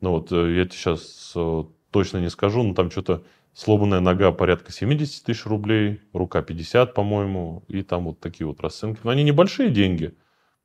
Ну 0.00 0.10
вот 0.10 0.30
э, 0.32 0.54
я 0.54 0.64
тебе 0.64 0.74
сейчас 0.74 1.32
э, 1.34 1.64
точно 1.90 2.18
не 2.18 2.30
скажу, 2.30 2.62
но 2.62 2.74
там 2.74 2.90
что-то 2.90 3.22
Сломанная 3.58 3.98
нога 3.98 4.30
порядка 4.30 4.70
70 4.70 5.24
тысяч 5.24 5.44
рублей, 5.44 6.00
рука 6.12 6.42
50, 6.42 6.94
по-моему, 6.94 7.64
и 7.66 7.82
там 7.82 8.04
вот 8.04 8.20
такие 8.20 8.46
вот 8.46 8.60
расценки. 8.60 9.00
Но 9.02 9.10
они 9.10 9.24
небольшие 9.24 9.70
деньги. 9.70 10.14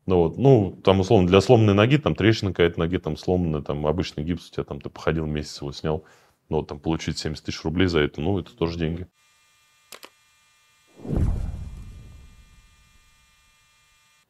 Но 0.06 0.20
вот, 0.20 0.38
ну, 0.38 0.80
там, 0.84 1.00
условно, 1.00 1.28
для 1.28 1.42
сломанной 1.42 1.74
ноги, 1.74 1.98
там 1.98 2.14
трещина 2.14 2.52
какая-то 2.52 2.78
ноги, 2.78 2.98
там 2.98 3.18
сломанная, 3.18 3.62
там 3.64 3.88
обычный 3.88 4.24
гипс 4.24 4.48
у 4.48 4.54
тебя, 4.54 4.64
там 4.64 4.80
ты 4.80 4.90
походил 4.92 5.26
месяц 5.26 5.62
его 5.62 5.72
снял, 5.72 6.04
ну, 6.54 6.60
вот, 6.60 6.68
там 6.68 6.78
получить 6.78 7.18
70 7.18 7.44
тысяч 7.44 7.64
рублей 7.64 7.88
за 7.88 8.02
это, 8.02 8.22
ну, 8.22 8.38
это 8.38 8.56
тоже 8.56 8.78
деньги. 8.78 9.08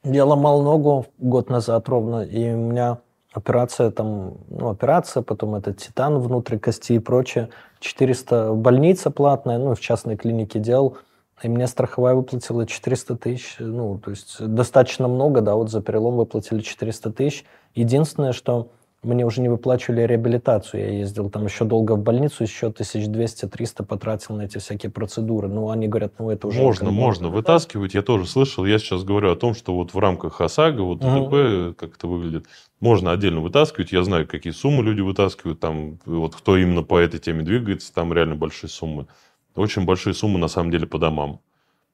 Я 0.05 0.23
ломал 0.23 0.63
ногу 0.63 1.05
год 1.17 1.49
назад 1.49 1.89
ровно, 1.89 2.23
и 2.23 2.53
у 2.53 2.57
меня 2.57 2.99
операция 3.33 3.91
там, 3.91 4.37
ну, 4.49 4.69
операция, 4.69 5.21
потом 5.21 5.55
этот 5.55 5.79
титан 5.79 6.17
внутри 6.19 6.57
кости 6.59 6.93
и 6.93 6.99
прочее. 6.99 7.49
400 7.81 8.53
больница 8.53 9.11
платная, 9.11 9.57
ну, 9.57 9.75
в 9.75 9.81
частной 9.81 10.15
клинике 10.15 10.59
делал, 10.59 10.97
и 11.41 11.49
мне 11.49 11.67
страховая 11.67 12.15
выплатила 12.15 12.65
400 12.65 13.17
тысяч, 13.17 13.57
ну, 13.59 13.97
то 13.97 14.11
есть 14.11 14.39
достаточно 14.39 15.09
много, 15.09 15.41
да, 15.41 15.55
вот 15.55 15.69
за 15.69 15.81
перелом 15.81 16.15
выплатили 16.15 16.61
400 16.61 17.11
тысяч. 17.11 17.43
Единственное, 17.75 18.31
что 18.31 18.69
мне 19.03 19.25
уже 19.25 19.41
не 19.41 19.49
выплачивали 19.49 20.01
реабилитацию. 20.01 20.81
Я 20.81 20.89
ездил 20.99 21.29
там 21.29 21.45
еще 21.45 21.65
долго 21.65 21.93
в 21.93 22.01
больницу, 22.01 22.43
еще 22.43 22.67
1200-300 22.67 23.85
потратил 23.85 24.35
на 24.35 24.43
эти 24.43 24.57
всякие 24.57 24.91
процедуры. 24.91 25.47
Ну, 25.47 25.69
они 25.69 25.87
говорят, 25.87 26.13
ну, 26.19 26.29
это 26.29 26.47
уже... 26.47 26.61
Можно, 26.61 26.91
можно 26.91 27.29
вытаскивать. 27.29 27.93
Я 27.93 28.01
тоже 28.01 28.25
слышал. 28.25 28.65
Я 28.65 28.79
сейчас 28.79 29.03
говорю 29.03 29.31
о 29.31 29.35
том, 29.35 29.53
что 29.53 29.75
вот 29.75 29.93
в 29.93 29.99
рамках 29.99 30.39
ОСАГО, 30.41 30.81
вот 30.81 30.99
ДТП, 30.99 31.07
угу. 31.07 31.73
как 31.75 31.95
это 31.95 32.07
выглядит, 32.07 32.45
можно 32.79 33.11
отдельно 33.11 33.41
вытаскивать. 33.41 33.91
Я 33.91 34.03
знаю, 34.03 34.27
какие 34.27 34.53
суммы 34.53 34.83
люди 34.83 35.01
вытаскивают. 35.01 35.59
Там, 35.59 35.99
вот 36.05 36.35
кто 36.35 36.57
именно 36.57 36.83
по 36.83 36.97
этой 36.97 37.19
теме 37.19 37.43
двигается, 37.43 37.93
там 37.93 38.13
реально 38.13 38.35
большие 38.35 38.69
суммы. 38.69 39.07
Очень 39.55 39.85
большие 39.85 40.13
суммы, 40.13 40.39
на 40.39 40.47
самом 40.47 40.71
деле, 40.71 40.87
по 40.87 40.97
домам. 40.97 41.39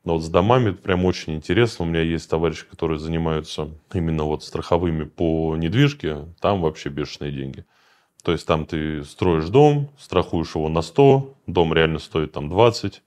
Но 0.03 0.13
вот 0.13 0.23
с 0.23 0.29
домами 0.29 0.71
прям 0.71 1.05
очень 1.05 1.35
интересно. 1.35 1.85
У 1.85 1.87
меня 1.87 2.01
есть 2.01 2.29
товарищи, 2.29 2.65
которые 2.65 2.99
занимаются 2.99 3.69
именно 3.93 4.23
вот 4.23 4.43
страховыми 4.43 5.03
по 5.03 5.55
недвижке. 5.57 6.25
Там 6.39 6.61
вообще 6.61 6.89
бешеные 6.89 7.31
деньги. 7.31 7.65
То 8.23 8.31
есть 8.31 8.45
там 8.45 8.65
ты 8.65 9.03
строишь 9.03 9.49
дом, 9.49 9.89
страхуешь 9.97 10.55
его 10.55 10.69
на 10.69 10.81
100, 10.81 11.35
дом 11.47 11.73
реально 11.73 11.99
стоит 11.99 12.31
там 12.31 12.49
20. 12.49 13.01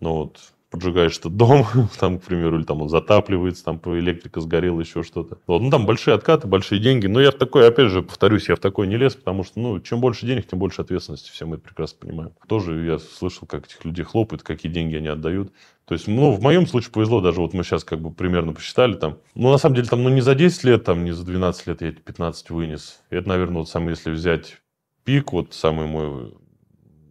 Но 0.00 0.16
вот 0.16 0.40
поджигаешь 0.70 1.18
этот 1.18 1.36
дом, 1.36 1.64
там, 1.98 2.18
к 2.18 2.24
примеру, 2.24 2.58
или 2.58 2.64
там 2.64 2.82
он 2.82 2.88
затапливается, 2.88 3.64
там 3.64 3.80
электрика 3.86 4.40
сгорела, 4.40 4.80
еще 4.80 5.02
что-то. 5.02 5.38
Вот, 5.46 5.62
ну, 5.62 5.70
там 5.70 5.86
большие 5.86 6.14
откаты, 6.14 6.46
большие 6.46 6.80
деньги. 6.80 7.06
Но 7.06 7.20
я 7.20 7.30
в 7.30 7.34
такой, 7.34 7.68
опять 7.68 7.90
же, 7.90 8.02
повторюсь, 8.02 8.48
я 8.48 8.56
в 8.56 8.60
такой 8.60 8.86
не 8.86 8.96
лез, 8.96 9.14
потому 9.14 9.44
что, 9.44 9.60
ну, 9.60 9.80
чем 9.80 10.00
больше 10.00 10.26
денег, 10.26 10.46
тем 10.46 10.58
больше 10.58 10.82
ответственности. 10.82 11.30
Все 11.30 11.46
мы 11.46 11.56
это 11.56 11.64
прекрасно 11.64 11.98
понимаем. 12.00 12.32
Тоже 12.48 12.84
я 12.84 12.98
слышал, 12.98 13.46
как 13.46 13.66
этих 13.66 13.84
людей 13.84 14.04
хлопают, 14.04 14.42
какие 14.42 14.70
деньги 14.70 14.96
они 14.96 15.08
отдают. 15.08 15.52
То 15.86 15.94
есть, 15.94 16.08
ну, 16.08 16.32
в 16.32 16.42
моем 16.42 16.66
случае 16.66 16.90
повезло, 16.90 17.20
даже 17.20 17.40
вот 17.40 17.54
мы 17.54 17.62
сейчас 17.62 17.84
как 17.84 18.00
бы 18.00 18.12
примерно 18.12 18.52
посчитали 18.52 18.94
там. 18.94 19.18
Ну, 19.36 19.52
на 19.52 19.58
самом 19.58 19.76
деле, 19.76 19.86
там, 19.86 20.02
ну, 20.02 20.08
не 20.08 20.20
за 20.20 20.34
10 20.34 20.64
лет, 20.64 20.84
там, 20.84 21.04
не 21.04 21.12
за 21.12 21.24
12 21.24 21.66
лет 21.68 21.80
я 21.80 21.88
эти 21.88 22.00
15 22.00 22.50
вынес. 22.50 23.00
Это, 23.10 23.28
наверное, 23.28 23.58
вот 23.58 23.68
самый, 23.68 23.90
если 23.90 24.10
взять 24.10 24.58
пик, 25.04 25.32
вот 25.32 25.54
самый 25.54 25.86
мой 25.86 26.34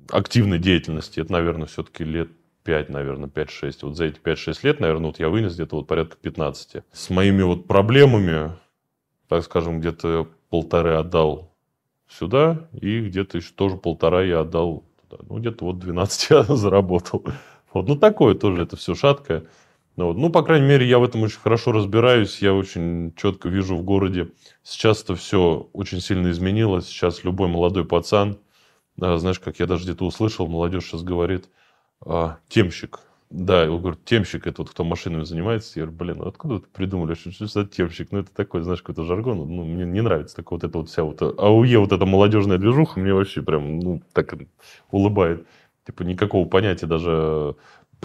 активной 0.09 0.59
деятельности, 0.59 1.21
это, 1.21 1.31
наверное, 1.31 1.67
все-таки 1.67 2.03
лет 2.03 2.29
5, 2.65 2.89
наверное, 2.89 3.29
5-6. 3.29 3.77
Вот 3.83 3.95
за 3.95 4.05
эти 4.05 4.19
5-6 4.19 4.59
лет, 4.63 4.79
наверное, 4.79 5.07
вот 5.07 5.19
я 5.19 5.29
вынес 5.29 5.53
где-то 5.53 5.77
вот 5.77 5.87
порядка 5.87 6.17
15. 6.17 6.83
С 6.91 7.09
моими 7.11 7.43
вот 7.43 7.67
проблемами, 7.67 8.53
так 9.29 9.43
скажем, 9.43 9.79
где-то 9.79 10.27
полторы 10.49 10.95
отдал 10.95 11.53
сюда, 12.09 12.67
и 12.73 13.01
где-то 13.01 13.37
еще 13.37 13.53
тоже 13.53 13.77
полтора 13.77 14.23
я 14.23 14.41
отдал 14.41 14.83
туда. 15.07 15.23
Ну, 15.29 15.37
где-то 15.37 15.65
вот 15.65 15.79
12 15.79 16.29
я 16.31 16.43
заработал. 16.43 17.23
Вот, 17.71 17.87
ну, 17.87 17.95
такое 17.95 18.33
тоже, 18.33 18.63
это 18.63 18.75
все 18.75 18.95
шаткое. 18.95 19.45
Ну, 19.95 20.07
вот. 20.07 20.17
ну, 20.17 20.29
по 20.31 20.41
крайней 20.41 20.67
мере, 20.67 20.87
я 20.87 20.97
в 20.97 21.03
этом 21.03 21.21
очень 21.21 21.39
хорошо 21.39 21.71
разбираюсь, 21.71 22.41
я 22.41 22.53
очень 22.53 23.13
четко 23.15 23.47
вижу 23.47 23.77
в 23.77 23.83
городе. 23.83 24.31
Сейчас 24.63 25.03
это 25.03 25.15
все 25.15 25.69
очень 25.71 26.01
сильно 26.01 26.31
изменилось. 26.31 26.87
Сейчас 26.87 27.23
любой 27.23 27.47
молодой 27.47 27.85
пацан, 27.85 28.39
знаешь, 28.97 29.39
как 29.39 29.59
я 29.59 29.67
даже 29.67 29.83
где-то 29.83 30.03
услышал, 30.03 30.47
молодежь 30.47 30.85
сейчас 30.85 31.03
говорит– 31.03 31.47
а, 32.05 32.37
темщик. 32.47 32.99
Да, 33.31 33.69
он 33.69 33.81
говорит, 33.81 34.05
темщик, 34.05 34.45
это 34.47 34.61
вот 34.61 34.71
кто 34.71 34.83
машинами 34.83 35.23
занимается. 35.23 35.79
Я 35.79 35.87
говорю, 35.87 35.97
блин, 35.97 36.27
откуда 36.27 36.55
вы 36.55 36.59
придумали, 36.61 37.15
что, 37.15 37.31
что 37.31 37.47
за 37.47 37.65
темщик? 37.65 38.11
Ну, 38.11 38.19
это 38.19 38.33
такой, 38.33 38.61
знаешь, 38.61 38.81
какой-то 38.81 39.03
жаргон. 39.03 39.37
Ну, 39.37 39.65
мне 39.65 39.85
не 39.85 40.01
нравится 40.01 40.37
такая 40.37 40.57
вот 40.57 40.63
эта 40.63 40.77
вот 40.77 40.89
вся 40.89 41.03
вот 41.03 41.21
АУЕ, 41.21 41.79
вот 41.79 41.91
эта 41.91 42.05
молодежная 42.05 42.59
движуха, 42.59 42.99
мне 42.99 43.13
вообще 43.13 43.41
прям, 43.41 43.79
ну, 43.79 44.01
так 44.13 44.35
улыбает. 44.91 45.47
Типа 45.85 46.03
никакого 46.03 46.47
понятия 46.47 46.87
даже 46.87 47.55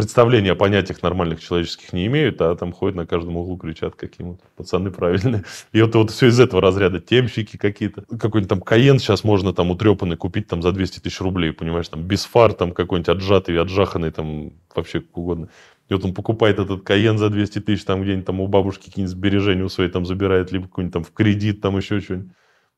представления 0.01 0.53
о 0.53 0.55
понятиях 0.55 1.03
нормальных 1.03 1.43
человеческих 1.43 1.93
не 1.93 2.07
имеют, 2.07 2.41
а 2.41 2.55
там 2.57 2.73
ходят 2.73 2.97
на 2.97 3.07
каждом 3.07 3.37
углу, 3.37 3.57
кричат 3.57 3.95
какие-то 3.95 4.39
пацаны 4.57 4.91
правильные. 4.91 5.45
И 5.73 5.83
вот, 5.83 5.95
вот 5.95 6.11
все 6.11 6.29
из 6.29 6.41
этого 6.41 6.63
разряда. 6.63 7.01
Темщики 7.01 7.57
какие-то. 7.57 8.03
Какой-нибудь 8.03 8.49
там 8.49 8.61
Каен 8.61 8.99
сейчас 8.99 9.25
можно 9.25 9.53
там 9.53 9.71
утрепанный 9.71 10.17
купить 10.17 10.49
там 10.49 10.63
за 10.63 10.73
200 10.73 11.01
тысяч 11.01 11.21
рублей, 11.21 11.53
понимаешь, 11.53 11.89
там 11.89 12.03
без 12.03 12.25
фар, 12.25 12.53
там 12.53 12.73
какой-нибудь 12.73 13.09
отжатый, 13.09 13.61
отжаханный, 13.61 14.11
там 14.11 14.53
вообще 14.75 15.01
как 15.01 15.17
угодно. 15.17 15.49
И 15.89 15.95
вот 15.95 16.05
он 16.05 16.15
покупает 16.15 16.59
этот 16.59 16.83
Каен 16.83 17.19
за 17.19 17.31
200 17.31 17.61
тысяч, 17.61 17.85
там 17.85 18.03
где-нибудь 18.03 18.27
там 18.27 18.41
у 18.41 18.47
бабушки 18.47 18.87
какие-нибудь 18.87 19.17
сбережения 19.17 19.65
у 19.65 19.69
своей 19.69 19.91
там 19.91 20.07
забирает, 20.07 20.53
либо 20.53 20.67
какой-нибудь 20.67 20.95
там 20.95 21.05
в 21.05 21.13
кредит, 21.13 21.61
там 21.61 21.77
еще 21.77 22.01
что-нибудь. 22.01 22.33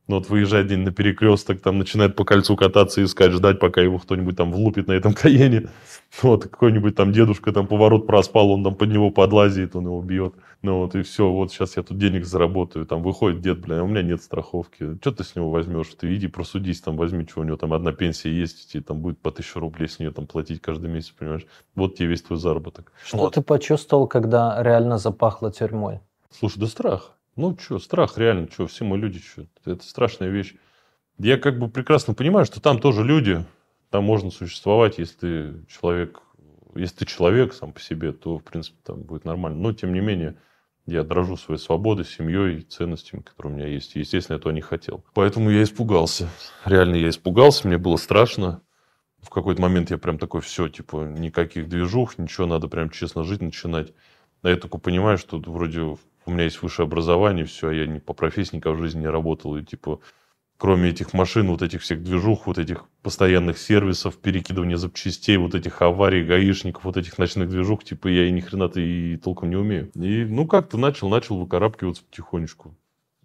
Ну, 0.08 0.16
вот 0.16 0.28
выезжает 0.28 0.66
день 0.66 0.80
на 0.80 0.90
перекресток, 0.90 1.60
там 1.60 1.78
начинает 1.78 2.16
по 2.16 2.24
кольцу 2.24 2.56
кататься, 2.56 3.04
искать, 3.04 3.30
ждать, 3.30 3.60
пока 3.60 3.80
его 3.80 3.98
кто-нибудь 3.98 4.36
там 4.36 4.52
влупит 4.52 4.88
на 4.88 4.92
этом 4.92 5.14
Каене. 5.14 5.68
Вот 6.22 6.42
какой-нибудь 6.44 6.96
там 6.96 7.12
дедушка 7.12 7.52
там 7.52 7.68
поворот 7.68 8.06
проспал, 8.06 8.50
он 8.50 8.64
там 8.64 8.74
под 8.74 8.90
него 8.90 9.10
подлазит, 9.10 9.76
он 9.76 9.86
его 9.86 10.02
бьет. 10.02 10.34
Ну 10.60 10.78
вот 10.78 10.96
и 10.96 11.02
все, 11.02 11.30
вот 11.30 11.52
сейчас 11.52 11.76
я 11.76 11.84
тут 11.84 11.98
денег 11.98 12.24
заработаю. 12.24 12.84
Там 12.84 13.02
выходит 13.02 13.40
дед, 13.40 13.60
блин, 13.60 13.78
а 13.78 13.82
у 13.84 13.86
меня 13.86 14.02
нет 14.02 14.22
страховки. 14.22 14.96
Что 15.00 15.12
ты 15.12 15.22
с 15.22 15.36
него 15.36 15.50
возьмешь? 15.50 15.88
Ты 15.98 16.12
иди 16.14 16.26
просудись, 16.26 16.80
там 16.80 16.96
возьми, 16.96 17.24
что 17.28 17.40
у 17.40 17.44
него 17.44 17.56
там 17.56 17.72
одна 17.72 17.92
пенсия 17.92 18.32
есть, 18.32 18.72
тебе 18.72 18.82
там 18.82 18.98
будет 18.98 19.18
по 19.20 19.30
тысячу 19.30 19.60
рублей 19.60 19.88
с 19.88 20.00
нее 20.00 20.10
там 20.10 20.26
платить 20.26 20.60
каждый 20.60 20.90
месяц, 20.90 21.10
понимаешь? 21.10 21.46
Вот 21.76 21.94
тебе 21.94 22.08
весь 22.08 22.22
твой 22.22 22.38
заработок. 22.38 22.92
Что 23.04 23.18
вот. 23.18 23.34
ты 23.34 23.40
почувствовал, 23.40 24.08
когда 24.08 24.60
реально 24.62 24.98
запахло 24.98 25.52
тюрьмой? 25.52 26.00
Слушай, 26.30 26.58
да 26.58 26.66
страх. 26.66 27.16
Ну, 27.36 27.56
что, 27.58 27.78
страх 27.78 28.18
реально, 28.18 28.48
что, 28.50 28.66
все 28.66 28.84
мы 28.84 28.98
люди, 28.98 29.20
что, 29.20 29.46
это 29.64 29.84
страшная 29.84 30.28
вещь. 30.28 30.54
Я 31.18 31.38
как 31.38 31.58
бы 31.58 31.68
прекрасно 31.68 32.14
понимаю, 32.14 32.44
что 32.44 32.60
там 32.60 32.78
тоже 32.78 33.04
люди, 33.04 33.44
там 33.90 34.04
можно 34.04 34.30
существовать, 34.30 34.98
если 34.98 35.16
ты 35.16 35.66
человек, 35.66 36.20
если 36.74 36.96
ты 36.96 37.06
человек 37.06 37.54
сам 37.54 37.72
по 37.72 37.80
себе, 37.80 38.12
то, 38.12 38.38
в 38.38 38.44
принципе, 38.44 38.78
там 38.82 39.02
будет 39.02 39.24
нормально. 39.24 39.58
Но, 39.58 39.72
тем 39.72 39.92
не 39.92 40.00
менее, 40.00 40.36
я 40.86 41.04
дрожу 41.04 41.36
своей 41.36 41.60
свободой, 41.60 42.04
семьей, 42.04 42.62
ценностями, 42.62 43.20
которые 43.20 43.52
у 43.52 43.56
меня 43.56 43.66
есть. 43.68 43.94
И, 43.96 44.00
естественно, 44.00 44.36
я 44.36 44.40
этого 44.40 44.52
не 44.52 44.60
хотел. 44.60 45.04
Поэтому 45.14 45.50
я 45.50 45.62
испугался. 45.62 46.28
Реально 46.64 46.96
я 46.96 47.08
испугался, 47.08 47.68
мне 47.68 47.78
было 47.78 47.96
страшно. 47.96 48.62
В 49.20 49.30
какой-то 49.30 49.62
момент 49.62 49.90
я 49.90 49.98
прям 49.98 50.18
такой, 50.18 50.40
все, 50.40 50.68
типа, 50.68 51.04
никаких 51.04 51.68
движух, 51.68 52.18
ничего, 52.18 52.46
надо 52.46 52.66
прям 52.68 52.90
честно 52.90 53.22
жить, 53.22 53.40
начинать. 53.40 53.92
Я 54.42 54.56
только 54.56 54.78
понимаю, 54.78 55.18
что 55.18 55.38
вроде 55.38 55.96
у 56.26 56.30
меня 56.30 56.44
есть 56.44 56.62
высшее 56.62 56.86
образование, 56.86 57.44
все, 57.44 57.70
я 57.70 57.86
не 57.86 58.00
по 58.00 58.12
профессии 58.12 58.56
никогда 58.56 58.78
в 58.78 58.82
жизни 58.82 59.00
не 59.00 59.08
работал, 59.08 59.56
и 59.56 59.64
типа 59.64 60.00
кроме 60.62 60.90
этих 60.90 61.12
машин, 61.12 61.48
вот 61.48 61.60
этих 61.60 61.82
всех 61.82 62.04
движух, 62.04 62.46
вот 62.46 62.56
этих 62.56 62.84
постоянных 63.02 63.58
сервисов, 63.58 64.16
перекидывания 64.18 64.76
запчастей, 64.76 65.36
вот 65.36 65.56
этих 65.56 65.82
аварий, 65.82 66.22
гаишников, 66.22 66.84
вот 66.84 66.96
этих 66.96 67.18
ночных 67.18 67.48
движух, 67.48 67.82
типа 67.82 68.06
я 68.06 68.28
и 68.28 68.30
ни 68.30 68.38
хрена-то 68.38 68.80
и 68.80 69.16
толком 69.16 69.50
не 69.50 69.56
умею. 69.56 69.90
И 69.96 70.24
ну 70.24 70.46
как-то 70.46 70.78
начал, 70.78 71.08
начал 71.08 71.36
выкарабкиваться 71.38 72.04
потихонечку. 72.04 72.76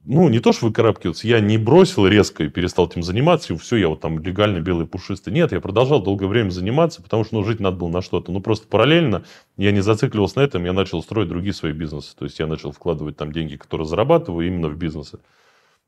Ну, 0.09 0.29
не 0.29 0.39
то, 0.39 0.53
что 0.53 0.67
выкарабкиваться, 0.67 1.27
я 1.27 1.41
не 1.41 1.57
бросил 1.57 2.07
резко 2.07 2.45
и 2.45 2.49
перестал 2.49 2.87
этим 2.87 3.03
заниматься, 3.03 3.53
и 3.53 3.57
все, 3.57 3.75
я 3.75 3.89
вот 3.89 3.99
там 3.99 4.19
легально 4.19 4.61
белый 4.61 4.87
пушистый. 4.87 5.33
Нет, 5.33 5.51
я 5.51 5.59
продолжал 5.59 6.01
долгое 6.01 6.27
время 6.27 6.49
заниматься, 6.49 7.03
потому 7.03 7.25
что, 7.25 7.35
ну, 7.35 7.43
жить 7.43 7.59
надо 7.59 7.75
было 7.75 7.89
на 7.89 8.01
что-то. 8.01 8.31
Ну, 8.31 8.39
просто 8.39 8.69
параллельно 8.69 9.25
я 9.57 9.73
не 9.73 9.81
зацикливался 9.81 10.39
на 10.39 10.43
этом, 10.43 10.63
я 10.63 10.71
начал 10.71 11.03
строить 11.03 11.27
другие 11.27 11.53
свои 11.53 11.73
бизнесы. 11.73 12.15
То 12.15 12.23
есть, 12.23 12.39
я 12.39 12.47
начал 12.47 12.71
вкладывать 12.71 13.17
там 13.17 13.33
деньги, 13.33 13.57
которые 13.57 13.85
зарабатываю, 13.85 14.47
именно 14.47 14.69
в 14.69 14.77
бизнесы. 14.77 15.19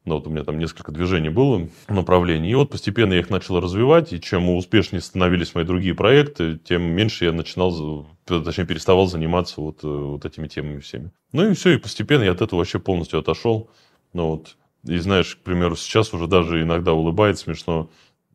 Ну, 0.04 0.16
вот 0.16 0.28
у 0.28 0.30
меня 0.30 0.44
там 0.44 0.60
несколько 0.60 0.92
движений 0.92 1.30
было, 1.30 1.70
направлений. 1.88 2.52
И 2.52 2.56
вот 2.56 2.72
постепенно 2.72 3.14
я 3.14 3.20
их 3.20 3.30
начал 3.30 3.62
развивать, 3.62 4.12
и 4.12 4.20
чем 4.20 4.50
успешнее 4.50 5.02
становились 5.02 5.56
мои 5.56 5.64
другие 5.64 5.96
проекты, 5.96 6.58
тем 6.58 6.82
меньше 6.82 7.24
я 7.24 7.32
начинал, 7.32 8.06
точнее, 8.26 8.66
переставал 8.66 9.08
заниматься 9.08 9.62
вот, 9.62 9.82
э, 9.84 9.88
вот 9.88 10.26
этими 10.26 10.50
темами 10.50 10.80
всеми. 10.80 11.12
Ну 11.32 11.50
и 11.50 11.54
все, 11.54 11.72
и 11.72 11.78
постепенно 11.78 12.24
я 12.24 12.32
от 12.32 12.42
этого 12.42 12.60
вообще 12.60 12.80
полностью 12.80 13.20
отошел. 13.20 13.70
Ну 14.14 14.28
вот, 14.28 14.58
и 14.86 14.98
знаешь, 14.98 15.36
к 15.36 15.40
примеру, 15.40 15.76
сейчас 15.76 16.14
уже 16.14 16.28
даже 16.28 16.62
иногда 16.62 16.94
улыбает 16.94 17.38
смешно. 17.38 17.90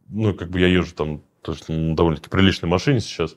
Ну, 0.08 0.34
как 0.34 0.50
бы 0.50 0.60
я 0.60 0.68
езжу 0.68 0.94
там, 0.94 1.22
то 1.42 1.52
есть, 1.52 1.68
ну, 1.68 1.94
довольно-таки 1.94 2.30
приличной 2.30 2.68
машине 2.68 3.00
сейчас. 3.00 3.36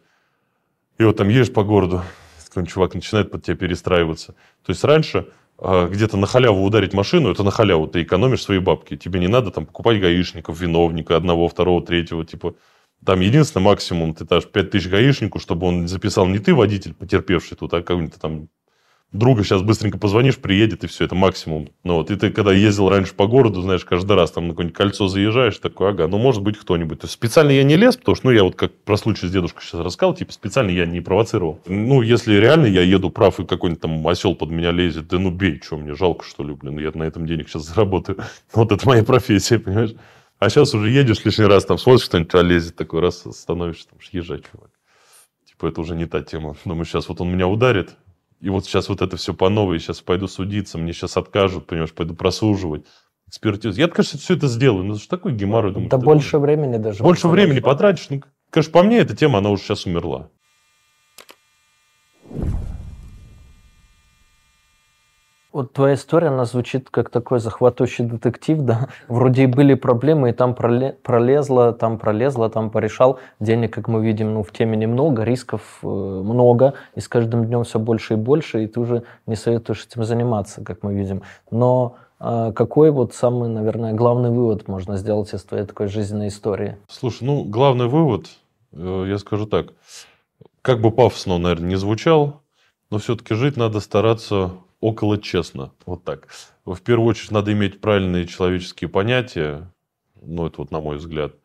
И 0.97 1.03
вот 1.03 1.17
там 1.17 1.29
едешь 1.29 1.53
по 1.53 1.63
городу, 1.63 2.03
какой 2.47 2.67
чувак 2.67 2.95
начинает 2.95 3.31
под 3.31 3.43
тебя 3.43 3.55
перестраиваться. 3.55 4.33
То 4.65 4.71
есть 4.71 4.83
раньше 4.83 5.27
а, 5.57 5.87
где-то 5.87 6.17
на 6.17 6.27
халяву 6.27 6.63
ударить 6.63 6.93
машину, 6.93 7.31
это 7.31 7.43
на 7.43 7.51
халяву, 7.51 7.87
ты 7.87 8.03
экономишь 8.03 8.43
свои 8.43 8.59
бабки. 8.59 8.97
Тебе 8.97 9.19
не 9.19 9.27
надо 9.27 9.51
там 9.51 9.65
покупать 9.65 9.99
гаишников, 9.99 10.59
виновника, 10.59 11.15
одного, 11.15 11.47
второго, 11.47 11.85
третьего, 11.85 12.25
типа. 12.25 12.55
Там 13.05 13.19
единственное 13.21 13.63
максимум, 13.63 14.15
ты 14.15 14.25
дашь 14.25 14.47
5 14.47 14.71
тысяч 14.71 14.89
гаишнику, 14.89 15.39
чтобы 15.39 15.67
он 15.67 15.87
записал 15.87 16.25
не 16.25 16.39
ты 16.39 16.53
водитель, 16.53 16.93
потерпевший 16.93 17.55
тут, 17.55 17.73
а 17.73 17.81
какой-нибудь 17.81 18.19
там 18.19 18.49
друга 19.11 19.43
сейчас 19.43 19.61
быстренько 19.61 19.97
позвонишь, 19.97 20.37
приедет, 20.37 20.83
и 20.83 20.87
все, 20.87 21.05
это 21.05 21.15
максимум. 21.15 21.69
Ну 21.83 21.95
вот, 21.95 22.11
и 22.11 22.15
ты 22.15 22.29
когда 22.29 22.51
ездил 22.51 22.89
раньше 22.89 23.13
по 23.13 23.27
городу, 23.27 23.61
знаешь, 23.61 23.85
каждый 23.85 24.15
раз 24.15 24.31
там 24.31 24.47
на 24.47 24.53
какое-нибудь 24.53 24.77
кольцо 24.77 25.07
заезжаешь, 25.07 25.57
такой, 25.57 25.89
ага, 25.89 26.07
ну 26.07 26.17
может 26.17 26.41
быть 26.41 26.57
кто-нибудь. 26.57 26.99
То 26.99 27.05
есть 27.05 27.13
специально 27.13 27.51
я 27.51 27.63
не 27.63 27.75
лез, 27.75 27.97
потому 27.97 28.15
что, 28.15 28.27
ну 28.27 28.33
я 28.33 28.43
вот 28.43 28.55
как 28.55 28.73
про 28.73 28.97
случай 28.97 29.27
с 29.27 29.31
дедушкой 29.31 29.63
сейчас 29.63 29.81
рассказал, 29.81 30.13
типа 30.13 30.33
специально 30.33 30.69
я 30.69 30.85
не 30.85 31.01
провоцировал. 31.01 31.59
Ну, 31.67 32.01
если 32.01 32.35
реально 32.35 32.65
я 32.65 32.81
еду 32.81 33.09
прав, 33.09 33.39
и 33.39 33.45
какой-нибудь 33.45 33.81
там 33.81 34.07
осел 34.07 34.35
под 34.35 34.51
меня 34.51 34.71
лезет, 34.71 35.07
да 35.07 35.19
ну 35.19 35.31
бей, 35.31 35.61
что 35.63 35.77
мне 35.77 35.95
жалко, 35.95 36.25
что 36.25 36.43
ли, 36.43 36.53
блин, 36.53 36.77
я 36.79 36.91
на 36.93 37.03
этом 37.03 37.25
денег 37.25 37.49
сейчас 37.49 37.65
заработаю. 37.65 38.17
Вот 38.53 38.71
это 38.71 38.87
моя 38.87 39.03
профессия, 39.03 39.59
понимаешь? 39.59 39.93
А 40.39 40.49
сейчас 40.49 40.73
уже 40.73 40.89
едешь 40.89 41.23
лишний 41.25 41.45
раз, 41.45 41.65
там 41.65 41.77
смотришь, 41.77 42.05
кто-нибудь 42.05 42.33
лезет, 42.33 42.75
такой 42.75 43.01
раз 43.01 43.25
становишься, 43.31 43.89
там, 43.89 43.99
езжай, 44.11 44.39
чувак. 44.39 44.69
Типа, 45.45 45.67
это 45.67 45.81
уже 45.81 45.95
не 45.95 46.05
та 46.05 46.21
тема. 46.21 46.55
Думаю, 46.65 46.85
сейчас 46.85 47.09
вот 47.09 47.21
он 47.21 47.31
меня 47.31 47.47
ударит, 47.47 47.95
и 48.39 48.49
вот 48.49 48.65
сейчас 48.65 48.89
вот 48.89 49.01
это 49.01 49.17
все 49.17 49.33
по 49.33 49.49
новой, 49.49 49.79
сейчас 49.79 50.01
пойду 50.01 50.27
судиться, 50.27 50.77
мне 50.77 50.93
сейчас 50.93 51.17
откажут, 51.17 51.65
понимаешь, 51.65 51.93
пойду 51.93 52.13
просуживать 52.13 52.85
экспертизу. 53.27 53.79
Я, 53.79 53.87
конечно, 53.87 54.19
все 54.19 54.35
это 54.35 54.47
сделаю, 54.47 54.83
но 54.83 54.93
это 54.93 55.01
же 55.01 55.09
такой 55.09 55.33
геморрой. 55.33 55.73
Думаю, 55.73 55.89
да 55.89 55.97
больше 55.97 56.33
думаешь? 56.33 56.57
времени 56.57 56.77
даже. 56.77 57.03
Больше 57.03 57.27
времени 57.27 57.59
потратишь. 57.59 58.09
Ну, 58.09 58.21
конечно, 58.49 58.71
по 58.71 58.83
мне 58.83 58.99
эта 58.99 59.15
тема, 59.15 59.39
она 59.39 59.49
уже 59.49 59.63
сейчас 59.63 59.85
умерла. 59.85 60.29
Вот 65.53 65.71
твоя 65.71 65.95
история, 65.95 66.27
она 66.27 66.43
звучит 66.43 66.89
как 66.89 67.09
такой 67.09 67.39
захватывающий 67.39 68.03
детектив, 68.03 68.59
да? 68.59 68.89
Вроде 69.07 69.43
и 69.43 69.45
были 69.45 69.75
проблемы, 69.75 70.29
и 70.29 70.33
там 70.33 70.53
пролезла, 70.53 71.71
там 71.71 71.97
пролезла, 71.97 72.49
там 72.49 72.69
порешал. 72.69 73.19
Денег, 73.39 73.73
как 73.73 73.87
мы 73.87 74.05
видим, 74.05 74.33
ну, 74.33 74.43
в 74.43 74.51
теме 74.51 74.75
немного, 74.75 75.23
рисков 75.23 75.79
э, 75.83 75.87
много, 75.87 76.73
и 76.95 76.99
с 76.99 77.07
каждым 77.07 77.45
днем 77.45 77.63
все 77.63 77.79
больше 77.79 78.15
и 78.15 78.17
больше, 78.17 78.65
и 78.65 78.67
ты 78.67 78.79
уже 78.79 79.03
не 79.25 79.35
советуешь 79.35 79.85
этим 79.85 80.03
заниматься, 80.03 80.63
как 80.63 80.83
мы 80.83 80.93
видим. 80.93 81.21
Но 81.49 81.95
э, 82.19 82.51
какой 82.53 82.91
вот 82.91 83.13
самый, 83.13 83.47
наверное, 83.47 83.93
главный 83.93 84.31
вывод 84.31 84.67
можно 84.67 84.97
сделать 84.97 85.33
из 85.33 85.43
твоей 85.43 85.65
такой 85.65 85.87
жизненной 85.87 86.27
истории? 86.27 86.75
Слушай, 86.89 87.23
ну, 87.23 87.45
главный 87.45 87.87
вывод, 87.87 88.27
э, 88.73 89.05
я 89.07 89.17
скажу 89.17 89.45
так, 89.45 89.67
как 90.61 90.81
бы 90.81 90.91
пафосно, 90.91 91.37
наверное, 91.37 91.69
не 91.69 91.77
звучал, 91.77 92.41
но 92.91 92.97
все-таки 92.97 93.33
жить 93.33 93.55
надо 93.55 93.79
стараться 93.79 94.51
около 94.79 95.17
честно. 95.17 95.73
Вот 95.85 96.03
так. 96.03 96.27
В 96.65 96.79
первую 96.81 97.07
очередь 97.07 97.31
надо 97.31 97.53
иметь 97.53 97.81
правильные 97.81 98.27
человеческие 98.27 98.89
понятия. 98.89 99.73
Ну, 100.21 100.47
это 100.47 100.57
вот 100.59 100.71
на 100.71 100.79
мой 100.79 100.97
взгляд. 100.97 101.35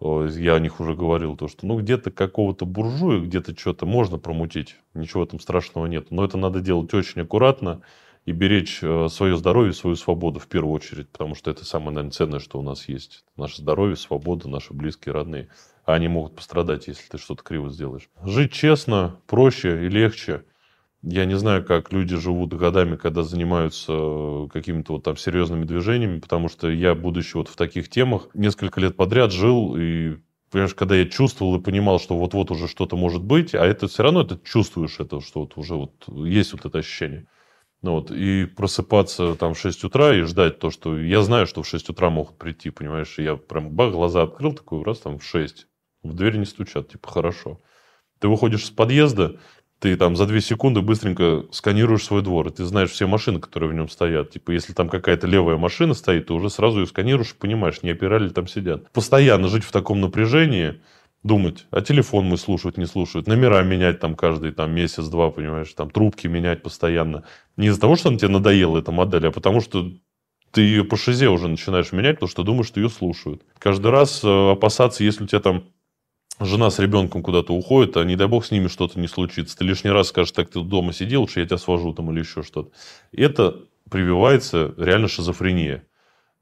Я 0.00 0.54
о 0.54 0.60
них 0.60 0.78
уже 0.78 0.94
говорил, 0.94 1.36
то, 1.36 1.48
что 1.48 1.66
ну 1.66 1.80
где-то 1.80 2.12
какого-то 2.12 2.64
буржуя, 2.66 3.18
где-то 3.18 3.58
что-то 3.58 3.84
можно 3.84 4.16
промутить, 4.16 4.76
ничего 4.94 5.26
там 5.26 5.40
страшного 5.40 5.86
нет. 5.86 6.12
Но 6.12 6.24
это 6.24 6.38
надо 6.38 6.60
делать 6.60 6.94
очень 6.94 7.22
аккуратно 7.22 7.82
и 8.24 8.30
беречь 8.30 8.78
э, 8.82 9.08
свое 9.08 9.36
здоровье, 9.36 9.72
свою 9.72 9.96
свободу 9.96 10.38
в 10.38 10.46
первую 10.46 10.72
очередь, 10.72 11.08
потому 11.08 11.34
что 11.34 11.50
это 11.50 11.64
самое, 11.64 11.90
наверное, 11.90 12.12
ценное, 12.12 12.38
что 12.38 12.60
у 12.60 12.62
нас 12.62 12.88
есть. 12.88 13.24
Наше 13.36 13.62
здоровье, 13.62 13.96
свобода, 13.96 14.48
наши 14.48 14.72
близкие, 14.72 15.14
родные. 15.14 15.48
А 15.84 15.94
они 15.94 16.06
могут 16.06 16.36
пострадать, 16.36 16.86
если 16.86 17.08
ты 17.08 17.18
что-то 17.18 17.42
криво 17.42 17.68
сделаешь. 17.68 18.08
Жить 18.22 18.52
честно, 18.52 19.18
проще 19.26 19.84
и 19.84 19.88
легче– 19.88 20.44
я 21.02 21.24
не 21.26 21.36
знаю, 21.38 21.64
как 21.64 21.92
люди 21.92 22.16
живут 22.16 22.54
годами, 22.54 22.96
когда 22.96 23.22
занимаются 23.22 23.92
э, 23.92 24.48
какими-то 24.52 24.94
вот 24.94 25.04
там 25.04 25.16
серьезными 25.16 25.64
движениями, 25.64 26.18
потому 26.18 26.48
что 26.48 26.68
я, 26.68 26.94
будучи 26.94 27.36
вот 27.36 27.48
в 27.48 27.56
таких 27.56 27.88
темах, 27.88 28.28
несколько 28.34 28.80
лет 28.80 28.96
подряд 28.96 29.32
жил, 29.32 29.76
и 29.76 30.16
понимаешь, 30.50 30.74
когда 30.74 30.96
я 30.96 31.06
чувствовал 31.06 31.56
и 31.56 31.62
понимал, 31.62 32.00
что 32.00 32.16
вот-вот 32.18 32.50
уже 32.50 32.66
что-то 32.66 32.96
может 32.96 33.22
быть, 33.22 33.54
а 33.54 33.64
это 33.64 33.86
все 33.86 34.02
равно 34.02 34.22
это 34.22 34.40
чувствуешь, 34.42 34.98
это, 34.98 35.20
что 35.20 35.40
вот 35.40 35.56
уже 35.56 35.74
вот 35.74 35.92
есть 36.08 36.52
вот 36.52 36.64
это 36.64 36.78
ощущение. 36.78 37.26
Ну 37.80 37.92
вот, 37.92 38.10
и 38.10 38.44
просыпаться 38.44 39.36
там 39.36 39.54
в 39.54 39.58
6 39.58 39.84
утра 39.84 40.12
и 40.12 40.22
ждать 40.22 40.58
то, 40.58 40.70
что... 40.70 40.98
Я 40.98 41.22
знаю, 41.22 41.46
что 41.46 41.62
в 41.62 41.68
6 41.68 41.90
утра 41.90 42.10
могут 42.10 42.36
прийти, 42.36 42.70
понимаешь, 42.70 43.16
и 43.20 43.22
я 43.22 43.36
прям 43.36 43.70
бах, 43.70 43.92
глаза 43.92 44.22
открыл, 44.22 44.52
такой 44.52 44.82
раз 44.82 44.98
там 44.98 45.20
в 45.20 45.24
6. 45.24 45.68
В 46.02 46.12
дверь 46.12 46.38
не 46.38 46.44
стучат, 46.44 46.88
типа, 46.88 47.08
хорошо. 47.08 47.60
Ты 48.18 48.26
выходишь 48.26 48.66
с 48.66 48.70
подъезда, 48.70 49.38
ты 49.80 49.96
там 49.96 50.16
за 50.16 50.26
две 50.26 50.40
секунды 50.40 50.80
быстренько 50.80 51.44
сканируешь 51.52 52.04
свой 52.04 52.22
двор, 52.22 52.48
и 52.48 52.50
ты 52.50 52.64
знаешь 52.64 52.90
все 52.90 53.06
машины, 53.06 53.40
которые 53.40 53.70
в 53.70 53.74
нем 53.74 53.88
стоят. 53.88 54.30
Типа, 54.30 54.50
если 54.50 54.72
там 54.72 54.88
какая-то 54.88 55.26
левая 55.26 55.56
машина 55.56 55.94
стоит, 55.94 56.26
ты 56.26 56.32
уже 56.32 56.50
сразу 56.50 56.80
ее 56.80 56.86
сканируешь 56.86 57.34
понимаешь, 57.36 57.82
не 57.82 57.90
опирали 57.90 58.28
там 58.28 58.48
сидят. 58.48 58.90
Постоянно 58.92 59.48
жить 59.48 59.64
в 59.64 59.70
таком 59.70 60.00
напряжении, 60.00 60.80
думать, 61.22 61.66
а 61.70 61.80
телефон 61.80 62.26
мы 62.26 62.36
слушают, 62.36 62.76
не 62.76 62.86
слушают, 62.86 63.26
номера 63.26 63.62
менять 63.62 64.00
там 64.00 64.14
каждый 64.14 64.52
там 64.52 64.72
месяц-два, 64.72 65.30
понимаешь, 65.30 65.72
там 65.72 65.90
трубки 65.90 66.26
менять 66.26 66.62
постоянно. 66.62 67.24
Не 67.56 67.68
из-за 67.68 67.80
того, 67.80 67.96
что 67.96 68.08
она 68.08 68.18
тебе 68.18 68.28
надоела, 68.28 68.78
эта 68.78 68.92
модель, 68.92 69.26
а 69.26 69.32
потому 69.32 69.60
что 69.60 69.92
ты 70.52 70.62
ее 70.62 70.84
по 70.84 70.96
шизе 70.96 71.28
уже 71.28 71.48
начинаешь 71.48 71.92
менять, 71.92 72.16
потому 72.16 72.30
что 72.30 72.42
думаешь, 72.42 72.68
что 72.68 72.80
ее 72.80 72.88
слушают. 72.88 73.42
Каждый 73.58 73.90
раз 73.90 74.22
э, 74.24 74.50
опасаться, 74.52 75.04
если 75.04 75.24
у 75.24 75.26
тебя 75.26 75.40
там 75.40 75.64
жена 76.40 76.70
с 76.70 76.78
ребенком 76.78 77.22
куда-то 77.22 77.52
уходит, 77.52 77.96
а 77.96 78.04
не 78.04 78.16
дай 78.16 78.28
бог 78.28 78.44
с 78.44 78.50
ними 78.50 78.68
что-то 78.68 78.98
не 78.98 79.08
случится. 79.08 79.56
Ты 79.56 79.64
лишний 79.64 79.90
раз 79.90 80.08
скажешь, 80.08 80.32
так 80.32 80.48
ты 80.48 80.60
дома 80.60 80.92
сидел, 80.92 81.22
лучше 81.22 81.40
я 81.40 81.46
тебя 81.46 81.58
свожу 81.58 81.92
там 81.92 82.10
или 82.10 82.20
еще 82.20 82.42
что-то. 82.42 82.70
Это 83.12 83.56
прививается 83.90 84.74
реально 84.76 85.08
шизофрения. 85.08 85.84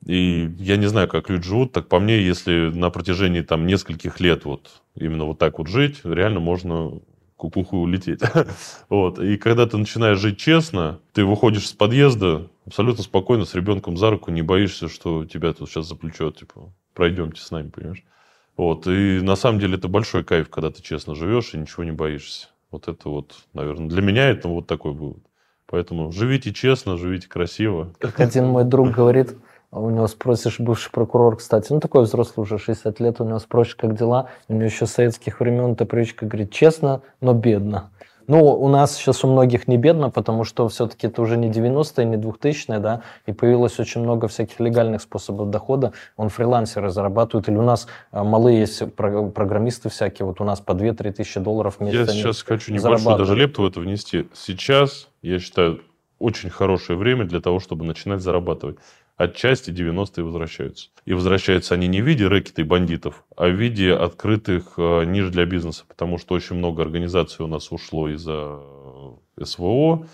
И 0.05 0.51
я 0.59 0.77
не 0.77 0.87
знаю, 0.87 1.09
как 1.09 1.31
люди 1.31 1.45
живут, 1.45 1.73
так 1.73 1.89
по 1.89 1.99
мне, 1.99 2.21
если 2.21 2.71
на 2.73 2.91
протяжении 2.91 3.41
там 3.41 3.67
нескольких 3.67 4.21
лет 4.21 4.45
вот 4.45 4.83
именно 4.95 5.25
вот 5.25 5.39
так 5.39 5.59
вот 5.59 5.69
жить, 5.69 6.01
реально 6.05 6.41
можно 6.41 7.01
кукуху 7.37 7.79
улететь. 7.79 8.21
вот. 8.89 9.19
И 9.19 9.37
когда 9.37 9.67
ты 9.67 9.77
начинаешь 9.77 10.19
жить 10.19 10.39
честно, 10.39 11.01
ты 11.13 11.25
выходишь 11.25 11.69
с 11.69 11.73
подъезда 11.73 12.49
абсолютно 12.67 13.03
спокойно 13.03 13.45
с 13.45 13.55
ребенком 13.55 13.97
за 13.97 14.11
руку, 14.11 14.31
не 14.31 14.43
боишься, 14.43 14.89
что 14.89 15.25
тебя 15.25 15.53
тут 15.53 15.69
сейчас 15.69 15.87
за 15.87 15.97
типа, 15.97 16.73
пройдемте 16.95 17.41
с 17.41 17.51
нами, 17.51 17.71
понимаешь? 17.71 18.05
Вот. 18.57 18.87
И 18.87 19.21
на 19.23 19.37
самом 19.37 19.61
деле 19.61 19.77
это 19.77 19.89
большой 19.89 20.25
кайф, 20.25 20.49
когда 20.49 20.71
ты 20.71 20.83
честно 20.83 21.15
живешь 21.15 21.55
и 21.55 21.59
ничего 21.59 21.85
не 21.85 21.93
боишься. 21.93 22.49
Вот 22.71 22.89
это 22.89 23.09
вот, 23.09 23.35
наверное, 23.53 23.89
для 23.89 24.03
меня 24.03 24.29
это 24.29 24.49
вот 24.49 24.67
такой 24.67 24.93
вывод. 24.93 25.23
Поэтому 25.67 26.13
живите 26.13 26.53
честно, 26.53 26.97
живите 26.97 27.29
красиво. 27.29 27.93
Как 27.99 28.21
один 28.21 28.47
мой 28.47 28.65
друг 28.65 28.91
говорит, 28.91 29.37
у 29.73 29.91
него 29.91 30.07
спросишь, 30.07 30.61
бывший 30.61 30.91
прокурор, 30.91 31.37
кстати, 31.37 31.73
ну 31.73 31.81
такой 31.81 32.05
взрослый 32.05 32.45
уже, 32.45 32.59
60 32.59 33.01
лет, 33.01 33.21
у 33.21 33.25
него 33.25 33.39
спросишь, 33.39 33.75
как 33.75 33.97
дела, 33.97 34.31
у 34.49 34.55
него 34.55 34.65
еще 34.65 34.87
с 34.87 34.93
советских 34.93 35.41
времен 35.41 35.73
эта 35.73 35.85
привычка 35.85 36.25
говорит, 36.25 36.53
честно, 36.53 37.03
но 37.21 37.35
бедно. 37.35 37.91
Ну, 38.29 38.45
у 38.45 38.69
нас 38.69 38.97
сейчас 38.97 39.25
у 39.25 39.29
многих 39.29 39.69
не 39.69 39.77
бедно, 39.77 40.11
потому 40.11 40.45
что 40.45 40.69
все-таки 40.69 41.07
это 41.07 41.23
уже 41.23 41.37
не 41.37 41.49
90-е, 41.49 42.05
не 42.05 42.17
2000-е, 42.17 42.79
да, 42.79 43.03
и 43.27 43.33
появилось 43.33 43.79
очень 43.79 44.03
много 44.03 44.29
всяких 44.29 44.59
легальных 44.61 45.03
способов 45.03 45.51
дохода. 45.51 45.93
Он 46.17 46.29
фрилансеры 46.29 46.91
зарабатывают, 46.91 47.49
или 47.49 47.57
у 47.57 47.63
нас 47.63 47.87
а, 48.11 48.25
малые 48.25 48.61
есть 48.61 48.83
программисты 48.95 49.89
всякие, 49.89 50.27
вот 50.27 50.41
у 50.41 50.45
нас 50.45 50.61
по 50.61 50.73
2-3 50.73 51.13
тысячи 51.13 51.41
долларов 51.41 51.77
в 51.79 51.81
месяц. 51.81 51.99
Я 51.99 52.07
сейчас 52.07 52.43
хочу 52.43 52.73
небольшую 52.73 53.17
даже 53.17 53.37
лепту 53.37 53.63
в 53.63 53.67
это 53.67 53.81
внести. 53.81 54.29
Сейчас, 54.35 55.09
я 55.23 55.39
считаю, 55.39 55.81
очень 56.19 56.51
хорошее 56.51 56.99
время 56.99 57.27
для 57.27 57.41
того, 57.41 57.61
чтобы 57.61 57.85
начинать 57.85 58.21
зарабатывать 58.21 58.79
отчасти 59.17 59.71
90-е 59.71 60.25
возвращаются. 60.25 60.91
И 61.05 61.15
возвращаются 61.15 61.75
они 61.75 61.89
не 61.89 62.03
в 62.03 62.07
виде 62.07 62.27
рэкета 62.27 62.63
и 62.63 62.65
бандитов, 62.65 63.25
а 63.37 63.49
в 63.49 63.53
виде 63.53 63.93
открытых 63.93 64.75
э, 64.77 65.05
ниш 65.05 65.29
для 65.29 65.47
бизнеса, 65.47 65.85
потому 65.89 66.19
что 66.19 66.35
очень 66.35 66.57
много 66.57 66.83
организаций 66.83 67.45
у 67.45 67.49
нас 67.49 67.73
ушло 67.73 68.09
из-за 68.09 68.61
э, 69.39 69.45
СВО, 69.45 70.07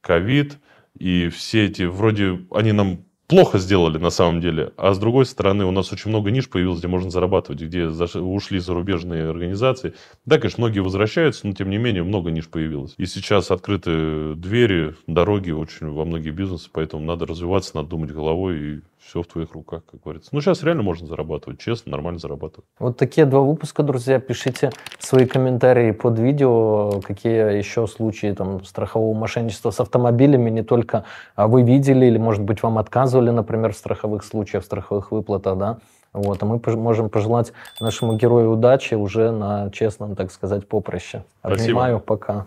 ковид, 0.00 0.58
и 0.98 1.28
все 1.28 1.66
эти, 1.66 1.82
вроде, 1.82 2.46
они 2.50 2.72
нам 2.72 3.04
плохо 3.34 3.58
сделали 3.58 3.98
на 3.98 4.10
самом 4.10 4.40
деле. 4.40 4.72
А 4.76 4.94
с 4.94 4.98
другой 5.00 5.26
стороны, 5.26 5.64
у 5.64 5.72
нас 5.72 5.92
очень 5.92 6.08
много 6.10 6.30
ниш 6.30 6.48
появилось, 6.48 6.78
где 6.78 6.86
можно 6.86 7.10
зарабатывать, 7.10 7.62
где 7.62 7.88
ушли 7.88 8.60
зарубежные 8.60 9.28
организации. 9.28 9.94
Да, 10.24 10.38
конечно, 10.38 10.62
многие 10.62 10.78
возвращаются, 10.78 11.44
но 11.44 11.52
тем 11.52 11.68
не 11.68 11.76
менее 11.76 12.04
много 12.04 12.30
ниш 12.30 12.48
появилось. 12.48 12.94
И 12.96 13.06
сейчас 13.06 13.50
открыты 13.50 14.36
двери, 14.36 14.94
дороги 15.08 15.50
очень 15.50 15.88
во 15.88 16.04
многие 16.04 16.30
бизнесы, 16.30 16.70
поэтому 16.72 17.04
надо 17.04 17.26
развиваться, 17.26 17.72
надо 17.74 17.88
думать 17.88 18.12
головой 18.12 18.56
и 18.60 18.80
все 19.06 19.22
в 19.22 19.26
твоих 19.26 19.52
руках, 19.52 19.82
как 19.90 20.00
говорится. 20.02 20.30
Ну, 20.32 20.40
сейчас 20.40 20.62
реально 20.62 20.82
можно 20.82 21.06
зарабатывать, 21.06 21.60
честно, 21.60 21.92
нормально 21.92 22.18
зарабатывать. 22.18 22.66
Вот 22.78 22.96
такие 22.96 23.26
два 23.26 23.40
выпуска, 23.40 23.82
друзья. 23.82 24.18
Пишите 24.18 24.70
свои 24.98 25.26
комментарии 25.26 25.90
под 25.92 26.18
видео, 26.18 27.00
какие 27.00 27.56
еще 27.56 27.86
случаи 27.86 28.32
там, 28.32 28.64
страхового 28.64 29.14
мошенничества 29.16 29.70
с 29.70 29.80
автомобилями 29.80 30.50
не 30.50 30.62
только 30.62 31.04
а 31.36 31.48
вы 31.48 31.62
видели 31.62 32.06
или, 32.06 32.18
может 32.18 32.42
быть, 32.42 32.62
вам 32.62 32.78
отказывали, 32.78 33.30
например, 33.30 33.72
в 33.72 33.76
страховых 33.76 34.24
случаях, 34.24 34.62
в 34.62 34.66
страховых 34.66 35.10
выплатах, 35.10 35.58
да. 35.58 35.78
Вот, 36.12 36.42
а 36.42 36.46
мы 36.46 36.60
можем 36.76 37.10
пожелать 37.10 37.52
нашему 37.80 38.16
герою 38.16 38.52
удачи 38.52 38.94
уже 38.94 39.32
на 39.32 39.70
честном, 39.70 40.14
так 40.14 40.30
сказать, 40.30 40.68
поприще. 40.68 41.24
Обнимаю, 41.42 41.98
Спасибо. 41.98 42.46